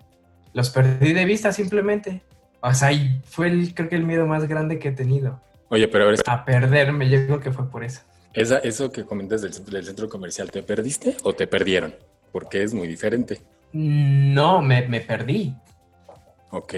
Los 0.53 0.71
perdí 0.71 1.13
de 1.13 1.25
vista 1.25 1.53
simplemente. 1.53 2.23
O 2.61 2.73
sea, 2.73 2.93
y 2.93 3.21
fue 3.25 3.49
el, 3.49 3.75
creo 3.75 3.89
que 3.89 3.97
el 3.97 4.05
miedo 4.05 4.27
más 4.27 4.47
grande 4.47 4.79
que 4.79 4.89
he 4.89 4.93
tenido. 4.93 5.41
oye, 5.71 5.89
pero 5.89 6.05
ahora 6.05 6.17
A 6.27 6.45
perderme, 6.45 7.09
yo 7.11 7.27
creo 7.27 7.41
que 7.41 7.51
fue 7.51 7.69
por 7.69 7.83
eso. 7.83 8.03
Esa, 8.35 8.59
eso 8.59 8.91
que 8.93 9.05
comentas 9.05 9.43
del, 9.43 9.53
centro- 9.55 9.75
del 9.75 9.85
centro 9.87 10.09
comercial, 10.09 10.51
¿te 10.51 10.63
perdiste 10.63 11.17
o 11.23 11.33
te 11.35 11.47
perdieron? 11.47 11.95
Porque 12.33 12.63
es 12.63 12.75
muy 12.75 12.89
diferente. 12.89 13.41
No, 13.73 14.61
me, 14.61 14.87
me 14.89 15.01
perdí. 15.01 15.55
Ok. 16.51 16.75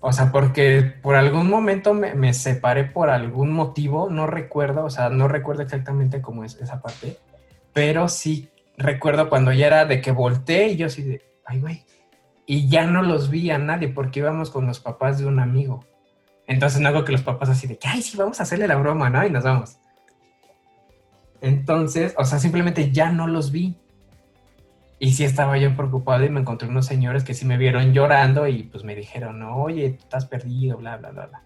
O 0.00 0.12
sea, 0.12 0.30
porque 0.30 0.82
por 1.02 1.16
algún 1.16 1.48
momento 1.48 1.94
me, 1.94 2.14
me 2.14 2.32
separé 2.34 2.84
por 2.84 3.10
algún 3.10 3.50
motivo, 3.50 4.08
no 4.10 4.26
recuerdo, 4.26 4.84
o 4.84 4.90
sea, 4.90 5.08
no 5.08 5.26
recuerdo 5.26 5.62
exactamente 5.62 6.20
cómo 6.20 6.44
es 6.44 6.56
esa 6.60 6.80
parte, 6.80 7.18
pero 7.72 8.08
sí 8.08 8.48
recuerdo 8.76 9.28
cuando 9.28 9.52
ya 9.52 9.66
era 9.66 9.84
de 9.84 10.00
que 10.00 10.12
volteé 10.12 10.68
y 10.68 10.76
yo 10.76 10.86
así 10.86 11.02
de, 11.02 11.22
ay, 11.44 11.60
güey. 11.60 11.84
Y 12.44 12.68
ya 12.68 12.86
no 12.86 13.02
los 13.02 13.30
vi 13.30 13.50
a 13.50 13.58
nadie 13.58 13.88
porque 13.88 14.20
íbamos 14.20 14.50
con 14.50 14.66
los 14.66 14.78
papás 14.78 15.18
de 15.18 15.26
un 15.26 15.40
amigo. 15.40 15.84
Entonces 16.46 16.80
no 16.80 16.88
hago 16.88 17.04
que 17.04 17.10
los 17.10 17.22
papás 17.22 17.48
así 17.48 17.66
de, 17.66 17.76
ay, 17.82 18.02
sí, 18.02 18.16
vamos 18.16 18.38
a 18.38 18.44
hacerle 18.44 18.68
la 18.68 18.76
broma, 18.76 19.10
¿no? 19.10 19.26
Y 19.26 19.30
nos 19.30 19.42
vamos. 19.42 19.78
Entonces, 21.40 22.14
o 22.18 22.24
sea, 22.24 22.38
simplemente 22.38 22.92
ya 22.92 23.10
no 23.12 23.26
los 23.26 23.52
vi. 23.52 23.76
Y 24.98 25.12
sí 25.12 25.24
estaba 25.24 25.58
yo 25.58 25.76
preocupado 25.76 26.24
y 26.24 26.30
me 26.30 26.40
encontré 26.40 26.68
unos 26.68 26.86
señores 26.86 27.22
que 27.22 27.34
sí 27.34 27.44
me 27.44 27.58
vieron 27.58 27.92
llorando 27.92 28.46
y 28.48 28.62
pues 28.62 28.82
me 28.82 28.94
dijeron, 28.94 29.42
oye, 29.42 29.86
estás 29.86 30.24
perdido, 30.24 30.78
bla, 30.78 30.96
bla, 30.96 31.10
bla, 31.10 31.26
bla. 31.26 31.42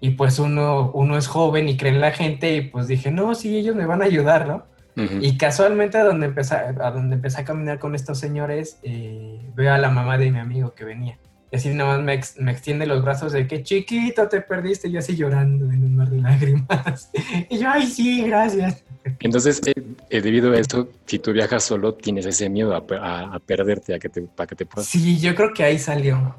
Y 0.00 0.10
pues 0.10 0.38
uno, 0.38 0.90
uno 0.94 1.18
es 1.18 1.26
joven 1.26 1.68
y 1.68 1.76
cree 1.76 1.92
en 1.92 2.00
la 2.00 2.12
gente 2.12 2.54
y 2.54 2.60
pues 2.62 2.86
dije, 2.86 3.10
no, 3.10 3.34
sí, 3.34 3.56
ellos 3.56 3.74
me 3.74 3.86
van 3.86 4.02
a 4.02 4.06
ayudar, 4.06 4.46
¿no? 4.46 4.70
Y 4.96 5.38
casualmente 5.38 5.96
a 5.96 6.04
donde, 6.04 6.26
empecé, 6.26 6.54
a 6.54 6.90
donde 6.90 7.16
empecé 7.16 7.40
a 7.40 7.44
caminar 7.44 7.78
con 7.78 7.94
estos 7.94 8.18
señores, 8.18 8.78
eh, 8.82 9.40
veo 9.54 9.72
a 9.72 9.78
la 9.78 9.88
mamá 9.88 10.18
de 10.18 10.30
mi 10.30 10.38
amigo 10.38 10.74
que 10.74 10.84
venía. 10.84 11.18
Y 11.52 11.56
así 11.56 11.70
nada 11.70 11.96
más 11.96 12.04
me, 12.04 12.44
me, 12.44 12.52
extiende 12.52 12.86
los 12.86 13.02
brazos 13.02 13.32
de 13.32 13.46
que 13.48 13.64
chiquito 13.64 14.28
te 14.28 14.40
perdiste, 14.40 14.88
y 14.88 14.92
yo 14.92 15.00
así 15.00 15.16
llorando 15.16 15.64
en 15.64 15.82
un 15.82 15.96
mar 15.96 16.08
de 16.08 16.20
lágrimas. 16.20 17.10
y 17.48 17.58
yo, 17.58 17.68
ay, 17.68 17.86
sí, 17.86 18.22
gracias. 18.22 18.84
Entonces, 19.18 19.60
eh, 19.66 19.74
eh, 20.10 20.20
debido 20.20 20.52
a 20.52 20.58
esto, 20.58 20.88
si 21.06 21.18
tú 21.18 21.32
viajas 21.32 21.64
solo, 21.64 21.94
tienes 21.94 22.26
ese 22.26 22.48
miedo 22.48 22.74
a, 22.74 23.34
a, 23.34 23.38
perderte, 23.40 23.94
a 23.94 23.98
que 23.98 24.08
te, 24.08 24.22
para 24.22 24.46
que 24.46 24.54
te 24.54 24.66
puedas. 24.66 24.86
Sí, 24.86 25.18
yo 25.18 25.34
creo 25.34 25.52
que 25.52 25.64
ahí 25.64 25.78
salió. 25.78 26.36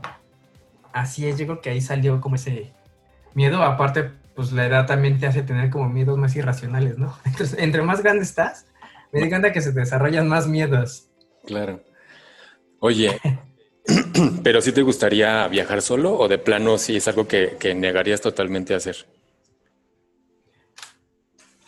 Así 0.93 1.28
es, 1.28 1.38
yo 1.38 1.45
creo 1.45 1.62
que 1.62 1.72
ahí 1.72 1.82
salió 1.82 2.22
como 2.22 2.36
ese 2.36 2.72
miedo. 3.34 3.64
Aparte, 3.64 4.12
pues 4.36 4.53
la 4.53 4.66
edad 4.66 4.86
también 4.86 5.20
te 5.20 5.28
hace 5.28 5.41
tener 5.41 5.70
como 5.70 5.89
miedos 5.89 6.18
más 6.18 6.36
irracionales, 6.36 6.97
¿no? 6.97 7.18
Entonces, 7.26 7.57
entre 7.59 7.82
más 7.82 8.01
grande 8.01 8.24
estás, 8.24 8.66
me 9.12 9.22
di 9.22 9.30
cuenta 9.30 9.51
que 9.51 9.62
se 9.62 9.74
desarrollan 9.74 10.28
más 10.28 10.47
miedos. 10.47 11.09
Claro. 11.45 11.84
Oye, 12.80 13.20
pero 14.43 14.62
si 14.62 14.72
te 14.72 14.82
gustaría 14.82 15.47
viajar 15.47 15.82
solo 15.82 16.18
o 16.18 16.28
de 16.28 16.38
plano 16.38 16.78
si 16.78 16.97
es 16.97 17.07
algo 17.07 17.28
que, 17.28 17.57
que 17.59 17.74
negarías 17.74 18.22
totalmente 18.22 18.74
a 18.74 18.78
hacer? 18.78 19.05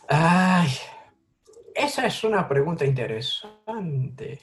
Ay, 0.08 0.70
esa 1.76 2.06
es 2.06 2.24
una 2.24 2.48
pregunta 2.48 2.86
interesante. 2.86 4.42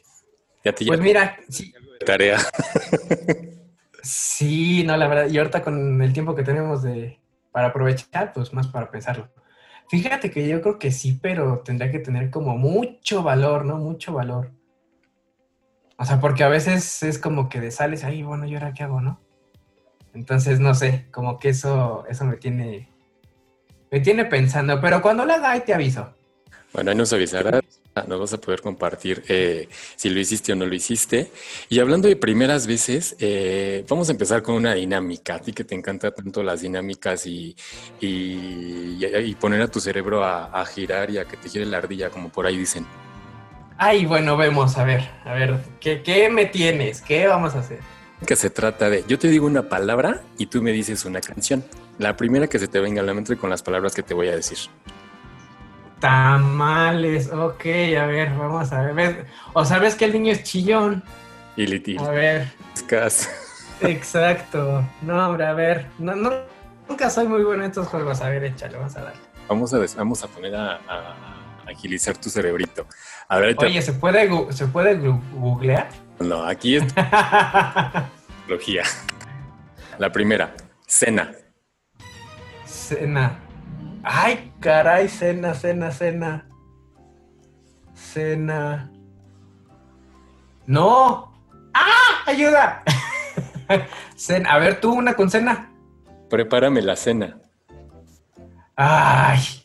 Ya 0.65 0.73
te 0.75 0.85
pues 0.85 1.01
mira, 1.01 1.39
sí. 1.49 1.73
Tarea. 2.05 2.39
sí, 4.03 4.85
no, 4.85 4.97
la 4.97 5.09
verdad, 5.09 5.29
y 5.29 5.39
ahorita 5.39 5.63
con 5.63 6.03
el 6.03 6.13
tiempo 6.13 6.35
que 6.35 6.43
tenemos 6.43 6.83
de, 6.83 7.19
para 7.53 7.69
aprovechar, 7.69 8.33
pues 8.33 8.53
más 8.53 8.67
para 8.69 8.91
pensarlo. 8.91 9.29
Fíjate 9.89 10.31
que 10.31 10.47
yo 10.47 10.61
creo 10.61 10.79
que 10.79 10.93
sí, 10.93 11.19
pero 11.21 11.63
tendría 11.65 11.91
que 11.91 11.99
tener 11.99 12.31
como 12.31 12.57
mucho 12.57 13.23
valor, 13.23 13.65
¿no? 13.65 13.77
Mucho 13.77 14.13
valor. 14.13 14.53
O 16.01 16.05
sea, 16.07 16.19
porque 16.19 16.45
a 16.45 16.49
veces 16.49 17.03
es 17.03 17.19
como 17.19 17.51
que 17.51 17.61
de 17.61 17.71
sales 17.71 18.05
ahí, 18.05 18.23
bueno, 18.23 18.47
¿y 18.47 18.55
ahora 18.55 18.73
qué 18.73 18.85
hago, 18.85 19.03
no? 19.03 19.21
Entonces, 20.15 20.59
no 20.59 20.75
sé, 20.75 21.05
como 21.11 21.39
que 21.39 21.51
eso, 21.51 22.07
eso 22.09 22.25
me 22.25 22.39
tiene, 22.39 22.89
me 23.91 24.01
tiene 24.01 24.25
pensando, 24.25 24.81
pero 24.81 25.03
cuando 25.03 25.27
la 25.27 25.35
haga, 25.35 25.51
ahí 25.51 25.61
te 25.61 25.75
aviso. 25.75 26.11
Bueno, 26.73 26.91
ahí 26.91 26.97
nos 26.97 27.13
avisarás, 27.13 27.63
nos 28.09 28.19
vas 28.19 28.33
a 28.33 28.41
poder 28.41 28.63
compartir 28.63 29.23
eh, 29.29 29.69
si 29.95 30.09
lo 30.09 30.19
hiciste 30.19 30.55
o 30.55 30.57
no 30.57 30.65
lo 30.65 30.75
hiciste. 30.75 31.31
Y 31.69 31.81
hablando 31.81 32.09
de 32.09 32.17
primeras 32.17 32.67
veces, 32.67 33.15
eh, 33.19 33.85
vamos 33.87 34.09
a 34.09 34.13
empezar 34.13 34.43
con 34.43 34.55
una 34.55 34.73
dinámica. 34.73 35.35
A 35.35 35.41
ti 35.41 35.53
que 35.53 35.65
te 35.65 35.75
encanta 35.75 36.13
tanto 36.13 36.43
las 36.43 36.63
dinámicas 36.63 37.27
y, 37.27 37.55
y, 38.01 39.35
poner 39.35 39.61
a 39.61 39.69
tu 39.69 39.81
cerebro 39.81 40.25
a, 40.25 40.65
girar 40.65 41.11
y 41.11 41.19
a 41.19 41.27
que 41.27 41.37
te 41.37 41.51
gire 41.51 41.67
la 41.67 41.77
ardilla, 41.77 42.09
como 42.09 42.31
por 42.31 42.47
ahí 42.47 42.57
dicen. 42.57 42.87
Ay, 43.83 44.05
bueno, 44.05 44.37
vemos, 44.37 44.77
a 44.77 44.85
ver, 44.85 45.09
a 45.25 45.33
ver, 45.33 45.57
¿qué, 45.81 46.03
qué 46.03 46.29
me 46.29 46.45
tienes? 46.45 47.01
¿Qué 47.01 47.27
vamos 47.27 47.55
a 47.55 47.61
hacer? 47.61 47.79
Que 48.27 48.37
se 48.37 48.51
trata 48.51 48.91
de, 48.91 49.07
yo 49.09 49.19
te 49.19 49.29
digo 49.29 49.47
una 49.47 49.71
palabra 49.71 50.21
y 50.37 50.49
tú 50.49 50.61
me 50.61 50.71
dices 50.71 51.07
una 51.07 51.23
canción. 51.23 51.65
La 51.97 52.15
primera 52.15 52.47
que 52.47 52.59
se 52.59 52.69
te 52.69 52.79
venga 52.79 53.01
a 53.01 53.05
la 53.07 53.15
mente 53.15 53.39
con 53.39 53.49
las 53.49 53.63
palabras 53.63 53.95
que 53.95 54.03
te 54.03 54.13
voy 54.13 54.29
a 54.29 54.37
decir. 54.37 54.59
Tamales, 55.99 57.33
ok, 57.33 57.65
a 57.99 58.05
ver, 58.05 58.35
vamos 58.37 58.71
a 58.71 58.83
ver. 58.83 59.25
O 59.55 59.65
sabes 59.65 59.95
que 59.95 60.05
el 60.05 60.13
niño 60.13 60.33
es 60.33 60.43
chillón. 60.43 61.03
Y 61.57 61.67
litil. 61.67 62.01
A 62.01 62.11
ver. 62.11 62.53
Escas. 62.75 63.31
Exacto. 63.81 64.85
No, 65.01 65.27
hombre, 65.27 65.47
a 65.47 65.55
ver. 65.55 65.87
No, 65.99 66.15
no, 66.15 66.31
nunca 66.87 67.09
soy 67.09 67.27
muy 67.27 67.43
bueno 67.45 67.65
en 67.65 67.71
estos 67.71 67.89
juegos. 67.89 68.21
A 68.21 68.29
ver, 68.29 68.45
échale, 68.45 68.77
vamos 68.77 68.95
a 68.99 69.05
darle. 69.05 69.21
Vamos 69.49 69.73
a, 69.73 69.79
vamos 69.97 70.23
a 70.23 70.29
poner 70.29 70.55
a, 70.55 70.75
a, 70.87 71.40
agilizar 71.71 72.17
tu 72.17 72.29
cerebrito. 72.29 72.87
A 73.29 73.39
ver, 73.39 73.57
Oye, 73.59 73.81
¿se 73.83 73.93
puede, 73.93 74.53
¿se 74.53 74.67
puede 74.67 74.97
googlear? 74.97 75.89
No, 76.19 76.45
aquí 76.45 76.77
es 76.77 76.85
tecnología. 76.95 78.83
La 79.99 80.11
primera, 80.11 80.55
cena. 80.87 81.33
Cena. 82.65 83.39
Ay, 84.03 84.53
caray, 84.61 85.09
cena, 85.09 85.55
cena, 85.55 85.91
cena. 85.91 86.49
Cena. 87.95 88.91
No. 90.67 91.33
¡Ah! 91.75 92.23
¡Ayuda! 92.27 92.83
cena. 94.17 94.51
A 94.53 94.59
ver, 94.59 94.81
tú 94.81 94.93
una 94.93 95.15
con 95.15 95.31
cena. 95.31 95.73
Prepárame 96.29 96.83
la 96.83 96.97
cena. 96.97 97.39
Ay. 98.77 99.60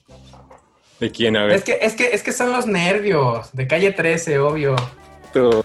¿De 1.00 1.12
quién? 1.12 1.36
A 1.36 1.46
ver. 1.46 1.54
Es 1.54 1.64
que, 1.64 1.78
es 1.82 1.96
que, 1.96 2.08
es 2.14 2.24
que 2.24 2.32
son 2.32 2.52
los 2.52 2.68
nervios. 2.68 3.52
De 3.54 3.68
calle 3.68 3.92
13, 3.92 4.40
obvio. 4.40 4.76
Tú. 5.34 5.64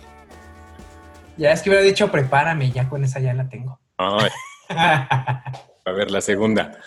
Ya 1.37 1.53
es 1.53 1.63
que 1.63 1.71
hubiera 1.71 1.85
dicho 1.85 2.11
prepárame, 2.11 2.71
ya 2.71 2.89
con 2.89 3.05
esa 3.05 3.21
ya 3.21 3.33
la 3.33 3.49
tengo. 3.49 3.81
Ay. 3.97 4.29
A 4.69 5.93
ver, 5.93 6.11
la 6.11 6.21
segunda. 6.21 6.79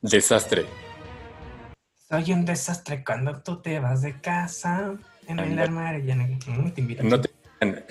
Desastre. 0.00 0.66
Soy 2.08 2.32
un 2.32 2.44
desastre 2.44 3.02
cuando 3.02 3.42
tú 3.42 3.60
te 3.60 3.80
vas 3.80 4.02
de 4.02 4.20
casa. 4.20 4.94
En 5.26 5.40
el 5.40 5.58
armario 5.58 6.04
ya 6.04 6.14
no, 6.14 6.72
te 6.72 6.80
invito. 6.80 7.02
No 7.02 7.20
te, 7.20 7.30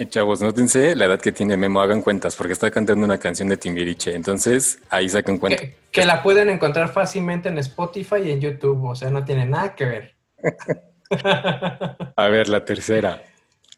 chavos, 0.09 0.41
nótense 0.41 0.95
la 0.95 1.05
edad 1.05 1.19
que 1.19 1.31
tiene 1.31 1.57
Memo, 1.57 1.81
hagan 1.81 2.01
cuentas, 2.01 2.35
porque 2.35 2.53
está 2.53 2.69
cantando 2.71 3.05
una 3.05 3.17
canción 3.17 3.49
de 3.49 3.57
Timbiriche. 3.57 4.15
Entonces, 4.15 4.79
ahí 4.89 5.09
sacan 5.09 5.37
cuenta. 5.37 5.61
Que, 5.61 5.75
que 5.91 6.05
la 6.05 6.21
pueden 6.21 6.49
encontrar 6.49 6.89
fácilmente 6.89 7.49
en 7.49 7.57
Spotify 7.57 8.17
y 8.25 8.31
en 8.31 8.41
YouTube. 8.41 8.83
O 8.83 8.95
sea, 8.95 9.09
no 9.09 9.25
tiene 9.25 9.45
nada 9.45 9.75
que 9.75 9.85
ver. 9.85 10.15
A 12.15 12.27
ver, 12.27 12.49
la 12.49 12.65
tercera. 12.65 13.23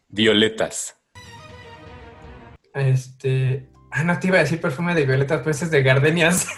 Violetas. 0.08 0.96
Este. 2.74 3.68
Ah, 3.90 4.04
no 4.04 4.18
te 4.18 4.28
iba 4.28 4.36
a 4.36 4.40
decir 4.40 4.60
perfume 4.60 4.94
de 4.94 5.06
violetas, 5.06 5.40
pues 5.42 5.62
es 5.62 5.70
de 5.70 5.82
gardenias. 5.82 6.46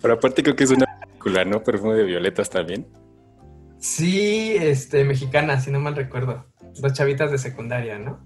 Pero 0.00 0.14
aparte 0.14 0.42
creo 0.42 0.56
que 0.56 0.64
es 0.64 0.70
una 0.70 0.86
película, 1.00 1.44
¿no? 1.44 1.62
Perfume 1.62 1.94
de 1.94 2.04
violetas 2.04 2.48
también. 2.48 2.86
Sí, 3.78 4.56
este, 4.58 5.04
mexicana, 5.04 5.60
si 5.60 5.70
no 5.70 5.78
mal 5.78 5.94
recuerdo. 5.94 6.46
Dos 6.80 6.92
chavitas 6.92 7.30
de 7.30 7.38
secundaria, 7.38 7.98
¿no? 7.98 8.20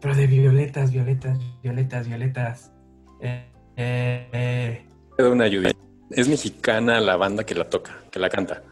Pero 0.00 0.14
de 0.14 0.26
violetas, 0.26 0.92
violetas, 0.92 1.38
violetas, 1.62 2.06
violetas. 2.06 2.72
Eh, 3.20 3.50
eh, 3.76 4.28
eh. 4.32 4.86
Una 5.18 5.44
ayuda. 5.44 5.70
Es 6.10 6.28
mexicana 6.28 7.00
la 7.00 7.16
banda 7.16 7.44
que 7.44 7.54
la 7.54 7.68
toca, 7.68 7.92
que 8.10 8.18
la 8.18 8.28
canta. 8.28 8.62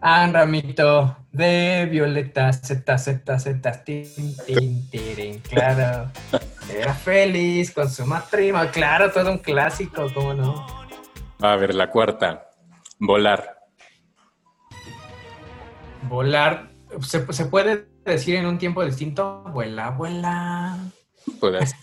Ah, 0.00 0.28
ramito 0.32 1.16
de 1.30 1.88
violetas, 1.90 2.60
Z, 2.62 2.98
Z, 2.98 3.38
Z, 3.38 3.84
tin, 3.84 4.04
tin, 4.46 4.90
tirin, 4.90 5.40
claro. 5.40 6.10
Era 6.68 6.94
feliz 6.94 7.70
con 7.72 7.88
su 7.88 8.04
matrimonio, 8.06 8.70
claro, 8.72 9.12
todo 9.12 9.30
un 9.30 9.38
clásico, 9.38 10.06
¿cómo 10.12 10.34
no? 10.34 10.66
A 11.40 11.56
ver, 11.56 11.74
la 11.74 11.90
cuarta, 11.90 12.48
volar. 12.98 13.61
Volar, 16.12 16.68
¿se, 17.00 17.32
se 17.32 17.46
puede 17.46 17.88
decir 18.04 18.34
en 18.34 18.44
un 18.44 18.58
tiempo 18.58 18.84
distinto? 18.84 19.44
Vuela, 19.44 19.88
vuela. 19.92 20.76
Puedes. 21.40 21.74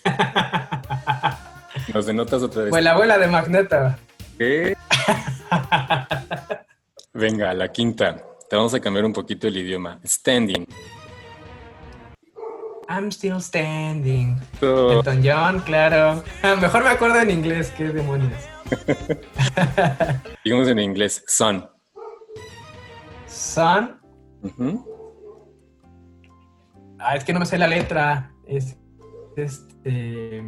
Nos 1.92 2.06
denotas 2.06 2.40
otra 2.40 2.62
vez. 2.62 2.70
Vuela, 2.70 2.94
vuela 2.94 3.18
de 3.18 3.26
Magneto. 3.26 3.92
¿Qué? 4.38 4.76
Venga, 7.12 7.52
la 7.54 7.72
quinta. 7.72 8.24
Te 8.48 8.54
vamos 8.54 8.72
a 8.72 8.78
cambiar 8.78 9.04
un 9.04 9.12
poquito 9.12 9.48
el 9.48 9.56
idioma. 9.56 9.98
Standing. 10.04 10.64
I'm 12.88 13.08
still 13.08 13.40
standing. 13.40 14.40
Oh. 14.62 14.92
Elton 14.92 15.22
John, 15.24 15.58
claro. 15.58 16.22
Mejor 16.60 16.84
me 16.84 16.90
acuerdo 16.90 17.18
en 17.18 17.30
inglés, 17.30 17.72
qué 17.76 17.88
demonios. 17.88 18.44
Digamos 20.44 20.68
en 20.68 20.78
inglés, 20.78 21.24
sun. 21.26 21.68
Sun. 23.26 23.99
Uh 24.42 24.48
-huh. 24.48 24.84
Ah, 26.98 27.16
es 27.16 27.24
que 27.24 27.32
no 27.32 27.40
me 27.40 27.46
sé 27.46 27.58
la 27.58 27.66
letra. 27.66 28.32
Es 28.46 28.78
este. 29.36 30.44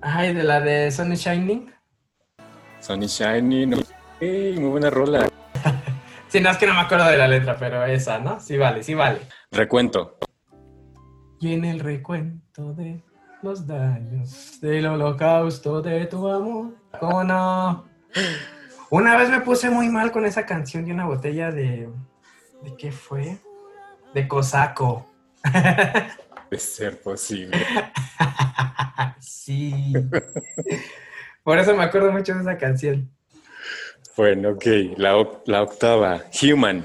Ay, 0.00 0.34
de 0.34 0.44
la 0.44 0.60
de 0.60 0.90
Sun 0.90 1.12
is 1.12 1.20
Shining. 1.20 1.72
Sun 2.80 3.02
is 3.02 3.18
Shining. 3.18 3.84
Hey, 4.20 4.56
muy 4.58 4.70
buena 4.70 4.90
rola. 4.90 5.28
Sí, 6.28 6.40
no 6.40 6.50
es 6.50 6.56
que 6.58 6.66
no 6.66 6.74
me 6.74 6.80
acuerdo 6.80 7.06
de 7.06 7.16
la 7.16 7.28
letra, 7.28 7.56
pero 7.56 7.84
esa, 7.84 8.18
¿no? 8.18 8.40
Sí 8.40 8.56
vale, 8.56 8.82
sí 8.82 8.94
vale. 8.94 9.20
Recuento. 9.52 10.18
Y 11.40 11.54
en 11.54 11.64
el 11.64 11.78
recuento 11.78 12.74
de 12.74 13.00
los 13.42 13.64
daños 13.66 14.60
del 14.60 14.86
holocausto 14.86 15.80
de 15.80 16.04
tu 16.06 16.28
amor. 16.28 16.74
¿Cómo 16.98 17.22
no? 17.22 17.84
Una 18.90 19.16
vez 19.16 19.30
me 19.30 19.40
puse 19.40 19.70
muy 19.70 19.88
mal 19.88 20.10
con 20.10 20.26
esa 20.26 20.44
canción 20.44 20.84
de 20.84 20.92
una 20.92 21.06
botella 21.06 21.52
de. 21.52 21.88
¿De 22.66 22.76
qué 22.76 22.90
fue? 22.90 23.38
De 24.12 24.26
Cosaco. 24.26 25.08
De 26.50 26.58
ser 26.58 27.00
posible. 27.00 27.56
sí. 29.20 29.92
Por 31.44 31.58
eso 31.58 31.76
me 31.76 31.84
acuerdo 31.84 32.10
mucho 32.10 32.34
de 32.34 32.40
esa 32.40 32.58
canción. 32.58 33.08
Bueno, 34.16 34.50
ok. 34.50 34.64
La, 34.96 35.12
la 35.46 35.62
octava. 35.62 36.24
Human. 36.42 36.84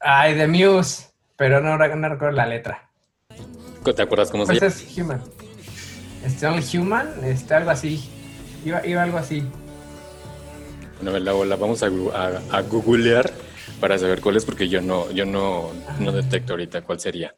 Ay, 0.00 0.34
de 0.34 0.48
Muse. 0.48 1.06
Pero 1.36 1.60
no, 1.60 1.78
no 1.78 2.08
recuerdo 2.08 2.32
la 2.36 2.46
letra. 2.46 2.90
¿Te 3.84 4.02
acuerdas 4.02 4.32
cómo 4.32 4.46
se 4.46 4.56
Pues 4.58 4.60
llama? 4.60 4.74
es 4.90 4.98
Human. 4.98 5.22
Este, 6.24 6.46
Only 6.46 6.76
Human, 6.76 7.24
este, 7.24 7.54
algo 7.54 7.70
así. 7.70 8.10
Iba, 8.64 8.84
iba 8.84 9.02
algo 9.04 9.18
así. 9.18 9.48
Bueno, 11.00 11.18
la, 11.18 11.32
la 11.44 11.56
vamos 11.56 11.82
a, 11.82 11.86
a- 11.86 12.56
a 12.58 12.62
googlear 12.62 13.30
para 13.80 13.98
saber 13.98 14.20
cuál 14.20 14.36
es, 14.36 14.44
porque 14.44 14.68
yo 14.68 14.80
no, 14.80 15.10
yo 15.12 15.24
no, 15.24 15.72
no 16.00 16.12
detecto 16.12 16.52
ahorita 16.54 16.82
cuál 16.82 16.98
sería. 17.00 17.34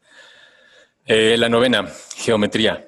Eh, 1.05 1.35
la 1.37 1.49
novena, 1.49 1.87
geometría. 2.15 2.87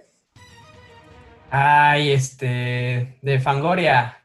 Ay, 1.50 2.12
este, 2.12 3.18
de 3.22 3.40
Fangoria. 3.40 4.20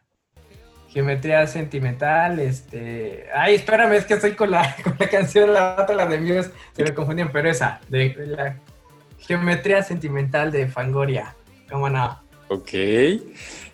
Geometría 0.90 1.46
sentimental, 1.46 2.38
este... 2.38 3.26
Ay, 3.34 3.56
espérame, 3.56 3.92
es 3.92 4.06
que 4.06 4.14
estoy 4.14 4.32
con 4.32 4.50
la, 4.50 4.74
con 4.82 4.96
la 4.98 5.08
canción, 5.08 5.52
la 5.52 5.76
otra, 5.78 5.94
la 5.94 6.06
de 6.06 6.18
Muse, 6.18 6.50
se 6.74 6.82
me 6.82 6.94
confundían, 6.94 7.30
pero 7.30 7.50
esa, 7.50 7.80
de, 7.88 8.08
de 8.14 8.26
la 8.26 8.56
Geometría 9.18 9.82
sentimental 9.82 10.50
de 10.50 10.66
Fangoria. 10.66 11.34
¿Cómo 11.70 11.90
no? 11.90 12.22
Ok. 12.48 12.70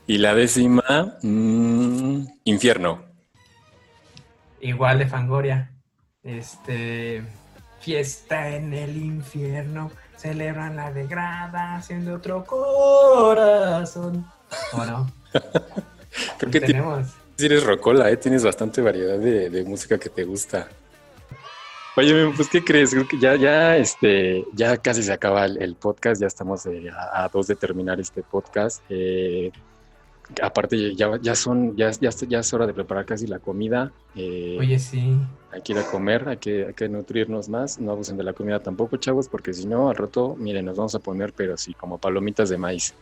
Y 0.07 0.19
la 0.19 0.35
décima, 0.35 1.17
mm, 1.23 2.27
infierno. 2.45 3.05
Igual 4.61 4.99
de 4.99 5.07
Fangoria. 5.07 5.71
Este... 6.23 7.23
Fiesta 7.85 8.49
en 8.49 8.73
el 8.73 8.97
infierno, 8.97 9.91
celebran 10.17 10.75
la 10.75 10.91
degradación 10.91 12.07
de 12.07 12.13
otro 12.15 12.43
corazón. 12.47 14.27
¿O 14.73 14.85
no? 14.87 15.13
Creo 16.39 16.51
que 16.51 16.61
tenemos. 16.63 17.09
si 17.37 17.45
eres 17.45 17.63
rocola, 17.63 18.11
¿eh? 18.11 18.17
Tienes 18.17 18.43
bastante 18.43 18.81
variedad 18.81 19.19
de, 19.19 19.51
de 19.51 19.65
música 19.65 19.99
que 19.99 20.09
te 20.09 20.25
gusta. 20.25 20.67
Oye, 21.97 22.33
pues, 22.35 22.49
¿qué 22.49 22.65
crees? 22.65 22.93
Creo 22.93 23.07
que 23.07 23.19
ya, 23.19 23.37
ya, 23.37 23.77
este, 23.77 24.47
ya 24.55 24.79
casi 24.79 25.03
se 25.03 25.13
acaba 25.13 25.45
el, 25.45 25.61
el 25.61 25.75
podcast, 25.75 26.23
ya 26.23 26.27
estamos 26.27 26.65
eh, 26.65 26.89
a, 26.91 27.25
a 27.25 27.29
dos 27.29 27.49
de 27.49 27.55
terminar 27.55 28.01
este 28.01 28.23
podcast. 28.23 28.83
Eh, 28.89 29.53
aparte, 30.43 30.95
ya, 30.95 31.19
ya 31.21 31.35
son, 31.35 31.77
ya, 31.77 31.91
ya, 31.91 32.11
ya 32.11 32.39
es 32.39 32.53
hora 32.53 32.67
de 32.67 32.75
preparar 32.75 33.05
casi 33.05 33.27
la 33.27 33.39
comida. 33.39 33.93
Eh, 34.15 34.57
Oye, 34.59 34.79
sí. 34.79 35.19
Hay 35.53 35.63
que 35.63 35.73
ir 35.73 35.79
a 35.79 35.87
comer, 35.87 36.29
hay 36.29 36.37
que, 36.39 36.67
hay 36.67 36.75
que 36.75 36.89
nutrirnos 36.89 37.49
más. 37.49 37.79
No 37.79 37.93
abusen 37.93 38.17
de 38.17 38.25
la 38.25 38.33
comida 38.33 38.61
tampoco, 38.61 38.97
chavos, 38.97 39.29
porque 39.29 39.53
si 39.53 39.67
no, 39.67 39.91
al 39.91 39.97
rato, 39.97 40.37
miren, 40.37 40.65
nos 40.65 40.77
vamos 40.77 40.95
a 40.95 40.99
poner, 40.99 41.33
pero 41.33 41.57
sí, 41.57 41.75
como 41.75 41.99
palomitas 41.99 42.49
de 42.49 42.59
maíz. 42.59 42.95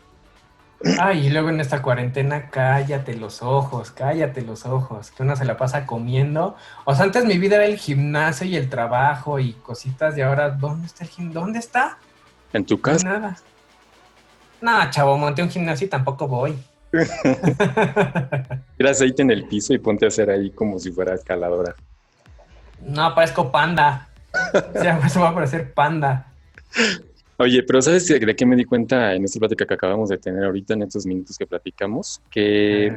Ay, 0.98 1.26
y 1.26 1.30
luego 1.30 1.50
en 1.50 1.60
esta 1.60 1.80
cuarentena, 1.80 2.50
cállate 2.50 3.14
los 3.16 3.42
ojos, 3.42 3.92
cállate 3.92 4.42
los 4.42 4.66
ojos, 4.66 5.12
que 5.12 5.22
uno 5.22 5.36
se 5.36 5.44
la 5.44 5.56
pasa 5.56 5.86
comiendo. 5.86 6.56
O 6.84 6.94
sea, 6.94 7.04
antes 7.04 7.24
mi 7.24 7.38
vida 7.38 7.56
era 7.56 7.66
el 7.66 7.78
gimnasio 7.78 8.46
y 8.46 8.56
el 8.56 8.68
trabajo 8.68 9.38
y 9.38 9.54
cositas, 9.54 10.16
y 10.18 10.22
ahora, 10.22 10.50
¿dónde 10.50 10.86
está 10.86 11.04
el 11.04 11.10
gimnasio? 11.10 11.40
¿Dónde 11.40 11.58
está? 11.60 11.98
En 12.52 12.66
tu 12.66 12.80
No 12.82 12.82
casa, 12.82 13.04
nada. 13.04 13.36
No, 14.60 14.90
chavo, 14.90 15.18
monté 15.18 15.42
un 15.42 15.50
gimnasio 15.50 15.86
y 15.86 15.90
tampoco 15.90 16.26
voy. 16.28 16.56
tira 18.76 18.90
aceite 18.90 19.22
en 19.22 19.30
el 19.30 19.45
piso 19.45 19.72
y 19.74 19.78
ponte 19.78 20.05
a 20.05 20.09
hacer 20.09 20.30
ahí 20.30 20.51
como 20.51 20.78
si 20.78 20.93
fuera 20.93 21.14
escaladora. 21.14 21.74
No, 22.86 23.14
parezco 23.14 23.51
panda. 23.51 24.09
O 24.74 24.78
sea, 24.80 24.99
eso 25.07 25.20
va 25.20 25.30
a 25.30 25.34
parecer 25.34 25.72
panda. 25.72 26.26
Oye, 27.38 27.62
pero 27.62 27.80
¿sabes 27.82 28.07
de 28.07 28.36
qué 28.36 28.47
me 28.47 28.57
di 28.57 28.64
cuenta 28.64 29.14
en 29.14 29.24
esta 29.24 29.38
plática 29.38 29.66
que 29.66 29.74
acabamos 29.74 30.09
de 30.11 30.18
tener 30.18 30.45
ahorita, 30.45 30.74
en 30.74 30.82
estos 30.82 31.07
minutos 31.07 31.36
que 31.38 31.47
platicamos? 31.47 32.20
Que 32.30 32.97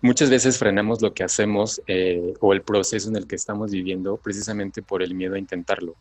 muchas 0.00 0.30
veces 0.30 0.56
frenamos 0.56 1.02
lo 1.02 1.12
que 1.12 1.24
hacemos 1.24 1.82
eh, 1.86 2.32
o 2.40 2.52
el 2.52 2.62
proceso 2.62 3.08
en 3.08 3.16
el 3.16 3.26
que 3.26 3.36
estamos 3.36 3.70
viviendo 3.70 4.16
precisamente 4.16 4.82
por 4.82 5.02
el 5.02 5.14
miedo 5.14 5.34
a 5.34 5.38
intentarlo. 5.38 5.94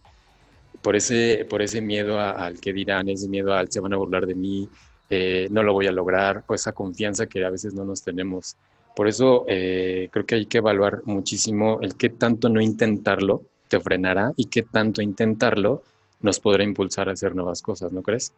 Por 0.82 0.96
ese, 0.96 1.46
por 1.50 1.62
ese 1.62 1.82
miedo 1.82 2.20
a- 2.20 2.32
al 2.32 2.60
que 2.62 2.72
dirán, 2.72 3.10
ese 3.10 3.28
miedo 3.28 3.54
al 3.54 3.70
se 3.72 3.82
van 3.82 3.94
a 3.94 3.98
burlar 3.98 4.26
de 4.26 4.36
mí, 4.36 4.70
eh, 5.10 5.48
no 5.52 5.64
lo 5.64 5.74
voy 5.74 5.88
a 5.88 5.92
lograr, 5.92 6.44
o 6.48 6.54
esa 6.54 6.72
confianza 6.72 7.28
que 7.28 7.44
a 7.44 7.50
veces 7.50 7.74
no 7.74 7.86
nos 7.86 8.04
tenemos. 8.04 8.56
Por 8.96 9.08
eso 9.08 9.46
eh, 9.48 10.10
creo 10.12 10.26
que 10.26 10.36
hay 10.36 10.46
que 10.46 10.60
evaluar 10.60 11.02
muchísimo 11.06 11.80
el 11.82 11.96
qué 11.96 12.10
tanto 12.10 12.50
no 12.50 12.62
intentarlo 12.62 13.44
te 13.68 13.80
frenará 13.80 14.34
y 14.36 14.46
qué 14.46 14.64
tanto 14.64 15.02
intentarlo 15.02 15.84
nos 16.22 16.40
podrá 16.40 16.64
impulsar 16.64 17.08
a 17.10 17.14
hacer 17.14 17.36
nuevas 17.36 17.62
cosas, 17.62 17.92
¿no 17.94 18.02
crees? 18.02 18.34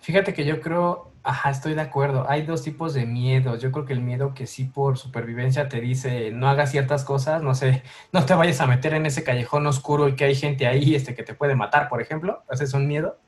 Fíjate 0.00 0.32
que 0.32 0.46
yo 0.46 0.60
creo, 0.60 1.12
ajá, 1.22 1.50
estoy 1.50 1.74
de 1.74 1.82
acuerdo. 1.82 2.24
Hay 2.28 2.42
dos 2.42 2.62
tipos 2.62 2.94
de 2.94 3.04
miedos. 3.04 3.60
Yo 3.60 3.70
creo 3.70 3.84
que 3.84 3.92
el 3.92 4.00
miedo 4.00 4.32
que 4.34 4.46
sí 4.46 4.64
por 4.64 4.96
supervivencia 4.96 5.68
te 5.68 5.80
dice 5.80 6.30
no 6.30 6.48
hagas 6.48 6.70
ciertas 6.70 7.04
cosas, 7.04 7.42
no 7.42 7.54
sé, 7.54 7.82
no 8.12 8.24
te 8.24 8.34
vayas 8.34 8.60
a 8.60 8.66
meter 8.66 8.94
en 8.94 9.04
ese 9.04 9.24
callejón 9.24 9.66
oscuro 9.66 10.08
y 10.08 10.16
que 10.16 10.24
hay 10.24 10.34
gente 10.34 10.66
ahí 10.66 10.94
este, 10.94 11.14
que 11.14 11.22
te 11.22 11.34
puede 11.34 11.54
matar, 11.54 11.88
por 11.88 12.00
ejemplo. 12.00 12.42
Ese 12.50 12.64
es 12.64 12.72
un 12.72 12.86
miedo. 12.86 13.18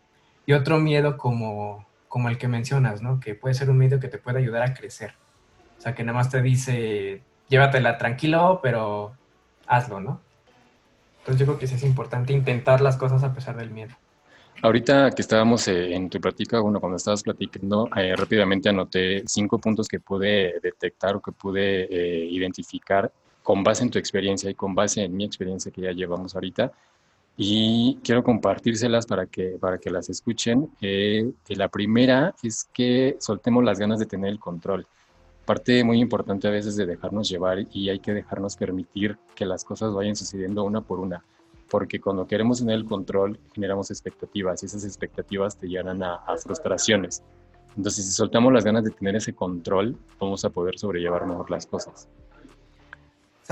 Y 0.46 0.54
otro 0.54 0.78
miedo 0.78 1.18
como, 1.18 1.86
como 2.12 2.28
el 2.28 2.36
que 2.36 2.46
mencionas, 2.46 3.00
¿no? 3.00 3.20
Que 3.20 3.34
puede 3.34 3.54
ser 3.54 3.70
un 3.70 3.78
miedo 3.78 3.98
que 3.98 4.06
te 4.06 4.18
puede 4.18 4.38
ayudar 4.38 4.62
a 4.62 4.74
crecer. 4.74 5.14
O 5.78 5.80
sea, 5.80 5.94
que 5.94 6.04
nada 6.04 6.18
más 6.18 6.28
te 6.28 6.42
dice, 6.42 7.22
llévatela 7.48 7.96
tranquilo, 7.96 8.60
pero 8.62 9.16
hazlo, 9.66 9.98
¿no? 9.98 10.20
Entonces 11.20 11.40
yo 11.40 11.46
creo 11.46 11.58
que 11.58 11.66
sí 11.66 11.76
es 11.76 11.84
importante 11.84 12.34
intentar 12.34 12.82
las 12.82 12.98
cosas 12.98 13.24
a 13.24 13.32
pesar 13.32 13.56
del 13.56 13.70
miedo. 13.70 13.94
Ahorita 14.60 15.10
que 15.12 15.22
estábamos 15.22 15.66
eh, 15.68 15.94
en 15.94 16.10
tu 16.10 16.20
plática, 16.20 16.60
bueno, 16.60 16.80
cuando 16.80 16.96
estabas 16.96 17.22
platicando, 17.22 17.88
eh, 17.96 18.14
rápidamente 18.14 18.68
anoté 18.68 19.22
cinco 19.26 19.58
puntos 19.58 19.88
que 19.88 19.98
pude 19.98 20.60
detectar 20.62 21.16
o 21.16 21.22
que 21.22 21.32
pude 21.32 21.84
eh, 21.84 22.26
identificar 22.26 23.10
con 23.42 23.64
base 23.64 23.84
en 23.84 23.90
tu 23.90 23.98
experiencia 23.98 24.50
y 24.50 24.54
con 24.54 24.74
base 24.74 25.02
en 25.02 25.16
mi 25.16 25.24
experiencia 25.24 25.72
que 25.72 25.80
ya 25.80 25.92
llevamos 25.92 26.34
ahorita. 26.34 26.72
Y 27.36 27.98
quiero 28.04 28.22
compartírselas 28.22 29.06
para 29.06 29.26
que, 29.26 29.56
para 29.60 29.78
que 29.78 29.90
las 29.90 30.08
escuchen. 30.10 30.70
Eh, 30.80 31.32
la 31.48 31.68
primera 31.68 32.34
es 32.42 32.68
que 32.72 33.16
soltemos 33.20 33.64
las 33.64 33.78
ganas 33.78 33.98
de 33.98 34.06
tener 34.06 34.30
el 34.30 34.38
control. 34.38 34.86
Parte 35.44 35.82
muy 35.82 36.00
importante 36.00 36.46
a 36.46 36.50
veces 36.50 36.76
de 36.76 36.86
dejarnos 36.86 37.28
llevar 37.28 37.66
y 37.72 37.88
hay 37.88 37.98
que 37.98 38.12
dejarnos 38.12 38.56
permitir 38.56 39.18
que 39.34 39.46
las 39.46 39.64
cosas 39.64 39.92
vayan 39.92 40.14
sucediendo 40.14 40.62
una 40.62 40.82
por 40.82 41.00
una 41.00 41.24
porque 41.72 42.02
cuando 42.02 42.26
queremos 42.26 42.58
tener 42.58 42.74
el 42.74 42.84
control 42.84 43.38
generamos 43.54 43.90
expectativas 43.90 44.62
y 44.62 44.66
esas 44.66 44.84
expectativas 44.84 45.56
te 45.56 45.68
llevan 45.68 46.02
a, 46.02 46.16
a 46.16 46.36
frustraciones. 46.36 47.22
Entonces, 47.74 48.04
si 48.04 48.12
soltamos 48.12 48.52
las 48.52 48.62
ganas 48.62 48.84
de 48.84 48.90
tener 48.90 49.16
ese 49.16 49.32
control, 49.32 49.96
vamos 50.20 50.44
a 50.44 50.50
poder 50.50 50.78
sobrellevar 50.78 51.26
mejor 51.26 51.50
las 51.50 51.64
cosas. 51.64 52.10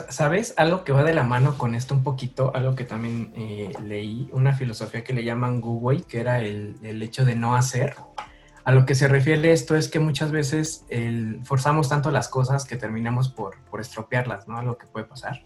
Sa- 0.06 0.12
¿Sabes? 0.12 0.54
Algo 0.56 0.84
que 0.84 0.92
va 0.92 1.02
de 1.04 1.14
la 1.14 1.22
mano 1.24 1.56
con 1.58 1.74
esto 1.74 1.94
un 1.94 2.02
poquito, 2.02 2.54
algo 2.54 2.74
que 2.74 2.84
también 2.84 3.32
eh, 3.36 3.72
leí, 3.84 4.28
una 4.32 4.52
filosofía 4.54 5.04
que 5.04 5.12
le 5.12 5.24
llaman 5.24 5.60
Wu-Wei, 5.62 6.04
que 6.04 6.20
era 6.20 6.40
el, 6.40 6.76
el 6.82 7.02
hecho 7.02 7.24
de 7.24 7.34
no 7.34 7.54
hacer. 7.56 7.94
A 8.64 8.72
lo 8.72 8.84
que 8.86 8.94
se 8.94 9.08
refiere 9.08 9.52
esto 9.52 9.74
es 9.76 9.88
que 9.88 9.98
muchas 9.98 10.30
veces 10.32 10.84
el- 10.88 11.40
forzamos 11.44 11.88
tanto 11.88 12.10
las 12.10 12.28
cosas 12.28 12.64
que 12.64 12.76
terminamos 12.76 13.28
por, 13.30 13.58
por 13.70 13.80
estropearlas, 13.80 14.48
¿no? 14.48 14.56
Algo 14.58 14.76
que 14.78 14.86
puede 14.86 15.06
pasar. 15.06 15.42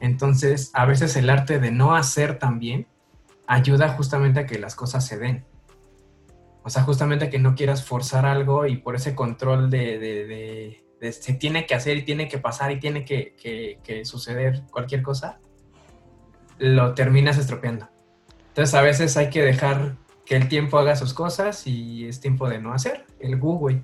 Entonces, 0.00 0.70
a 0.74 0.84
veces 0.84 1.16
el 1.16 1.30
arte 1.30 1.58
de 1.60 1.70
no 1.70 1.94
hacer 1.94 2.38
también 2.38 2.86
ayuda 3.46 3.88
justamente 3.90 4.40
a 4.40 4.46
que 4.46 4.58
las 4.58 4.74
cosas 4.74 5.06
se 5.06 5.18
den. 5.18 5.44
O 6.64 6.70
sea, 6.70 6.82
justamente 6.82 7.24
a 7.26 7.30
que 7.30 7.38
no 7.38 7.54
quieras 7.54 7.84
forzar 7.84 8.24
algo 8.26 8.66
y 8.66 8.76
por 8.76 8.94
ese 8.96 9.14
control 9.14 9.68
de- 9.70 9.98
de- 9.98 10.84
de 11.02 11.12
se 11.12 11.34
tiene 11.34 11.66
que 11.66 11.74
hacer 11.74 11.96
y 11.96 12.02
tiene 12.02 12.28
que 12.28 12.38
pasar 12.38 12.70
y 12.70 12.78
tiene 12.78 13.04
que, 13.04 13.34
que- 13.34 13.78
que 13.82 14.04
suceder 14.04 14.62
cualquier 14.70 15.02
cosa, 15.02 15.40
lo 16.58 16.94
terminas 16.94 17.38
estropeando. 17.38 17.88
Entonces, 18.48 18.72
a 18.74 18.82
veces 18.82 19.16
hay 19.16 19.28
que 19.28 19.42
dejar 19.42 19.96
que 20.24 20.36
el 20.36 20.48
tiempo 20.48 20.78
haga 20.78 20.94
sus 20.94 21.12
cosas 21.12 21.66
y 21.66 22.06
es 22.06 22.20
tiempo 22.20 22.48
de 22.48 22.60
no 22.60 22.72
hacer. 22.72 23.04
El 23.18 23.36
Google. 23.36 23.82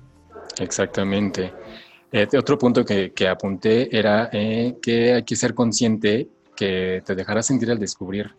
Exactamente. 0.59 1.51
Eh, 2.11 2.25
otro 2.37 2.57
punto 2.57 2.85
que, 2.85 3.11
que 3.11 3.27
apunté 3.27 3.95
era 3.95 4.29
eh, 4.31 4.77
que 4.81 5.13
hay 5.15 5.23
que 5.23 5.35
ser 5.35 5.53
consciente 5.53 6.29
que 6.55 7.03
te 7.05 7.15
dejará 7.15 7.43
sentir 7.43 7.69
al 7.69 7.79
descubrir. 7.79 8.31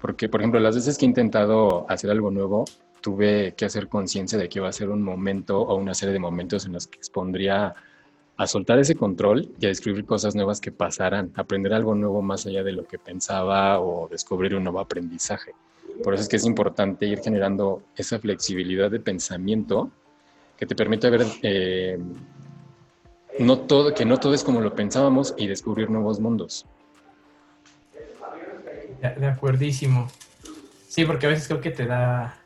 Porque, 0.00 0.28
por 0.28 0.40
ejemplo, 0.42 0.60
las 0.60 0.74
veces 0.74 0.98
que 0.98 1.06
he 1.06 1.08
intentado 1.08 1.86
hacer 1.88 2.10
algo 2.10 2.30
nuevo, 2.30 2.66
tuve 3.00 3.54
que 3.56 3.64
hacer 3.64 3.88
conciencia 3.88 4.38
de 4.38 4.50
que 4.50 4.58
iba 4.58 4.68
a 4.68 4.72
ser 4.72 4.90
un 4.90 5.02
momento 5.02 5.62
o 5.62 5.76
una 5.76 5.94
serie 5.94 6.12
de 6.12 6.18
momentos 6.18 6.66
en 6.66 6.72
los 6.74 6.86
que 6.86 6.98
expondría 6.98 7.74
a 8.38 8.46
soltar 8.46 8.78
ese 8.78 8.94
control 8.94 9.50
y 9.60 9.66
a 9.66 9.68
descubrir 9.68 10.06
cosas 10.06 10.36
nuevas 10.36 10.60
que 10.60 10.70
pasarán, 10.70 11.32
aprender 11.34 11.74
algo 11.74 11.96
nuevo 11.96 12.22
más 12.22 12.46
allá 12.46 12.62
de 12.62 12.70
lo 12.70 12.86
que 12.86 12.96
pensaba 12.96 13.80
o 13.80 14.08
descubrir 14.08 14.54
un 14.54 14.62
nuevo 14.62 14.78
aprendizaje. 14.78 15.52
Por 16.04 16.14
eso 16.14 16.22
es 16.22 16.28
que 16.28 16.36
es 16.36 16.44
importante 16.44 17.04
ir 17.04 17.18
generando 17.18 17.82
esa 17.96 18.20
flexibilidad 18.20 18.92
de 18.92 19.00
pensamiento 19.00 19.90
que 20.56 20.66
te 20.66 20.76
permite 20.76 21.10
ver 21.10 21.26
eh, 21.42 21.98
no 23.40 23.58
todo, 23.58 23.92
que 23.92 24.04
no 24.04 24.18
todo 24.18 24.34
es 24.34 24.44
como 24.44 24.60
lo 24.60 24.72
pensábamos 24.72 25.34
y 25.36 25.48
descubrir 25.48 25.90
nuevos 25.90 26.20
mundos. 26.20 26.64
De, 29.00 29.26
acuerdísimo. 29.26 30.08
Sí, 30.86 31.04
porque 31.04 31.26
a 31.26 31.30
veces 31.30 31.48
creo 31.48 31.60
que 31.60 31.72
te 31.72 31.86
da, 31.86 32.38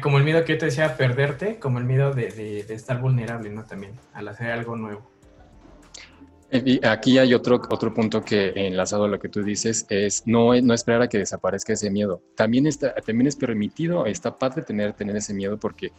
como 0.00 0.18
el 0.18 0.24
miedo 0.24 0.44
que 0.44 0.52
yo 0.52 0.58
te 0.58 0.66
decía, 0.66 0.96
perderte, 0.96 1.58
como 1.58 1.78
el 1.78 1.84
miedo 1.84 2.12
de, 2.12 2.30
de, 2.30 2.74
estar 2.74 3.00
vulnerable, 3.00 3.50
¿no? 3.50 3.64
También, 3.64 3.92
al 4.14 4.28
hacer 4.28 4.52
algo 4.52 4.76
nuevo. 4.76 5.15
Eh, 6.50 6.80
aquí 6.84 7.18
hay 7.18 7.34
otro, 7.34 7.60
otro 7.70 7.92
punto 7.92 8.22
que 8.22 8.52
enlazado 8.54 9.04
a 9.04 9.08
lo 9.08 9.18
que 9.18 9.28
tú 9.28 9.42
dices 9.42 9.84
es 9.88 10.22
no, 10.26 10.54
no 10.60 10.74
esperar 10.74 11.02
a 11.02 11.08
que 11.08 11.18
desaparezca 11.18 11.72
ese 11.72 11.90
miedo. 11.90 12.22
También, 12.36 12.66
está, 12.66 12.94
también 12.94 13.26
es 13.26 13.36
permitido, 13.36 14.06
está 14.06 14.36
padre 14.36 14.62
tener, 14.62 14.92
tener 14.92 15.16
ese 15.16 15.34
miedo 15.34 15.58
porque 15.58 15.92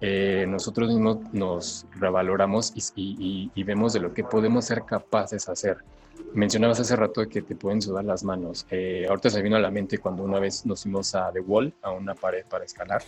eh, 0.00 0.46
nosotros 0.48 0.88
mismos 0.88 1.18
nos 1.32 1.86
revaloramos 1.98 2.72
y, 2.96 3.50
vemos 3.64 3.92
de 3.92 4.00
lo 4.00 4.14
que 4.14 4.24
podemos 4.24 4.64
ser 4.64 4.84
capaces 4.84 5.46
de 5.46 5.52
hacer. 5.52 5.78
Mencionabas 6.32 6.80
hace 6.80 6.96
rato 6.96 7.28
que 7.28 7.42
te 7.42 7.54
pueden 7.54 7.82
sudar 7.82 8.04
las 8.04 8.24
manos. 8.24 8.66
Eh, 8.70 9.06
ahorita 9.08 9.30
se 9.30 9.42
vino 9.42 9.56
a 9.56 9.60
la 9.60 9.70
mente 9.70 9.98
cuando 9.98 10.22
una 10.22 10.38
vez 10.38 10.64
nos 10.64 10.82
fuimos 10.82 11.14
a 11.14 11.30
The 11.32 11.40
Wall, 11.40 11.74
a 11.82 11.90
una 11.90 12.14
pared 12.14 12.44
para 12.48 12.64
escalar. 12.64 13.02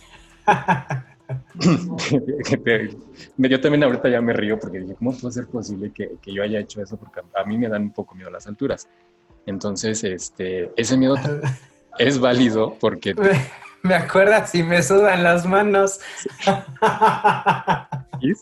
yo 3.37 3.61
también 3.61 3.83
ahorita 3.83 4.09
ya 4.09 4.21
me 4.21 4.33
río 4.33 4.59
porque 4.59 4.79
dije, 4.79 4.95
¿cómo 4.95 5.17
puede 5.17 5.33
ser 5.33 5.47
posible 5.47 5.91
que, 5.91 6.17
que, 6.21 6.33
yo 6.33 6.43
haya 6.43 6.59
hecho 6.59 6.81
eso? 6.81 6.97
Porque 6.97 7.21
a 7.35 7.43
mí 7.45 7.57
me 7.57 7.69
dan 7.69 7.83
un 7.83 7.91
poco 7.91 8.15
miedo 8.15 8.29
las 8.29 8.47
alturas. 8.47 8.89
Entonces, 9.45 10.03
este, 10.03 10.71
ese 10.75 10.97
miedo 10.97 11.15
es 11.99 12.19
válido 12.19 12.75
porque 12.79 13.15
me 13.81 13.95
acuerdas 13.95 14.49
si 14.49 14.63
me 14.63 14.81
sudan 14.81 15.23
las 15.23 15.45
manos. 15.45 15.99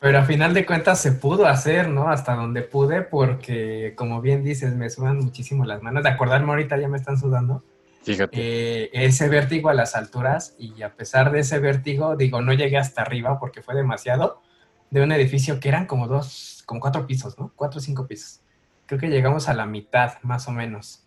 Pero 0.00 0.18
a 0.18 0.24
final 0.24 0.52
de 0.52 0.66
cuentas 0.66 1.00
se 1.00 1.12
pudo 1.12 1.46
hacer, 1.46 1.88
¿no? 1.88 2.10
Hasta 2.10 2.34
donde 2.34 2.62
pude, 2.62 3.02
porque 3.02 3.94
como 3.96 4.20
bien 4.20 4.44
dices, 4.44 4.74
me 4.74 4.90
sudan 4.90 5.18
muchísimo 5.18 5.64
las 5.64 5.82
manos. 5.82 6.04
De 6.04 6.10
acordarme 6.10 6.50
ahorita 6.50 6.76
ya 6.76 6.88
me 6.88 6.98
están 6.98 7.18
sudando. 7.18 7.62
Fíjate. 8.04 8.36
Eh, 8.38 8.90
ese 8.92 9.28
vértigo 9.28 9.70
a 9.70 9.74
las 9.74 9.96
alturas, 9.96 10.54
y 10.58 10.82
a 10.82 10.94
pesar 10.94 11.32
de 11.32 11.40
ese 11.40 11.58
vértigo, 11.58 12.16
digo, 12.16 12.42
no 12.42 12.52
llegué 12.52 12.78
hasta 12.78 13.02
arriba 13.02 13.38
porque 13.38 13.62
fue 13.62 13.74
demasiado, 13.74 14.42
de 14.90 15.02
un 15.02 15.10
edificio 15.12 15.58
que 15.58 15.68
eran 15.68 15.86
como 15.86 16.06
dos, 16.06 16.62
como 16.66 16.80
cuatro 16.80 17.06
pisos, 17.06 17.38
¿no? 17.38 17.52
Cuatro 17.56 17.78
o 17.78 17.80
cinco 17.80 18.06
pisos 18.06 18.44
creo 18.86 19.00
que 19.00 19.08
llegamos 19.08 19.48
a 19.48 19.54
la 19.54 19.66
mitad, 19.66 20.14
más 20.22 20.48
o 20.48 20.52
menos. 20.52 21.06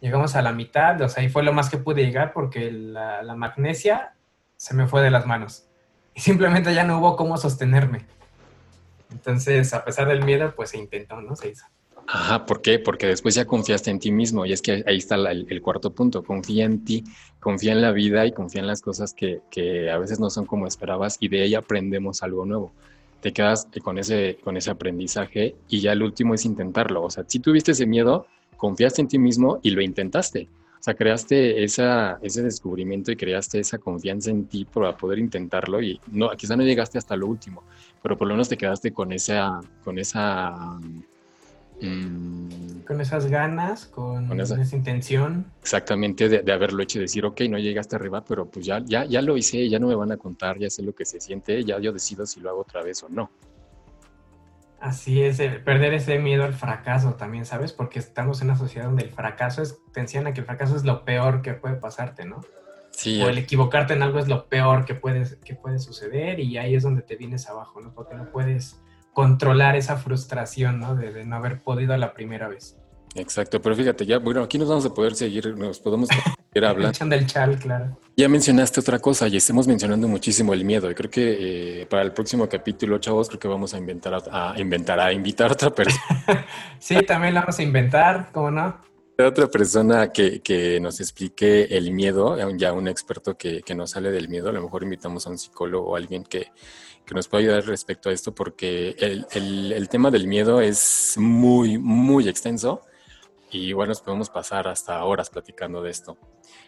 Llegamos 0.00 0.36
a 0.36 0.42
la 0.42 0.52
mitad, 0.52 1.00
o 1.00 1.08
sea, 1.08 1.22
ahí 1.22 1.28
fue 1.28 1.42
lo 1.42 1.52
más 1.52 1.68
que 1.68 1.78
pude 1.78 2.04
llegar 2.04 2.32
porque 2.32 2.70
la, 2.70 3.34
magnesia 3.36 4.14
se 4.56 4.74
me 4.74 4.86
fue 4.86 5.02
de 5.02 5.10
las 5.10 5.26
manos. 5.26 5.66
Y 6.14 6.20
simplemente 6.20 6.74
ya 6.74 6.84
no 6.84 6.98
hubo 6.98 7.16
cómo 7.16 7.36
sostenerme. 7.36 8.06
Entonces, 9.10 9.72
a 9.74 9.84
pesar 9.84 10.08
del 10.08 10.24
miedo, 10.24 10.54
pues 10.54 10.70
se 10.70 10.78
intentó, 10.78 11.20
¿no? 11.20 11.34
Se 11.36 11.50
hizo. 11.50 11.64
Ajá, 12.10 12.46
¿por 12.46 12.62
qué? 12.62 12.78
Porque 12.78 13.06
después 13.06 13.34
ya 13.34 13.44
confiaste 13.44 13.90
en 13.90 13.98
ti 13.98 14.10
mismo 14.10 14.46
y 14.46 14.52
es 14.54 14.62
que 14.62 14.82
ahí 14.86 14.96
está 14.96 15.16
el, 15.16 15.60
cuarto 15.60 15.92
punto, 15.92 16.22
confía 16.22 16.64
en 16.64 16.82
ti, 16.82 17.04
confía 17.38 17.72
en 17.72 17.82
la 17.82 17.92
vida 17.92 18.24
y 18.24 18.32
confía 18.32 18.62
en 18.62 18.66
las 18.66 18.80
cosas 18.80 19.12
que, 19.12 19.42
a 19.92 19.98
veces 19.98 20.18
no 20.18 20.30
son 20.30 20.46
como 20.46 20.66
esperabas 20.66 21.18
y 21.20 21.28
de 21.28 21.42
ahí 21.42 21.54
aprendemos 21.54 22.22
algo 22.22 22.46
nuevo 22.46 22.72
te 23.20 23.32
quedas 23.32 23.66
con 23.82 23.98
ese, 23.98 24.38
con 24.44 24.56
ese 24.56 24.70
aprendizaje 24.70 25.56
y 25.68 25.80
ya 25.80 25.92
el 25.92 26.02
último 26.04 26.34
es 26.34 26.44
intentarlo. 26.44 27.02
O 27.02 27.10
sea, 27.10 27.24
si 27.26 27.40
tuviste 27.40 27.72
ese 27.72 27.84
miedo, 27.84 28.26
confiaste 28.56 29.02
en 29.02 29.08
ti 29.08 29.18
mismo 29.18 29.58
y 29.62 29.70
lo 29.70 29.82
intentaste. 29.82 30.48
O 30.78 30.82
sea, 30.82 30.94
creaste 30.94 31.64
esa, 31.64 32.20
ese 32.22 32.42
descubrimiento 32.42 33.10
y 33.10 33.16
creaste 33.16 33.58
esa 33.58 33.78
confianza 33.78 34.30
en 34.30 34.46
ti 34.46 34.64
para 34.64 34.96
poder 34.96 35.18
intentarlo 35.18 35.82
y 35.82 36.00
no, 36.12 36.30
quizá 36.30 36.56
no 36.56 36.62
llegaste 36.62 36.96
hasta 36.96 37.16
lo 37.16 37.26
último, 37.26 37.64
pero 38.00 38.16
por 38.16 38.28
lo 38.28 38.34
menos 38.34 38.48
te 38.48 38.56
quedaste 38.56 38.92
con 38.92 39.12
esa, 39.12 39.60
con 39.82 39.98
esa 39.98 40.78
Mm. 41.80 42.80
Con 42.86 43.00
esas 43.00 43.26
ganas, 43.26 43.86
con, 43.86 44.40
esa, 44.40 44.58
intención. 44.74 45.46
Exactamente, 45.60 46.28
de, 46.28 46.52
haberlo 46.52 46.82
hecho 46.82 46.98
y 46.98 47.02
decir, 47.02 47.24
ok, 47.26 47.42
no 47.50 47.58
llegué 47.58 47.78
hasta 47.78 47.96
arriba, 47.96 48.24
pero 48.24 48.46
pues 48.46 48.64
ya, 48.64 48.82
ya, 48.84 49.04
ya 49.04 49.20
lo 49.20 49.36
hice, 49.36 49.68
ya 49.68 49.78
no 49.78 49.88
me 49.88 49.94
van 49.94 50.10
a 50.10 50.16
contar, 50.16 50.58
ya 50.58 50.70
sé 50.70 50.82
lo 50.82 50.94
que 50.94 51.04
se 51.04 51.20
siente, 51.20 51.62
ya 51.64 51.78
yo 51.78 51.92
decido 51.92 52.24
si 52.24 52.40
lo 52.40 52.48
hago 52.48 52.60
otra 52.62 52.82
vez 52.82 53.02
o 53.02 53.08
no. 53.10 53.30
Así 54.80 55.22
es, 55.22 55.38
perder 55.64 55.92
ese 55.92 56.18
miedo 56.18 56.44
al 56.44 56.54
fracaso 56.54 57.14
también, 57.14 57.44
¿sabes? 57.44 57.72
Porque 57.72 57.98
estamos 57.98 58.40
en 58.40 58.48
una 58.48 58.56
sociedad 58.56 58.86
donde 58.86 59.04
el 59.04 59.10
fracaso 59.10 59.60
es, 59.60 59.78
te 59.92 60.00
enseñan 60.00 60.32
que 60.32 60.40
el 60.40 60.46
fracaso 60.46 60.76
es 60.76 60.84
lo 60.84 61.04
peor 61.04 61.42
que 61.42 61.52
puede 61.54 61.74
pasarte, 61.74 62.24
¿no? 62.24 62.40
Sí. 62.92 63.20
O 63.20 63.28
el 63.28 63.38
equivocarte 63.38 63.94
en 63.94 64.02
algo 64.02 64.18
es 64.18 64.28
lo 64.28 64.46
peor 64.46 64.84
que 64.84 64.94
puede, 64.94 65.24
que 65.44 65.54
puede 65.54 65.78
suceder 65.78 66.40
y 66.40 66.56
ahí 66.58 66.74
es 66.74 66.84
donde 66.84 67.02
te 67.02 67.16
vienes 67.16 67.48
abajo, 67.48 67.80
¿no? 67.80 67.92
Porque 67.92 68.14
no 68.14 68.30
puedes 68.30 68.80
controlar 69.18 69.74
esa 69.74 69.96
frustración, 69.96 70.78
¿no? 70.78 70.94
De, 70.94 71.24
no 71.24 71.34
haber 71.34 71.60
podido 71.60 71.96
la 71.96 72.14
primera 72.14 72.46
vez. 72.46 72.76
Exacto, 73.16 73.60
pero 73.60 73.74
fíjate, 73.74 74.06
ya, 74.06 74.20
bueno, 74.20 74.44
aquí 74.44 74.58
nos 74.58 74.68
vamos 74.68 74.86
a 74.86 74.94
poder 74.94 75.16
seguir, 75.16 75.58
nos 75.58 75.80
podemos 75.80 76.08
ir 76.54 76.64
hablando. 76.64 77.04
del 77.06 77.26
chal, 77.26 77.58
claro. 77.58 77.98
Ya 78.16 78.28
mencionaste 78.28 78.78
otra 78.78 79.00
cosa 79.00 79.26
y 79.26 79.36
estamos 79.36 79.66
mencionando 79.66 80.06
muchísimo 80.06 80.54
el 80.54 80.64
miedo. 80.64 80.88
Y 80.88 80.94
creo 80.94 81.10
que 81.10 81.80
eh, 81.80 81.86
para 81.86 82.02
el 82.02 82.12
próximo 82.12 82.48
capítulo, 82.48 82.98
chavos, 82.98 83.26
creo 83.26 83.40
que 83.40 83.48
vamos 83.48 83.74
a 83.74 83.78
inventar, 83.78 84.22
a, 84.30 84.54
inventar, 84.56 85.00
a 85.00 85.12
invitar 85.12 85.50
a 85.50 85.54
otra 85.54 85.70
persona. 85.70 86.46
sí, 86.78 86.94
también 87.04 87.34
la 87.34 87.40
vamos 87.40 87.58
a 87.58 87.62
inventar, 87.64 88.30
¿cómo 88.32 88.52
no? 88.52 88.76
Otra 89.18 89.48
persona 89.48 90.12
que, 90.12 90.40
que, 90.42 90.78
nos 90.78 91.00
explique 91.00 91.76
el 91.76 91.90
miedo, 91.90 92.36
ya 92.56 92.72
un 92.72 92.86
experto 92.86 93.36
que, 93.36 93.62
que 93.62 93.74
nos 93.74 93.90
sale 93.90 94.12
del 94.12 94.28
miedo, 94.28 94.50
a 94.50 94.52
lo 94.52 94.62
mejor 94.62 94.84
invitamos 94.84 95.26
a 95.26 95.30
un 95.30 95.38
psicólogo 95.38 95.88
o 95.88 95.96
alguien 95.96 96.22
que, 96.22 96.52
que 97.08 97.14
nos 97.14 97.26
pueda 97.26 97.44
ayudar 97.44 97.64
respecto 97.64 98.10
a 98.10 98.12
esto, 98.12 98.34
porque 98.34 98.94
el, 98.98 99.26
el, 99.32 99.72
el, 99.72 99.88
tema 99.88 100.10
del 100.10 100.26
miedo 100.26 100.60
es 100.60 101.14
muy, 101.16 101.78
muy 101.78 102.28
extenso 102.28 102.82
y 103.50 103.72
bueno, 103.72 103.92
nos 103.92 104.02
podemos 104.02 104.28
pasar 104.28 104.68
hasta 104.68 105.02
horas 105.02 105.30
platicando 105.30 105.82
de 105.82 105.90
esto. 105.90 106.18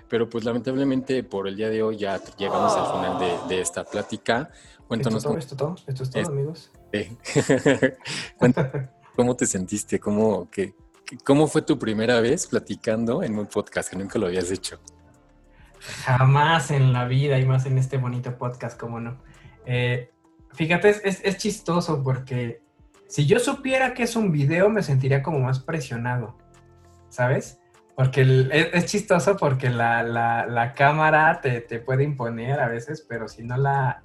Pero 0.09 0.31
pues 0.31 0.45
lamentablemente 0.45 1.23
por 1.25 1.47
el 1.47 1.57
día 1.57 1.69
de 1.69 1.83
hoy 1.83 1.99
ya 1.99 2.19
llegamos 2.39 2.73
al 2.73 2.91
final 2.91 3.19
de, 3.19 3.55
de 3.55 3.61
esta 3.61 3.85
plática. 3.85 4.51
Cuéntanos. 4.89 5.23
¿Esto, 5.23 5.37
esto 5.37 5.57
todo? 5.57 5.75
¿Esto 5.87 6.05
es 6.05 6.11
todo, 6.11 6.27
amigos? 6.27 6.71
¿Cómo 9.17 9.37
te 9.37 9.45
sentiste? 9.45 10.01
¿Cómo, 10.01 10.49
que, 10.51 10.75
¿Cómo 11.23 11.49
fue 11.49 11.61
tu 11.61 11.79
primera 11.79 12.19
vez 12.23 12.47
platicando 12.47 13.23
en 13.23 13.39
un 13.39 13.47
podcast 13.47 13.91
que 13.91 13.97
nunca 13.97 14.19
lo 14.19 14.27
habías 14.27 14.51
hecho? 14.51 14.81
Jamás 15.81 16.71
en 16.71 16.95
la 16.95 17.05
vida 17.05 17.39
y 17.39 17.45
más 17.45 17.67
en 17.67 17.77
este 17.77 17.99
bonito 17.99 18.39
podcast, 18.39 18.81
¿cómo 18.81 19.01
no? 19.01 19.19
Eh, 19.67 20.11
Fíjate, 20.55 20.95
es, 21.05 21.37
chistoso 21.37 22.03
porque 22.03 22.61
si 23.07 23.27
yo 23.27 23.39
supiera 23.39 23.95
que 23.95 24.03
es 24.03 24.17
un 24.17 24.33
video, 24.33 24.69
me 24.69 24.83
sentiría 24.83 25.23
como 25.23 25.41
más 25.41 25.61
presionado, 25.61 26.37
¿sabes? 27.09 27.61
Porque 27.95 28.49
es, 28.73 28.87
chistoso 28.87 29.37
porque 29.37 29.71
la, 29.71 30.73
cámara 30.77 31.41
te, 31.41 31.79
puede 31.81 32.05
imponer 32.05 32.61
a 32.61 32.69
veces, 32.69 33.05
pero 33.09 33.29
si 33.29 33.43
no 33.43 33.57
la... 33.57 34.03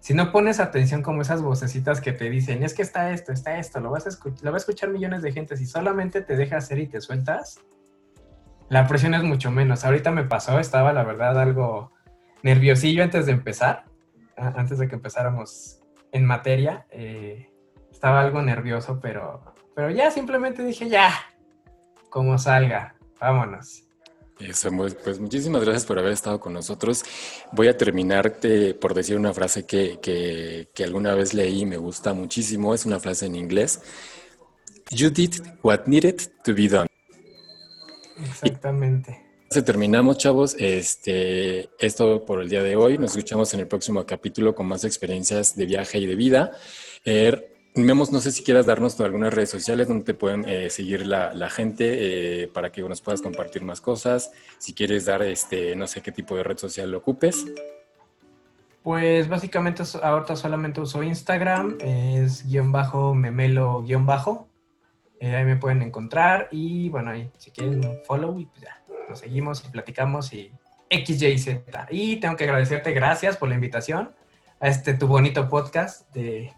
Si 0.00 0.14
no 0.14 0.32
pones 0.32 0.58
atención 0.58 1.00
como 1.00 1.22
esas 1.22 1.42
vocecitas 1.42 2.00
que 2.00 2.12
te 2.12 2.28
dicen, 2.28 2.64
es 2.64 2.74
que 2.74 2.82
está 2.82 3.12
esto, 3.12 3.30
está 3.30 3.58
esto, 3.58 3.78
lo 3.78 3.92
vas 3.92 4.04
a 4.08 4.10
lo 4.42 4.50
va 4.50 4.56
a 4.56 4.58
escuchar 4.58 4.88
millones 4.88 5.22
de 5.22 5.30
gente, 5.30 5.56
si 5.56 5.64
solamente 5.64 6.22
te 6.22 6.34
dejas 6.34 6.64
hacer 6.64 6.80
y 6.80 6.88
te 6.88 7.00
sueltas, 7.00 7.60
la 8.68 8.88
presión 8.88 9.14
es 9.14 9.22
mucho 9.22 9.52
menos. 9.52 9.84
Ahorita 9.84 10.10
me 10.10 10.24
pasó, 10.24 10.58
estaba 10.58 10.92
la 10.92 11.04
verdad 11.04 11.38
algo 11.38 11.92
nerviosillo 12.42 13.04
antes 13.04 13.26
de 13.26 13.32
empezar, 13.32 13.84
antes 14.36 14.78
de 14.78 14.88
que 14.88 14.96
empezáramos 14.96 15.81
en 16.12 16.24
materia. 16.24 16.86
Eh, 16.90 17.48
estaba 17.90 18.20
algo 18.20 18.42
nervioso, 18.42 19.00
pero, 19.00 19.42
pero 19.74 19.90
ya 19.90 20.10
simplemente 20.10 20.64
dije, 20.64 20.88
ya, 20.88 21.12
como 22.10 22.38
salga, 22.38 22.94
vámonos. 23.20 23.84
Eso, 24.38 24.70
pues 25.04 25.20
muchísimas 25.20 25.62
gracias 25.62 25.86
por 25.86 25.98
haber 25.98 26.12
estado 26.12 26.40
con 26.40 26.52
nosotros. 26.52 27.04
Voy 27.52 27.68
a 27.68 27.76
terminarte 27.76 28.74
por 28.74 28.92
decir 28.92 29.16
una 29.16 29.32
frase 29.32 29.66
que, 29.66 29.98
que, 30.00 30.68
que 30.74 30.84
alguna 30.84 31.14
vez 31.14 31.32
leí 31.32 31.60
y 31.60 31.66
me 31.66 31.76
gusta 31.76 32.12
muchísimo. 32.12 32.74
Es 32.74 32.84
una 32.84 32.98
frase 32.98 33.26
en 33.26 33.36
inglés. 33.36 33.80
You 34.90 35.10
did 35.10 35.34
what 35.62 35.86
needed 35.86 36.20
to 36.44 36.54
be 36.54 36.68
done. 36.68 36.88
Exactamente 38.18 39.31
terminamos, 39.60 40.16
chavos. 40.16 40.56
Este, 40.58 41.68
esto 41.78 42.24
por 42.24 42.40
el 42.40 42.48
día 42.48 42.62
de 42.62 42.76
hoy. 42.76 42.96
Nos 42.96 43.10
escuchamos 43.10 43.52
en 43.52 43.60
el 43.60 43.66
próximo 43.66 44.06
capítulo 44.06 44.54
con 44.54 44.66
más 44.66 44.84
experiencias 44.84 45.54
de 45.54 45.66
viaje 45.66 45.98
y 45.98 46.06
de 46.06 46.14
vida. 46.14 46.52
Eh, 47.04 47.52
no 47.74 48.04
sé 48.20 48.32
si 48.32 48.42
quieras 48.42 48.64
darnos 48.64 48.98
algunas 49.00 49.34
redes 49.34 49.50
sociales 49.50 49.88
donde 49.88 50.04
te 50.04 50.14
pueden 50.14 50.48
eh, 50.48 50.70
seguir 50.70 51.06
la, 51.06 51.50
gente 51.50 52.44
eh, 52.44 52.48
para 52.48 52.72
que 52.72 52.80
nos 52.82 53.02
puedas 53.02 53.20
compartir 53.20 53.62
más 53.62 53.82
cosas. 53.82 54.32
Si 54.56 54.72
quieres 54.72 55.04
dar, 55.04 55.22
este, 55.22 55.76
no 55.76 55.86
sé 55.86 56.00
qué 56.00 56.12
tipo 56.12 56.34
de 56.34 56.44
red 56.44 56.56
social 56.56 56.90
lo 56.90 56.98
ocupes. 56.98 57.44
Pues 58.82 59.28
básicamente 59.28 59.82
ahorita 60.02 60.34
solamente 60.36 60.80
uso 60.80 61.02
Instagram, 61.02 61.76
es 61.80 62.46
guion 62.48 62.72
bajo 62.72 63.14
memelo 63.14 63.82
guion 63.82 64.06
bajo. 64.06 64.48
Eh, 65.22 65.36
ahí 65.36 65.44
me 65.44 65.54
pueden 65.54 65.82
encontrar 65.82 66.48
y 66.50 66.88
bueno, 66.88 67.12
ahí 67.12 67.30
si 67.38 67.52
quieren 67.52 68.00
follow 68.04 68.40
y 68.40 68.46
pues 68.46 68.62
ya, 68.62 68.81
nos 69.12 69.20
seguimos 69.20 69.62
y 69.64 69.68
platicamos 69.68 70.32
y 70.32 70.50
X, 70.88 71.22
Y, 71.22 71.38
Z. 71.38 71.86
Y 71.90 72.16
tengo 72.16 72.36
que 72.36 72.44
agradecerte, 72.44 72.92
gracias 72.92 73.36
por 73.36 73.48
la 73.48 73.54
invitación 73.54 74.12
a 74.60 74.68
este 74.68 74.94
tu 74.94 75.06
bonito 75.06 75.48
podcast 75.48 76.10
de, 76.14 76.52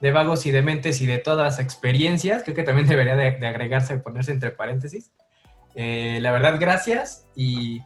de 0.00 0.12
vagos 0.12 0.46
y 0.46 0.50
de 0.50 0.62
mentes 0.62 1.00
y 1.00 1.06
de 1.06 1.18
todas 1.18 1.58
experiencias. 1.58 2.42
Creo 2.42 2.54
que 2.54 2.62
también 2.62 2.86
debería 2.86 3.16
de, 3.16 3.32
de 3.32 3.46
agregarse, 3.46 3.96
ponerse 3.98 4.32
entre 4.32 4.50
paréntesis. 4.50 5.10
Eh, 5.74 6.18
la 6.20 6.32
verdad, 6.32 6.56
gracias 6.60 7.26
y 7.34 7.80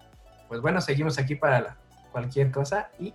pues 0.49 0.61
bueno, 0.61 0.81
seguimos 0.81 1.19
aquí 1.19 1.37
para 1.37 1.61
la, 1.61 1.77
cualquier 2.11 2.51
cosa 2.51 2.91
y 2.99 3.15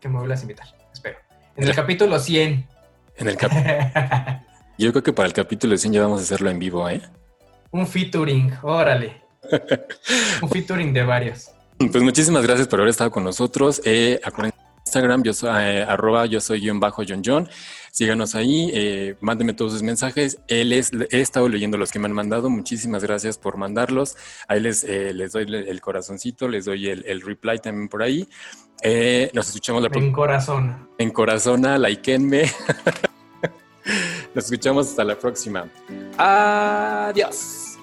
que 0.00 0.08
me 0.08 0.18
vuelvas 0.18 0.40
a 0.40 0.42
invitar, 0.42 0.66
espero. 0.92 1.18
En 1.56 1.68
el 1.68 1.74
capítulo 1.74 2.18
100. 2.18 2.68
En 3.16 3.28
el 3.28 3.36
capítulo. 3.36 3.64
Yo 4.78 4.90
creo 4.92 5.02
que 5.02 5.12
para 5.12 5.26
el 5.26 5.32
capítulo 5.32 5.76
100 5.76 5.92
ya 5.94 6.02
vamos 6.02 6.20
a 6.20 6.22
hacerlo 6.24 6.50
en 6.50 6.58
vivo, 6.58 6.88
¿eh? 6.88 7.00
Un 7.70 7.86
featuring, 7.86 8.52
órale. 8.62 9.23
Un 10.42 10.48
featuring 10.50 10.92
de 10.92 11.02
varios. 11.04 11.50
Pues 11.78 12.02
muchísimas 12.02 12.44
gracias 12.44 12.68
por 12.68 12.80
haber 12.80 12.90
estado 12.90 13.10
con 13.10 13.24
nosotros. 13.24 13.80
Eh, 13.84 14.20
Instagram, 14.86 15.22
yo 15.22 15.32
soy 15.32 15.50
eh, 15.60 15.82
arroba, 15.82 16.26
yo 16.26 16.40
soy 16.40 16.60
guion 16.60 16.78
bajo 16.78 17.02
John 17.06 17.22
John. 17.24 17.48
Síganos 17.90 18.34
ahí, 18.34 18.70
eh, 18.74 19.14
mándenme 19.20 19.54
todos 19.54 19.72
sus 19.72 19.82
mensajes. 19.82 20.38
Él 20.48 20.72
es, 20.72 20.90
he 21.10 21.20
estado 21.20 21.48
leyendo 21.48 21.78
los 21.78 21.92
que 21.92 22.00
me 22.00 22.06
han 22.06 22.12
mandado. 22.12 22.50
Muchísimas 22.50 23.04
gracias 23.04 23.38
por 23.38 23.56
mandarlos. 23.56 24.16
Ahí 24.48 24.58
les, 24.58 24.82
eh, 24.82 25.14
les 25.14 25.32
doy 25.32 25.46
el 25.48 25.80
corazoncito, 25.80 26.48
les 26.48 26.64
doy 26.64 26.88
el, 26.88 27.04
el 27.06 27.22
reply 27.22 27.60
también 27.60 27.88
por 27.88 28.02
ahí. 28.02 28.28
Eh, 28.82 29.30
nos 29.32 29.46
escuchamos 29.46 29.82
la 29.82 29.88
próxima. 29.88 30.08
En 30.08 30.12
corazón. 30.12 30.88
En 30.98 31.10
corazón, 31.10 31.62
likeenme. 31.62 32.50
nos 34.34 34.44
escuchamos 34.44 34.88
hasta 34.88 35.04
la 35.04 35.16
próxima. 35.16 35.68
Adiós. 36.18 37.78